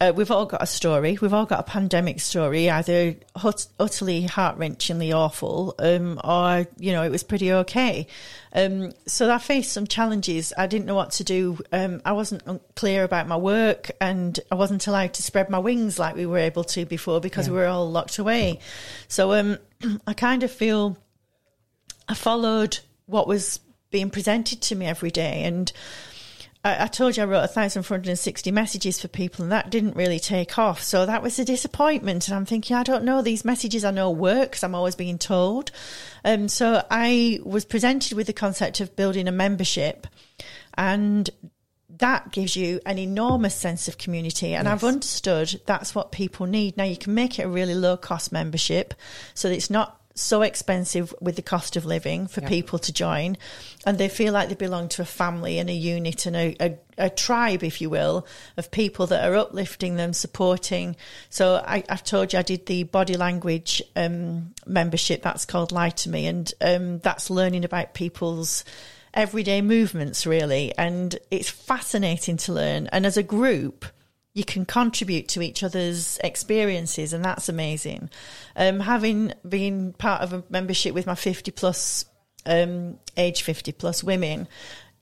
uh, 0.00 0.12
we've 0.16 0.30
all 0.30 0.46
got 0.46 0.62
a 0.62 0.66
story. 0.66 1.18
We've 1.20 1.34
all 1.34 1.44
got 1.44 1.60
a 1.60 1.64
pandemic 1.64 2.20
story, 2.20 2.70
either 2.70 3.16
hut- 3.36 3.66
utterly 3.78 4.22
heart 4.22 4.58
wrenchingly 4.58 5.14
awful, 5.14 5.74
um, 5.78 6.18
or 6.24 6.66
you 6.78 6.92
know 6.92 7.02
it 7.02 7.10
was 7.10 7.22
pretty 7.22 7.52
okay. 7.52 8.06
Um, 8.54 8.92
so 9.06 9.30
I 9.30 9.36
faced 9.36 9.72
some 9.72 9.86
challenges. 9.86 10.54
I 10.56 10.66
didn't 10.66 10.86
know 10.86 10.94
what 10.94 11.12
to 11.12 11.24
do. 11.24 11.58
Um, 11.70 12.00
I 12.04 12.12
wasn't 12.12 12.42
clear 12.76 13.04
about 13.04 13.28
my 13.28 13.36
work, 13.36 13.90
and 14.00 14.40
I 14.50 14.54
wasn't 14.54 14.86
allowed 14.86 15.12
to 15.14 15.22
spread 15.22 15.50
my 15.50 15.58
wings 15.58 15.98
like 15.98 16.16
we 16.16 16.24
were 16.24 16.38
able 16.38 16.64
to 16.64 16.86
before 16.86 17.20
because 17.20 17.46
yeah. 17.46 17.52
we 17.52 17.58
were 17.58 17.66
all 17.66 17.90
locked 17.90 18.18
away. 18.18 18.58
So 19.08 19.34
um, 19.34 19.58
I 20.06 20.14
kind 20.14 20.42
of 20.42 20.50
feel 20.50 20.96
I 22.08 22.14
followed 22.14 22.78
what 23.04 23.28
was 23.28 23.60
being 23.90 24.08
presented 24.08 24.62
to 24.62 24.74
me 24.74 24.86
every 24.86 25.10
day, 25.10 25.44
and 25.44 25.70
I, 26.64 26.84
I 26.84 26.86
told 26.86 27.16
you 27.16 27.22
I 27.22 27.26
wrote 27.26 27.40
1,460 27.40 28.50
messages 28.50 29.00
for 29.00 29.08
people 29.08 29.42
and 29.42 29.52
that 29.52 29.70
didn't 29.70 29.96
really 29.96 30.18
take 30.18 30.58
off. 30.58 30.82
So 30.82 31.06
that 31.06 31.22
was 31.22 31.38
a 31.38 31.44
disappointment. 31.44 32.28
And 32.28 32.36
I'm 32.36 32.46
thinking, 32.46 32.76
I 32.76 32.82
don't 32.82 33.04
know, 33.04 33.22
these 33.22 33.44
messages 33.44 33.84
I 33.84 33.90
know 33.90 34.10
work 34.10 34.50
because 34.50 34.64
I'm 34.64 34.74
always 34.74 34.96
being 34.96 35.18
told. 35.18 35.70
Um, 36.24 36.48
so 36.48 36.84
I 36.90 37.40
was 37.44 37.64
presented 37.64 38.14
with 38.14 38.26
the 38.26 38.32
concept 38.32 38.80
of 38.80 38.96
building 38.96 39.28
a 39.28 39.32
membership 39.32 40.06
and 40.74 41.28
that 41.98 42.32
gives 42.32 42.56
you 42.56 42.80
an 42.86 42.98
enormous 42.98 43.54
sense 43.54 43.88
of 43.88 43.98
community. 43.98 44.54
And 44.54 44.66
yes. 44.66 44.72
I've 44.72 44.84
understood 44.84 45.60
that's 45.66 45.94
what 45.94 46.12
people 46.12 46.46
need. 46.46 46.76
Now, 46.76 46.84
you 46.84 46.96
can 46.96 47.14
make 47.14 47.38
it 47.38 47.42
a 47.42 47.48
really 47.48 47.74
low 47.74 47.96
cost 47.96 48.32
membership 48.32 48.94
so 49.34 49.48
that 49.48 49.54
it's 49.54 49.70
not 49.70 49.99
so 50.20 50.42
expensive 50.42 51.14
with 51.20 51.36
the 51.36 51.42
cost 51.42 51.76
of 51.76 51.84
living 51.84 52.26
for 52.26 52.40
Yeah. 52.40 52.48
people 52.48 52.78
to 52.80 52.92
join, 52.92 53.36
and 53.86 53.98
they 53.98 54.08
feel 54.08 54.32
like 54.32 54.48
they 54.48 54.54
belong 54.54 54.88
to 54.90 55.02
a 55.02 55.06
family 55.06 55.58
and 55.58 55.68
a 55.70 55.72
unit 55.72 56.26
and 56.26 56.36
a, 56.36 56.56
a, 56.60 56.78
a 56.98 57.10
tribe, 57.10 57.62
if 57.62 57.80
you 57.80 57.90
will, 57.90 58.26
of 58.56 58.70
people 58.70 59.06
that 59.08 59.28
are 59.28 59.36
uplifting 59.36 59.96
them, 59.96 60.12
supporting. 60.12 60.96
So 61.28 61.56
I, 61.66 61.82
I've 61.88 62.04
told 62.04 62.32
you 62.32 62.38
I 62.38 62.42
did 62.42 62.66
the 62.66 62.84
body 62.84 63.16
language 63.16 63.82
um, 63.96 64.54
membership. 64.66 65.22
That's 65.22 65.44
called 65.44 65.72
Lie 65.72 65.90
to 65.90 66.08
Me, 66.08 66.26
and 66.26 66.52
um, 66.60 66.98
that's 66.98 67.30
learning 67.30 67.64
about 67.64 67.94
people's 67.94 68.64
everyday 69.12 69.60
movements, 69.60 70.26
really, 70.26 70.72
and 70.78 71.18
it's 71.30 71.50
fascinating 71.50 72.36
to 72.36 72.52
learn. 72.52 72.86
And 72.88 73.04
as 73.06 73.16
a 73.16 73.22
group 73.22 73.84
you 74.32 74.44
can 74.44 74.64
contribute 74.64 75.28
to 75.28 75.42
each 75.42 75.62
other's 75.62 76.18
experiences, 76.22 77.12
and 77.12 77.24
that's 77.24 77.48
amazing. 77.48 78.10
Um, 78.54 78.80
having 78.80 79.32
been 79.48 79.92
part 79.94 80.22
of 80.22 80.32
a 80.32 80.44
membership 80.48 80.94
with 80.94 81.06
my 81.06 81.16
50 81.16 81.50
plus, 81.50 82.04
um, 82.46 82.98
age 83.16 83.42
50 83.42 83.72
plus 83.72 84.04
women, 84.04 84.46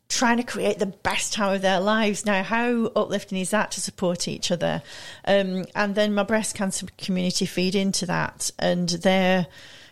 trying 0.09 0.39
to 0.39 0.43
create 0.43 0.79
the 0.79 0.87
best 0.87 1.35
time 1.35 1.55
of 1.55 1.61
their 1.61 1.81
lives. 1.81 2.25
Now, 2.25 2.43
how 2.43 2.87
uplifting 2.97 3.39
is 3.39 3.51
that 3.51 3.71
to 3.73 3.83
support 3.83 4.27
each 4.27 4.51
other? 4.51 4.83
Um, 5.27 5.67
and 5.75 5.95
then 5.95 6.15
my 6.15 6.23
breast 6.23 6.55
cancer 6.55 6.87
community 6.97 7.45
feed 7.45 7.75
into 7.75 8.07
that, 8.07 8.51
and 8.59 8.89
they're 8.89 9.47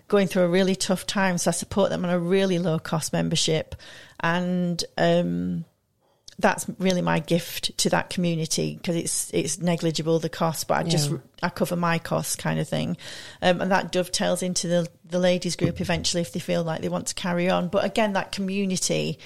going 0.08 0.28
through 0.28 0.44
a 0.44 0.48
really 0.48 0.76
tough 0.76 1.04
time. 1.04 1.36
So 1.36 1.50
I 1.50 1.52
support 1.52 1.90
them 1.90 2.04
on 2.04 2.10
a 2.10 2.18
really 2.18 2.58
low 2.58 2.78
cost 2.78 3.12
membership, 3.12 3.74
and 4.20 4.82
um, 4.96 5.66
that's 6.38 6.66
really 6.78 7.00
my 7.00 7.18
gift 7.18 7.76
to 7.78 7.90
that 7.90 8.10
community 8.10 8.76
because 8.76 8.96
it's 8.96 9.30
it's 9.32 9.58
negligible 9.58 10.18
the 10.18 10.28
cost, 10.28 10.68
but 10.68 10.74
I 10.78 10.82
just 10.82 11.10
Yeah. 11.10 11.18
I 11.42 11.48
cover 11.48 11.76
my 11.76 11.98
costs 11.98 12.36
kind 12.36 12.60
of 12.60 12.68
thing, 12.68 12.96
um, 13.40 13.60
and 13.62 13.70
that 13.70 13.90
dovetails 13.90 14.42
into 14.42 14.68
the 14.68 14.88
the 15.04 15.18
ladies 15.18 15.56
group 15.56 15.80
eventually 15.80 16.20
if 16.20 16.32
they 16.32 16.40
feel 16.40 16.62
like 16.62 16.82
they 16.82 16.88
want 16.88 17.06
to 17.08 17.14
carry 17.14 17.48
on. 17.48 17.68
But 17.68 17.84
again, 17.84 18.12
that 18.14 18.32
community, 18.32 19.18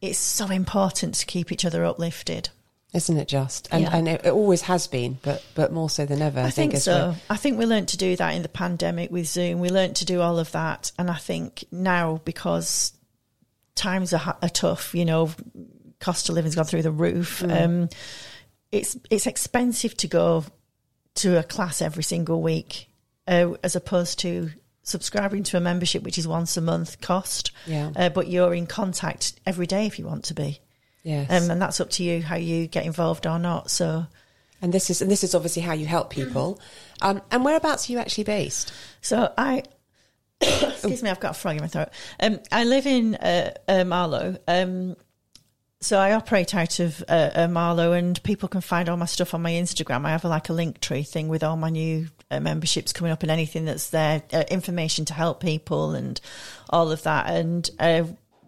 it's 0.00 0.18
so 0.18 0.46
important 0.46 1.14
to 1.16 1.26
keep 1.26 1.50
each 1.50 1.64
other 1.64 1.84
uplifted. 1.84 2.50
Isn't 2.92 3.16
it 3.16 3.26
just? 3.26 3.66
And, 3.72 3.82
Yeah. 3.82 3.96
and 3.96 4.06
it, 4.06 4.20
it 4.24 4.30
always 4.30 4.62
has 4.62 4.86
been, 4.86 5.18
but 5.22 5.44
but 5.56 5.72
more 5.72 5.90
so 5.90 6.06
than 6.06 6.22
ever. 6.22 6.38
I, 6.38 6.44
I 6.44 6.50
think 6.50 6.74
as 6.74 6.84
so. 6.84 7.16
I 7.28 7.36
think 7.36 7.58
we 7.58 7.66
learned 7.66 7.88
to 7.88 7.96
do 7.96 8.14
that 8.14 8.34
in 8.34 8.42
the 8.42 8.48
pandemic 8.48 9.10
with 9.10 9.26
Zoom. 9.26 9.58
We 9.58 9.70
learned 9.70 9.96
to 9.96 10.04
do 10.04 10.20
all 10.20 10.38
of 10.38 10.52
that, 10.52 10.92
and 10.96 11.10
I 11.10 11.16
think 11.16 11.64
now 11.72 12.20
because 12.24 12.92
times 13.74 14.12
are, 14.14 14.36
are 14.40 14.48
tough, 14.48 14.94
you 14.94 15.04
know, 15.04 15.32
cost 16.00 16.28
of 16.28 16.34
living's 16.34 16.54
gone 16.54 16.64
through 16.64 16.82
the 16.82 16.90
roof. 16.90 17.42
Um, 17.42 17.88
it's 18.72 18.96
it's 19.10 19.26
expensive 19.26 19.96
to 19.98 20.08
go 20.08 20.44
to 21.16 21.38
a 21.38 21.42
class 21.42 21.80
every 21.80 22.02
single 22.02 22.42
week, 22.42 22.88
uh, 23.28 23.52
as 23.62 23.76
opposed 23.76 24.18
to 24.20 24.50
subscribing 24.82 25.42
to 25.44 25.56
a 25.56 25.60
membership 25.60 26.02
which 26.02 26.18
is 26.18 26.28
once 26.28 26.56
a 26.56 26.60
month 26.60 27.00
cost. 27.00 27.52
Yeah. 27.66 27.90
Uh, 27.96 28.08
but 28.10 28.28
you're 28.28 28.52
in 28.54 28.66
contact 28.66 29.34
every 29.46 29.66
day 29.66 29.86
if 29.86 29.98
you 29.98 30.04
want 30.06 30.24
to 30.26 30.34
be, 30.34 30.60
Yes. 31.02 31.30
um, 31.30 31.50
and 31.50 31.62
that's 31.62 31.80
up 31.80 31.90
to 31.90 32.02
you 32.04 32.20
how 32.22 32.36
you 32.36 32.66
get 32.66 32.84
involved 32.84 33.26
or 33.26 33.38
not. 33.38 33.70
So. 33.70 34.06
and 34.60 34.72
this 34.74 34.90
is 34.90 35.00
and 35.02 35.10
this 35.10 35.22
is 35.24 35.34
obviously 35.34 35.62
how 35.62 35.72
you 35.72 35.86
help 35.86 36.10
people. 36.10 36.60
Um, 37.00 37.22
and 37.30 37.44
whereabouts 37.44 37.88
are 37.88 37.92
you 37.92 37.98
actually 37.98 38.24
based? 38.24 38.72
So 39.00 39.32
I, 39.38 39.62
excuse 40.40 41.02
me, 41.02 41.10
I've 41.10 41.20
got 41.20 41.30
a 41.32 41.34
frog 41.34 41.56
in 41.56 41.62
my 41.62 41.68
throat. 41.68 41.88
Um, 42.20 42.40
I 42.52 42.64
live 42.64 42.86
in 42.86 43.14
uh, 43.14 43.52
uh, 43.68 43.84
Marlow. 43.84 44.36
Um, 44.48 44.96
so 45.84 45.98
I 45.98 46.12
operate 46.14 46.54
out 46.54 46.80
of 46.80 47.04
uh, 47.08 47.30
uh, 47.34 47.48
Marlow, 47.48 47.92
and 47.92 48.20
people 48.22 48.48
can 48.48 48.62
find 48.62 48.88
all 48.88 48.96
my 48.96 49.04
stuff 49.04 49.34
on 49.34 49.42
my 49.42 49.52
Instagram. 49.52 50.06
I 50.06 50.10
have 50.10 50.24
a, 50.24 50.28
like 50.28 50.48
a 50.48 50.54
link 50.54 50.80
tree 50.80 51.02
thing 51.02 51.28
with 51.28 51.42
all 51.42 51.56
my 51.56 51.68
new 51.68 52.08
uh, 52.30 52.40
memberships 52.40 52.94
coming 52.94 53.12
up 53.12 53.22
and 53.22 53.30
anything 53.30 53.66
that's 53.66 53.90
there, 53.90 54.22
uh, 54.32 54.44
information 54.50 55.04
to 55.04 55.14
help 55.14 55.40
people 55.40 55.94
and 55.94 56.18
all 56.70 56.90
of 56.90 57.02
that. 57.02 57.26
And 57.28 57.68
uh, 57.78 58.04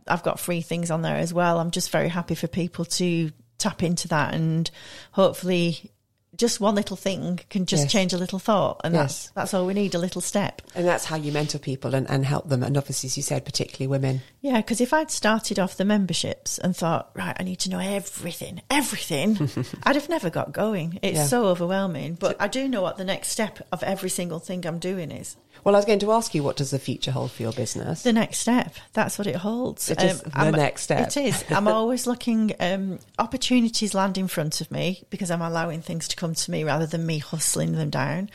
I've 0.06 0.22
got 0.22 0.40
free 0.40 0.62
things 0.62 0.90
on 0.90 1.02
there 1.02 1.16
as 1.16 1.34
well. 1.34 1.60
I'm 1.60 1.72
just 1.72 1.90
very 1.90 2.08
happy 2.08 2.34
for 2.34 2.46
people 2.46 2.86
to 2.86 3.30
tap 3.58 3.82
into 3.82 4.08
that 4.08 4.34
and 4.34 4.70
hopefully. 5.12 5.92
Just 6.36 6.60
one 6.60 6.74
little 6.74 6.96
thing 6.96 7.40
can 7.50 7.66
just 7.66 7.84
Yes. 7.84 7.92
change 7.92 8.12
a 8.12 8.18
little 8.18 8.38
thought, 8.38 8.80
and 8.84 8.94
Yes. 8.94 9.02
that's 9.02 9.30
that's 9.34 9.54
all 9.54 9.66
we 9.66 9.74
need. 9.74 9.94
A 9.94 9.98
little 9.98 10.20
step. 10.20 10.62
And 10.74 10.86
that's 10.86 11.04
how 11.06 11.16
you 11.16 11.32
mentor 11.32 11.58
people 11.58 11.94
and, 11.94 12.08
and 12.10 12.24
help 12.26 12.48
them. 12.48 12.62
And 12.62 12.76
obviously, 12.76 13.06
as 13.08 13.16
you 13.16 13.22
said, 13.22 13.44
particularly 13.44 13.86
women. 13.86 14.22
Yeah, 14.40 14.58
because 14.58 14.80
if 14.80 14.92
I'd 14.92 15.10
started 15.10 15.58
off 15.58 15.76
the 15.76 15.84
memberships 15.84 16.58
and 16.58 16.76
thought, 16.76 17.10
right, 17.14 17.36
I 17.38 17.42
need 17.42 17.60
to 17.60 17.70
know 17.70 17.78
everything, 17.78 18.62
everything, 18.70 19.48
I'd 19.84 19.96
have 19.96 20.08
never 20.08 20.30
got 20.30 20.52
going. 20.52 20.98
It's 21.02 21.16
Yeah. 21.16 21.26
so 21.26 21.46
overwhelming. 21.46 22.14
But 22.20 22.36
I 22.40 22.48
do 22.48 22.68
know 22.68 22.82
what 22.82 22.96
the 22.98 23.04
next 23.04 23.28
step 23.28 23.66
of 23.72 23.82
every 23.82 24.10
single 24.10 24.38
thing 24.38 24.66
I'm 24.66 24.78
doing 24.78 25.10
is. 25.10 25.36
Well, 25.64 25.74
I 25.74 25.78
was 25.78 25.84
going 25.86 25.98
to 26.00 26.12
ask 26.12 26.32
you, 26.34 26.44
what 26.44 26.56
does 26.56 26.70
the 26.70 26.78
future 26.78 27.10
hold 27.10 27.32
for 27.32 27.42
your 27.42 27.52
business? 27.52 28.02
The 28.02 28.12
next 28.12 28.38
step. 28.38 28.74
That's 28.92 29.18
what 29.18 29.26
it 29.26 29.36
holds. 29.36 29.90
Um, 29.90 29.96
It 29.98 30.02
is 30.04 30.20
the 30.20 30.30
I'm- 30.38 30.52
next 30.54 30.82
step. 30.82 31.08
It 31.08 31.16
is. 31.16 31.44
I'm 31.50 31.66
always 31.80 32.06
looking, 32.06 32.52
um, 32.60 32.98
opportunities 33.18 33.92
land 33.94 34.16
in 34.18 34.28
front 34.28 34.60
of 34.60 34.70
me 34.70 35.04
because 35.10 35.30
I'm 35.30 35.42
allowing 35.42 35.82
things 35.82 36.06
to 36.08 36.16
come 36.16 36.25
to 36.34 36.50
me 36.50 36.64
rather 36.64 36.86
than 36.86 37.06
me 37.06 37.18
hustling 37.18 37.72
them 37.72 37.90
down. 37.90 38.30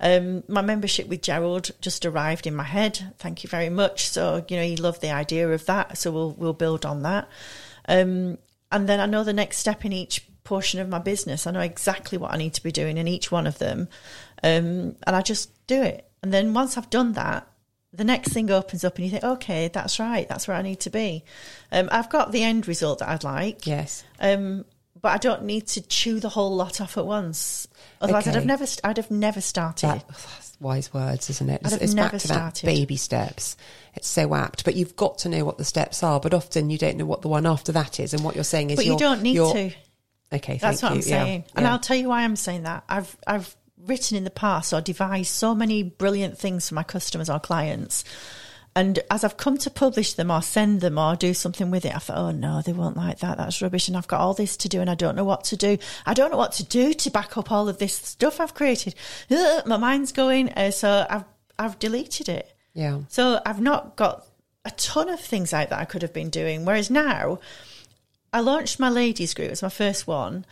Um, 0.00 0.42
my 0.48 0.60
membership 0.60 1.08
with 1.08 1.22
Gerald 1.22 1.70
just 1.80 2.04
arrived 2.04 2.46
in 2.46 2.54
my 2.54 2.64
head. 2.64 3.14
Thank 3.18 3.42
you 3.42 3.48
very 3.48 3.70
much. 3.70 4.08
So, 4.08 4.44
you 4.48 4.56
know, 4.56 4.62
he 4.62 4.76
loved 4.76 5.00
the 5.00 5.10
idea 5.10 5.48
of 5.50 5.66
that. 5.66 5.98
So 5.98 6.10
we'll, 6.10 6.32
we'll 6.32 6.52
build 6.52 6.84
on 6.84 7.02
that. 7.02 7.28
Um, 7.88 8.38
and 8.70 8.88
then 8.88 9.00
I 9.00 9.06
know 9.06 9.24
the 9.24 9.32
next 9.32 9.58
step 9.58 9.84
in 9.84 9.92
each 9.92 10.26
portion 10.42 10.80
of 10.80 10.88
my 10.88 10.98
business. 10.98 11.46
I 11.46 11.52
know 11.52 11.60
exactly 11.60 12.18
what 12.18 12.32
I 12.32 12.36
need 12.36 12.54
to 12.54 12.62
be 12.62 12.72
doing 12.72 12.98
in 12.98 13.08
each 13.08 13.32
one 13.32 13.46
of 13.46 13.58
them. 13.58 13.88
Um, 14.42 14.96
and 15.06 15.16
I 15.16 15.22
just 15.22 15.50
do 15.66 15.82
it. 15.82 16.08
And 16.22 16.32
then 16.32 16.54
once 16.54 16.76
I've 16.76 16.90
done 16.90 17.12
that, 17.12 17.46
the 17.92 18.04
next 18.04 18.32
thing 18.32 18.50
opens 18.50 18.84
up 18.84 18.96
and 18.96 19.04
you 19.04 19.10
think, 19.10 19.24
okay, 19.24 19.68
that's 19.68 20.00
right, 20.00 20.28
that's 20.28 20.48
where 20.48 20.56
I 20.56 20.62
need 20.62 20.80
to 20.80 20.90
be. 20.90 21.24
Um, 21.70 21.88
I've 21.92 22.10
got 22.10 22.32
the 22.32 22.42
end 22.42 22.66
result 22.66 22.98
that 22.98 23.08
I'd 23.08 23.24
like, 23.24 23.66
yes. 23.66 24.04
um, 24.18 24.64
but 25.04 25.12
I 25.12 25.18
don't 25.18 25.44
need 25.44 25.66
to 25.66 25.82
chew 25.82 26.18
the 26.18 26.30
whole 26.30 26.56
lot 26.56 26.80
off 26.80 26.96
at 26.96 27.04
once. 27.04 27.68
Otherwise, 28.00 28.26
I'd 28.26 28.36
have 28.36 28.46
never, 28.46 28.64
I'd 28.82 28.96
have 28.96 29.10
never 29.10 29.42
started. 29.42 29.86
That, 29.86 30.04
oh, 30.08 30.12
that's 30.12 30.56
wise 30.60 30.94
words, 30.94 31.28
isn't 31.28 31.50
it? 31.50 31.60
I'd 31.62 31.72
have 31.72 31.82
it's 31.82 31.92
back 31.92 32.12
never 32.12 32.18
to 32.20 32.28
that 32.28 32.34
started. 32.56 32.64
baby 32.64 32.96
steps. 32.96 33.58
It's 33.92 34.08
so 34.08 34.34
apt, 34.34 34.64
but 34.64 34.76
you've 34.76 34.96
got 34.96 35.18
to 35.18 35.28
know 35.28 35.44
what 35.44 35.58
the 35.58 35.64
steps 35.66 36.02
are. 36.02 36.20
But 36.20 36.32
often 36.32 36.70
you 36.70 36.78
don't 36.78 36.96
know 36.96 37.04
what 37.04 37.20
the 37.20 37.28
one 37.28 37.44
after 37.44 37.70
that 37.72 38.00
is. 38.00 38.14
And 38.14 38.24
what 38.24 38.34
you're 38.34 38.44
saying 38.44 38.70
is, 38.70 38.76
but 38.76 38.86
you 38.86 38.96
don't 38.96 39.20
need 39.20 39.36
to. 39.36 39.72
Okay, 40.32 40.56
That's 40.56 40.80
thank 40.80 40.82
what 40.82 40.90
you. 40.92 40.96
I'm 40.96 41.02
saying. 41.02 41.40
Yeah, 41.42 41.52
And 41.54 41.64
yeah. 41.66 41.72
I'll 41.72 41.78
tell 41.80 41.98
you 41.98 42.08
why 42.08 42.22
I'm 42.22 42.34
saying 42.34 42.62
that. 42.62 42.84
I've 42.88 43.14
I've 43.26 43.54
written 43.86 44.16
in 44.16 44.24
the 44.24 44.30
past 44.30 44.72
or 44.72 44.80
devised 44.80 45.32
so 45.32 45.54
many 45.54 45.82
brilliant 45.82 46.38
things 46.38 46.70
for 46.70 46.76
my 46.76 46.82
customers 46.82 47.28
or 47.28 47.38
clients. 47.38 48.04
And 48.76 48.98
as 49.08 49.22
I've 49.22 49.36
come 49.36 49.56
to 49.58 49.70
publish 49.70 50.14
them 50.14 50.32
or 50.32 50.42
send 50.42 50.80
them 50.80 50.98
or 50.98 51.14
do 51.14 51.32
something 51.32 51.70
with 51.70 51.84
it, 51.84 51.94
I 51.94 51.98
thought, 52.00 52.18
oh 52.18 52.30
no, 52.32 52.60
they 52.60 52.72
won't 52.72 52.96
like 52.96 53.20
that. 53.20 53.38
That's 53.38 53.62
rubbish. 53.62 53.86
And 53.86 53.96
I've 53.96 54.08
got 54.08 54.20
all 54.20 54.34
this 54.34 54.56
to 54.58 54.68
do 54.68 54.80
and 54.80 54.90
I 54.90 54.96
don't 54.96 55.14
know 55.14 55.24
what 55.24 55.44
to 55.44 55.56
do. 55.56 55.78
I 56.06 56.12
don't 56.12 56.32
know 56.32 56.36
what 56.36 56.52
to 56.54 56.64
do 56.64 56.92
to 56.92 57.10
back 57.10 57.36
up 57.36 57.52
all 57.52 57.68
of 57.68 57.78
this 57.78 57.94
stuff 57.94 58.40
I've 58.40 58.54
created. 58.54 58.96
Ugh, 59.30 59.64
my 59.66 59.76
mind's 59.76 60.10
going. 60.10 60.48
Uh, 60.54 60.72
so 60.72 61.06
I've, 61.08 61.24
I've 61.56 61.78
deleted 61.78 62.28
it. 62.28 62.52
yeah. 62.72 63.00
So 63.08 63.40
I've 63.46 63.60
not 63.60 63.94
got 63.94 64.26
a 64.64 64.72
ton 64.72 65.08
of 65.08 65.20
things 65.20 65.52
out 65.52 65.70
that 65.70 65.78
I 65.78 65.84
could 65.84 66.02
have 66.02 66.12
been 66.12 66.30
doing. 66.30 66.64
Whereas 66.64 66.90
now, 66.90 67.38
I 68.32 68.40
launched 68.40 68.80
my 68.80 68.88
ladies 68.88 69.34
group. 69.34 69.46
It 69.46 69.50
was 69.50 69.62
my 69.62 69.68
first 69.68 70.08
one. 70.08 70.44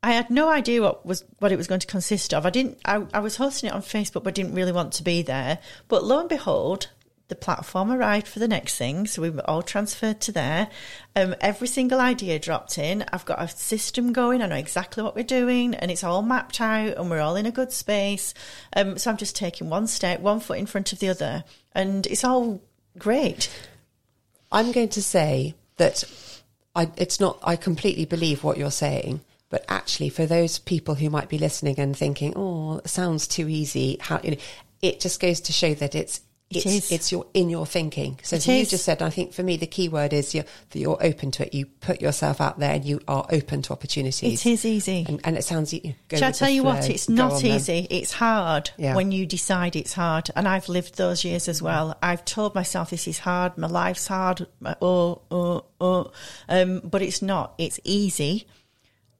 I 0.00 0.12
had 0.12 0.30
no 0.30 0.48
idea 0.48 0.80
what 0.80 1.04
was 1.04 1.24
what 1.40 1.50
it 1.50 1.56
was 1.56 1.66
going 1.66 1.80
to 1.80 1.86
consist 1.88 2.32
of. 2.32 2.46
I 2.46 2.50
didn't. 2.50 2.78
I, 2.84 3.04
I 3.12 3.18
was 3.18 3.34
hosting 3.34 3.68
it 3.68 3.72
on 3.72 3.82
Facebook, 3.82 4.22
but 4.22 4.34
didn't 4.36 4.54
really 4.54 4.70
want 4.70 4.92
to 4.92 5.02
be 5.02 5.22
there. 5.22 5.58
But 5.88 6.04
lo 6.04 6.20
and 6.20 6.28
behold, 6.28 6.90
the 7.28 7.36
platform 7.36 7.90
arrived 7.90 8.26
for 8.26 8.38
the 8.38 8.48
next 8.48 8.76
thing, 8.76 9.06
so 9.06 9.22
we 9.22 9.30
were 9.30 9.48
all 9.48 9.62
transferred 9.62 10.20
to 10.22 10.32
there. 10.32 10.68
Um, 11.14 11.34
every 11.40 11.68
single 11.68 12.00
idea 12.00 12.38
dropped 12.38 12.78
in. 12.78 13.04
I've 13.12 13.26
got 13.26 13.42
a 13.42 13.48
system 13.48 14.12
going. 14.12 14.42
I 14.42 14.46
know 14.46 14.56
exactly 14.56 15.02
what 15.02 15.14
we're 15.14 15.24
doing, 15.24 15.74
and 15.74 15.90
it's 15.90 16.04
all 16.04 16.22
mapped 16.22 16.60
out, 16.60 16.96
and 16.96 17.10
we're 17.10 17.20
all 17.20 17.36
in 17.36 17.46
a 17.46 17.50
good 17.50 17.72
space. 17.72 18.32
Um, 18.74 18.96
so 18.96 19.10
I'm 19.10 19.18
just 19.18 19.36
taking 19.36 19.68
one 19.68 19.86
step, 19.86 20.20
one 20.20 20.40
foot 20.40 20.58
in 20.58 20.66
front 20.66 20.92
of 20.92 21.00
the 21.00 21.10
other, 21.10 21.44
and 21.72 22.06
it's 22.06 22.24
all 22.24 22.62
great. 22.98 23.50
I'm 24.50 24.72
going 24.72 24.88
to 24.90 25.02
say 25.02 25.54
that 25.76 26.04
I, 26.74 26.90
it's 26.96 27.20
not. 27.20 27.38
I 27.42 27.56
completely 27.56 28.04
believe 28.04 28.44
what 28.44 28.56
you're 28.56 28.70
saying, 28.70 29.20
but 29.50 29.64
actually, 29.68 30.08
for 30.08 30.26
those 30.26 30.58
people 30.58 30.94
who 30.94 31.10
might 31.10 31.28
be 31.28 31.38
listening 31.38 31.78
and 31.78 31.96
thinking, 31.96 32.32
"Oh, 32.36 32.80
sounds 32.86 33.26
too 33.26 33.48
easy," 33.48 33.98
how 34.00 34.20
you 34.22 34.32
know, 34.32 34.36
it 34.80 35.00
just 35.00 35.20
goes 35.20 35.40
to 35.42 35.52
show 35.52 35.74
that 35.74 35.94
it's. 35.94 36.20
It 36.50 36.64
It's, 36.64 36.66
is. 36.66 36.92
it's 36.92 37.12
your 37.12 37.26
in 37.34 37.50
your 37.50 37.66
thinking. 37.66 38.18
So 38.22 38.36
you 38.36 38.64
just 38.64 38.82
said, 38.82 39.02
I 39.02 39.10
think 39.10 39.34
for 39.34 39.42
me 39.42 39.58
the 39.58 39.66
key 39.66 39.90
word 39.90 40.14
is 40.14 40.34
you're, 40.34 40.46
that 40.70 40.78
you're 40.78 40.96
open 41.04 41.30
to 41.32 41.46
it. 41.46 41.52
You 41.52 41.66
put 41.66 42.00
yourself 42.00 42.40
out 42.40 42.58
there 42.58 42.72
and 42.72 42.84
you 42.86 43.00
are 43.06 43.26
open 43.30 43.60
to 43.62 43.72
opportunities. 43.74 44.46
It 44.46 44.50
is 44.50 44.64
easy. 44.64 45.04
and, 45.06 45.20
and 45.24 45.36
it 45.36 45.44
sounds. 45.44 45.74
e- 45.74 45.94
Go 46.08 46.16
Shall 46.16 46.30
I 46.30 46.32
tell 46.32 46.48
you 46.48 46.62
what? 46.62 46.88
It's 46.88 47.06
not 47.06 47.44
easy. 47.44 47.86
It's 47.90 48.12
hard 48.12 48.70
Yeah. 48.78 48.94
when 48.96 49.12
you 49.12 49.26
decide 49.26 49.76
it's 49.76 49.92
hard. 49.92 50.30
And 50.34 50.48
I've 50.48 50.70
lived 50.70 50.96
those 50.96 51.22
years 51.22 51.48
as 51.48 51.60
well. 51.60 51.98
I've 52.02 52.24
told 52.24 52.54
myself 52.54 52.88
this 52.88 53.06
is 53.06 53.18
hard. 53.18 53.58
My 53.58 53.66
life's 53.66 54.06
hard. 54.06 54.46
My, 54.60 54.74
oh, 54.80 55.20
oh, 55.30 55.64
oh. 55.82 56.12
Um, 56.48 56.80
but 56.82 57.02
it's 57.02 57.20
not. 57.20 57.56
It's 57.58 57.78
easy. 57.84 58.46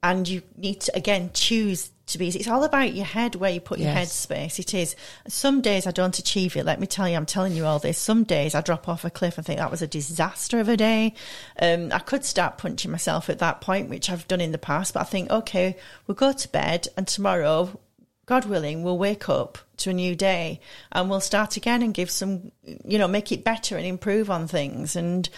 And 0.02 0.28
you 0.28 0.42
need 0.56 0.80
to 0.82 0.96
again 0.96 1.30
choose 1.34 1.90
to 2.06 2.18
be. 2.18 2.28
It's 2.28 2.48
all 2.48 2.64
about 2.64 2.94
your 2.94 3.04
head, 3.04 3.34
where 3.34 3.50
you 3.50 3.60
put 3.60 3.78
your 3.78 3.92
Yes. 3.92 4.26
headspace. 4.26 4.58
It 4.58 4.72
is. 4.72 4.96
Some 5.28 5.60
days 5.60 5.86
I 5.86 5.90
don't 5.90 6.18
achieve 6.18 6.56
it. 6.56 6.64
Let 6.64 6.80
me 6.80 6.86
tell 6.86 7.06
you, 7.08 7.16
I'm 7.16 7.26
telling 7.26 7.54
you 7.54 7.66
all 7.66 7.78
this. 7.78 7.98
Some 7.98 8.24
days 8.24 8.54
I 8.54 8.62
drop 8.62 8.88
off 8.88 9.04
a 9.04 9.10
cliff 9.10 9.36
and 9.36 9.46
think 9.46 9.58
that 9.58 9.70
was 9.70 9.82
a 9.82 9.86
disaster 9.86 10.58
of 10.58 10.68
a 10.70 10.76
day. 10.76 11.12
Um, 11.60 11.92
I 11.92 11.98
could 11.98 12.24
start 12.24 12.56
punching 12.56 12.90
myself 12.90 13.28
at 13.28 13.40
that 13.40 13.60
point, 13.60 13.90
which 13.90 14.08
I've 14.08 14.26
done 14.26 14.40
in 14.40 14.52
the 14.52 14.58
past. 14.58 14.94
But 14.94 15.00
I 15.00 15.04
think, 15.04 15.30
okay, 15.30 15.76
we'll 16.06 16.14
go 16.14 16.32
to 16.32 16.48
bed, 16.48 16.88
and 16.96 17.06
tomorrow, 17.06 17.78
God 18.24 18.46
willing, 18.46 18.82
we'll 18.82 18.98
wake 18.98 19.28
up 19.28 19.58
to 19.78 19.90
a 19.90 19.94
new 19.94 20.14
day, 20.14 20.60
and 20.92 21.10
we'll 21.10 21.20
start 21.20 21.56
again 21.58 21.82
and 21.82 21.92
give 21.92 22.10
some, 22.10 22.52
you 22.84 22.96
know, 22.96 23.08
make 23.08 23.32
it 23.32 23.44
better 23.44 23.76
and 23.76 23.84
improve 23.86 24.30
on 24.30 24.48
things. 24.48 24.96
And 24.96 25.28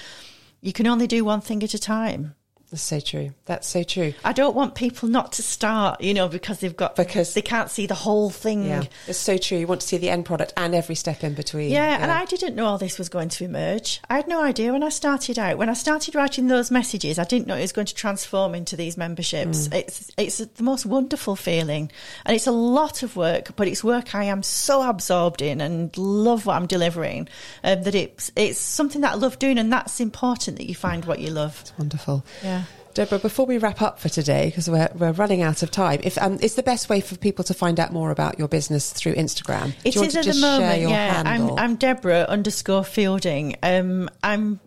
you 0.61 0.73
can 0.73 0.87
only 0.87 1.09
do 1.09 1.25
one 1.25 1.41
thing 1.41 1.65
at 1.65 1.75
a 1.75 1.79
time. 1.81 2.37
That's 2.71 2.83
so 2.83 3.01
true. 3.01 3.33
That's 3.47 3.67
so 3.67 3.83
true. 3.83 4.15
I 4.25 4.33
don't 4.33 4.55
want 4.55 4.77
people 4.77 5.09
not 5.09 5.33
to 5.33 5.43
start, 5.43 6.01
you 6.01 6.15
know, 6.15 6.29
because 6.29 6.61
they've 6.61 6.77
got 6.77 6.95
Because- 6.95 7.35
they 7.35 7.43
can't 7.43 7.69
see 7.69 7.87
the 7.87 7.97
whole 7.97 8.31
thing. 8.31 8.65
Yeah, 8.65 8.85
it's 9.09 9.19
so 9.19 9.39
true. 9.39 9.59
You 9.59 9.67
want 9.67 9.81
to 9.81 9.87
see 9.89 9.97
the 9.97 10.09
end 10.09 10.25
product 10.25 10.53
and 10.57 10.73
every 10.73 10.95
step 10.95 11.25
in 11.25 11.35
between. 11.35 11.71
Yeah, 11.71 11.99
and 12.01 12.13
I 12.13 12.25
didn't 12.27 12.55
know 12.55 12.67
all 12.67 12.79
this 12.79 12.97
was 12.97 13.09
going 13.09 13.29
to 13.31 13.45
emerge. 13.45 14.01
I 14.09 14.15
had 14.15 14.29
no 14.29 14.41
idea 14.41 14.73
when 14.73 14.85
I 14.85 14.89
started 14.89 15.37
out. 15.37 15.59
When 15.59 15.69
I 15.69 15.73
started 15.75 16.15
writing 16.15 16.47
those 16.47 16.71
messages, 16.71 17.19
I 17.19 17.25
didn't 17.25 17.49
know 17.49 17.57
it 17.57 17.63
was 17.63 17.73
going 17.73 17.89
to 17.89 17.95
transform 17.95 18.55
into 18.55 18.77
these 18.77 18.97
memberships. 18.97 19.67
Mm. 19.67 19.75
It's 19.75 20.11
it's 20.17 20.39
the 20.39 20.63
most 20.63 20.87
wonderful 20.87 21.35
feeling, 21.35 21.91
and 22.25 22.37
it's 22.37 22.47
a 22.47 22.53
lot 22.53 23.03
of 23.03 23.17
work, 23.17 23.57
but 23.57 23.67
it's 23.67 23.83
work 23.83 24.15
I 24.15 24.25
am 24.25 24.45
so 24.45 24.89
absorbed 24.89 25.43
in 25.43 25.61
and 25.61 25.97
love 25.99 26.47
what 26.47 26.55
I'm 26.55 26.67
delivering. 26.69 27.29
Um, 27.65 27.83
that 27.83 27.97
it's 27.97 28.31
it's 28.37 28.61
something 28.61 29.01
that 29.01 29.13
I 29.13 29.17
love 29.17 29.41
doing, 29.41 29.59
and 29.59 29.73
that's 29.73 29.99
important 29.99 30.59
that 30.59 30.69
you 30.69 30.77
find 30.77 31.05
what 31.05 31.19
you 31.19 31.31
love. 31.31 31.59
It's 31.63 31.73
wonderful. 31.77 32.25
Yeah. 32.45 32.60
Deborah, 32.95 33.19
before 33.19 33.47
we 33.47 33.59
wrap 33.59 33.83
up 33.83 33.99
for 33.99 34.09
today, 34.09 34.47
because 34.47 34.69
we're, 34.69 34.89
we're 34.95 35.13
running 35.13 35.43
out 35.43 35.63
of 35.63 35.71
time, 35.71 36.01
if 36.03 36.19
um, 36.19 36.39
is 36.41 36.55
the 36.55 36.63
best 36.63 36.89
way 36.89 37.01
for 37.01 37.17
people 37.17 37.45
to 37.45 37.55
find 37.55 37.79
out 37.79 37.93
more 37.93 38.11
about 38.11 38.39
your 38.39 38.49
business 38.49 38.93
through 38.93 39.15
Instagram? 39.15 39.75
It 39.85 39.97
want 39.97 40.09
at 40.09 40.15
the 40.15 40.23
just 40.23 40.41
share 40.41 40.61
moment. 40.61 40.81
your 40.81 40.91
Yeah, 40.91 41.23
I'm. 41.25 41.51
I'm 41.53 41.77
Deborah 41.77 42.27
underscore 42.29 42.85
Fielding. 42.85 43.57
Um, 43.63 44.09
I'm. 44.23 44.61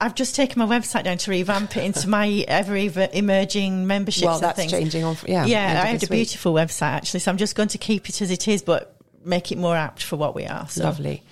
I've 0.00 0.14
just 0.14 0.36
taken 0.36 0.60
my 0.60 0.78
website 0.78 1.04
down 1.04 1.18
to 1.18 1.30
revamp 1.30 1.76
it 1.76 1.84
into 1.84 2.08
my 2.08 2.28
ever 2.48 2.76
emerging 2.76 3.86
memberships. 3.86 4.24
Well, 4.24 4.34
and 4.36 4.44
that's 4.44 4.56
things. 4.56 4.70
changing 4.70 5.02
on- 5.02 5.16
yeah, 5.26 5.44
yeah. 5.44 5.82
I 5.82 5.86
had 5.86 6.02
a 6.02 6.06
week. 6.06 6.10
beautiful 6.10 6.54
website 6.54 6.92
actually, 6.92 7.20
so 7.20 7.32
I'm 7.32 7.36
just 7.36 7.56
going 7.56 7.70
to 7.70 7.78
keep 7.78 8.08
it 8.08 8.22
as 8.22 8.30
it 8.30 8.46
is, 8.46 8.62
but 8.62 8.94
make 9.24 9.50
it 9.50 9.58
more 9.58 9.76
apt 9.76 10.02
for 10.02 10.16
what 10.16 10.34
we 10.34 10.46
are. 10.46 10.68
So. 10.68 10.84
Lovely. 10.84 11.22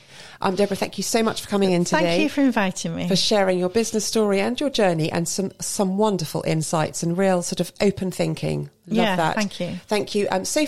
Um, 0.41 0.55
Deborah, 0.55 0.76
thank 0.76 0.99
you 0.99 1.05
so 1.05 1.22
much 1.22 1.43
for 1.43 1.49
coming 1.49 1.72
in 1.72 1.84
today. 1.84 2.01
Thank 2.03 2.22
you 2.22 2.28
for 2.28 2.41
inviting 2.43 2.95
me. 2.95 3.09
for 3.09 3.16
sharing 3.16 3.59
your 3.59 3.68
business 3.68 4.05
story 4.05 4.41
and 4.41 4.59
your 4.61 4.70
journey 4.70 5.11
and 5.11 5.28
some 5.28 5.53
some 5.61 5.97
wonderful 5.99 6.43
insights 6.47 7.03
and 7.03 7.16
real 7.16 7.43
sort 7.43 7.61
of 7.61 7.72
open 7.80 8.11
thinking. 8.11 8.70
Love 8.89 8.97
Yeah, 9.05 9.16
that. 9.16 9.34
thank 9.34 9.59
you. 9.59 9.74
Thank 9.89 10.14
you. 10.14 10.28
Um, 10.30 10.45
so 10.45 10.61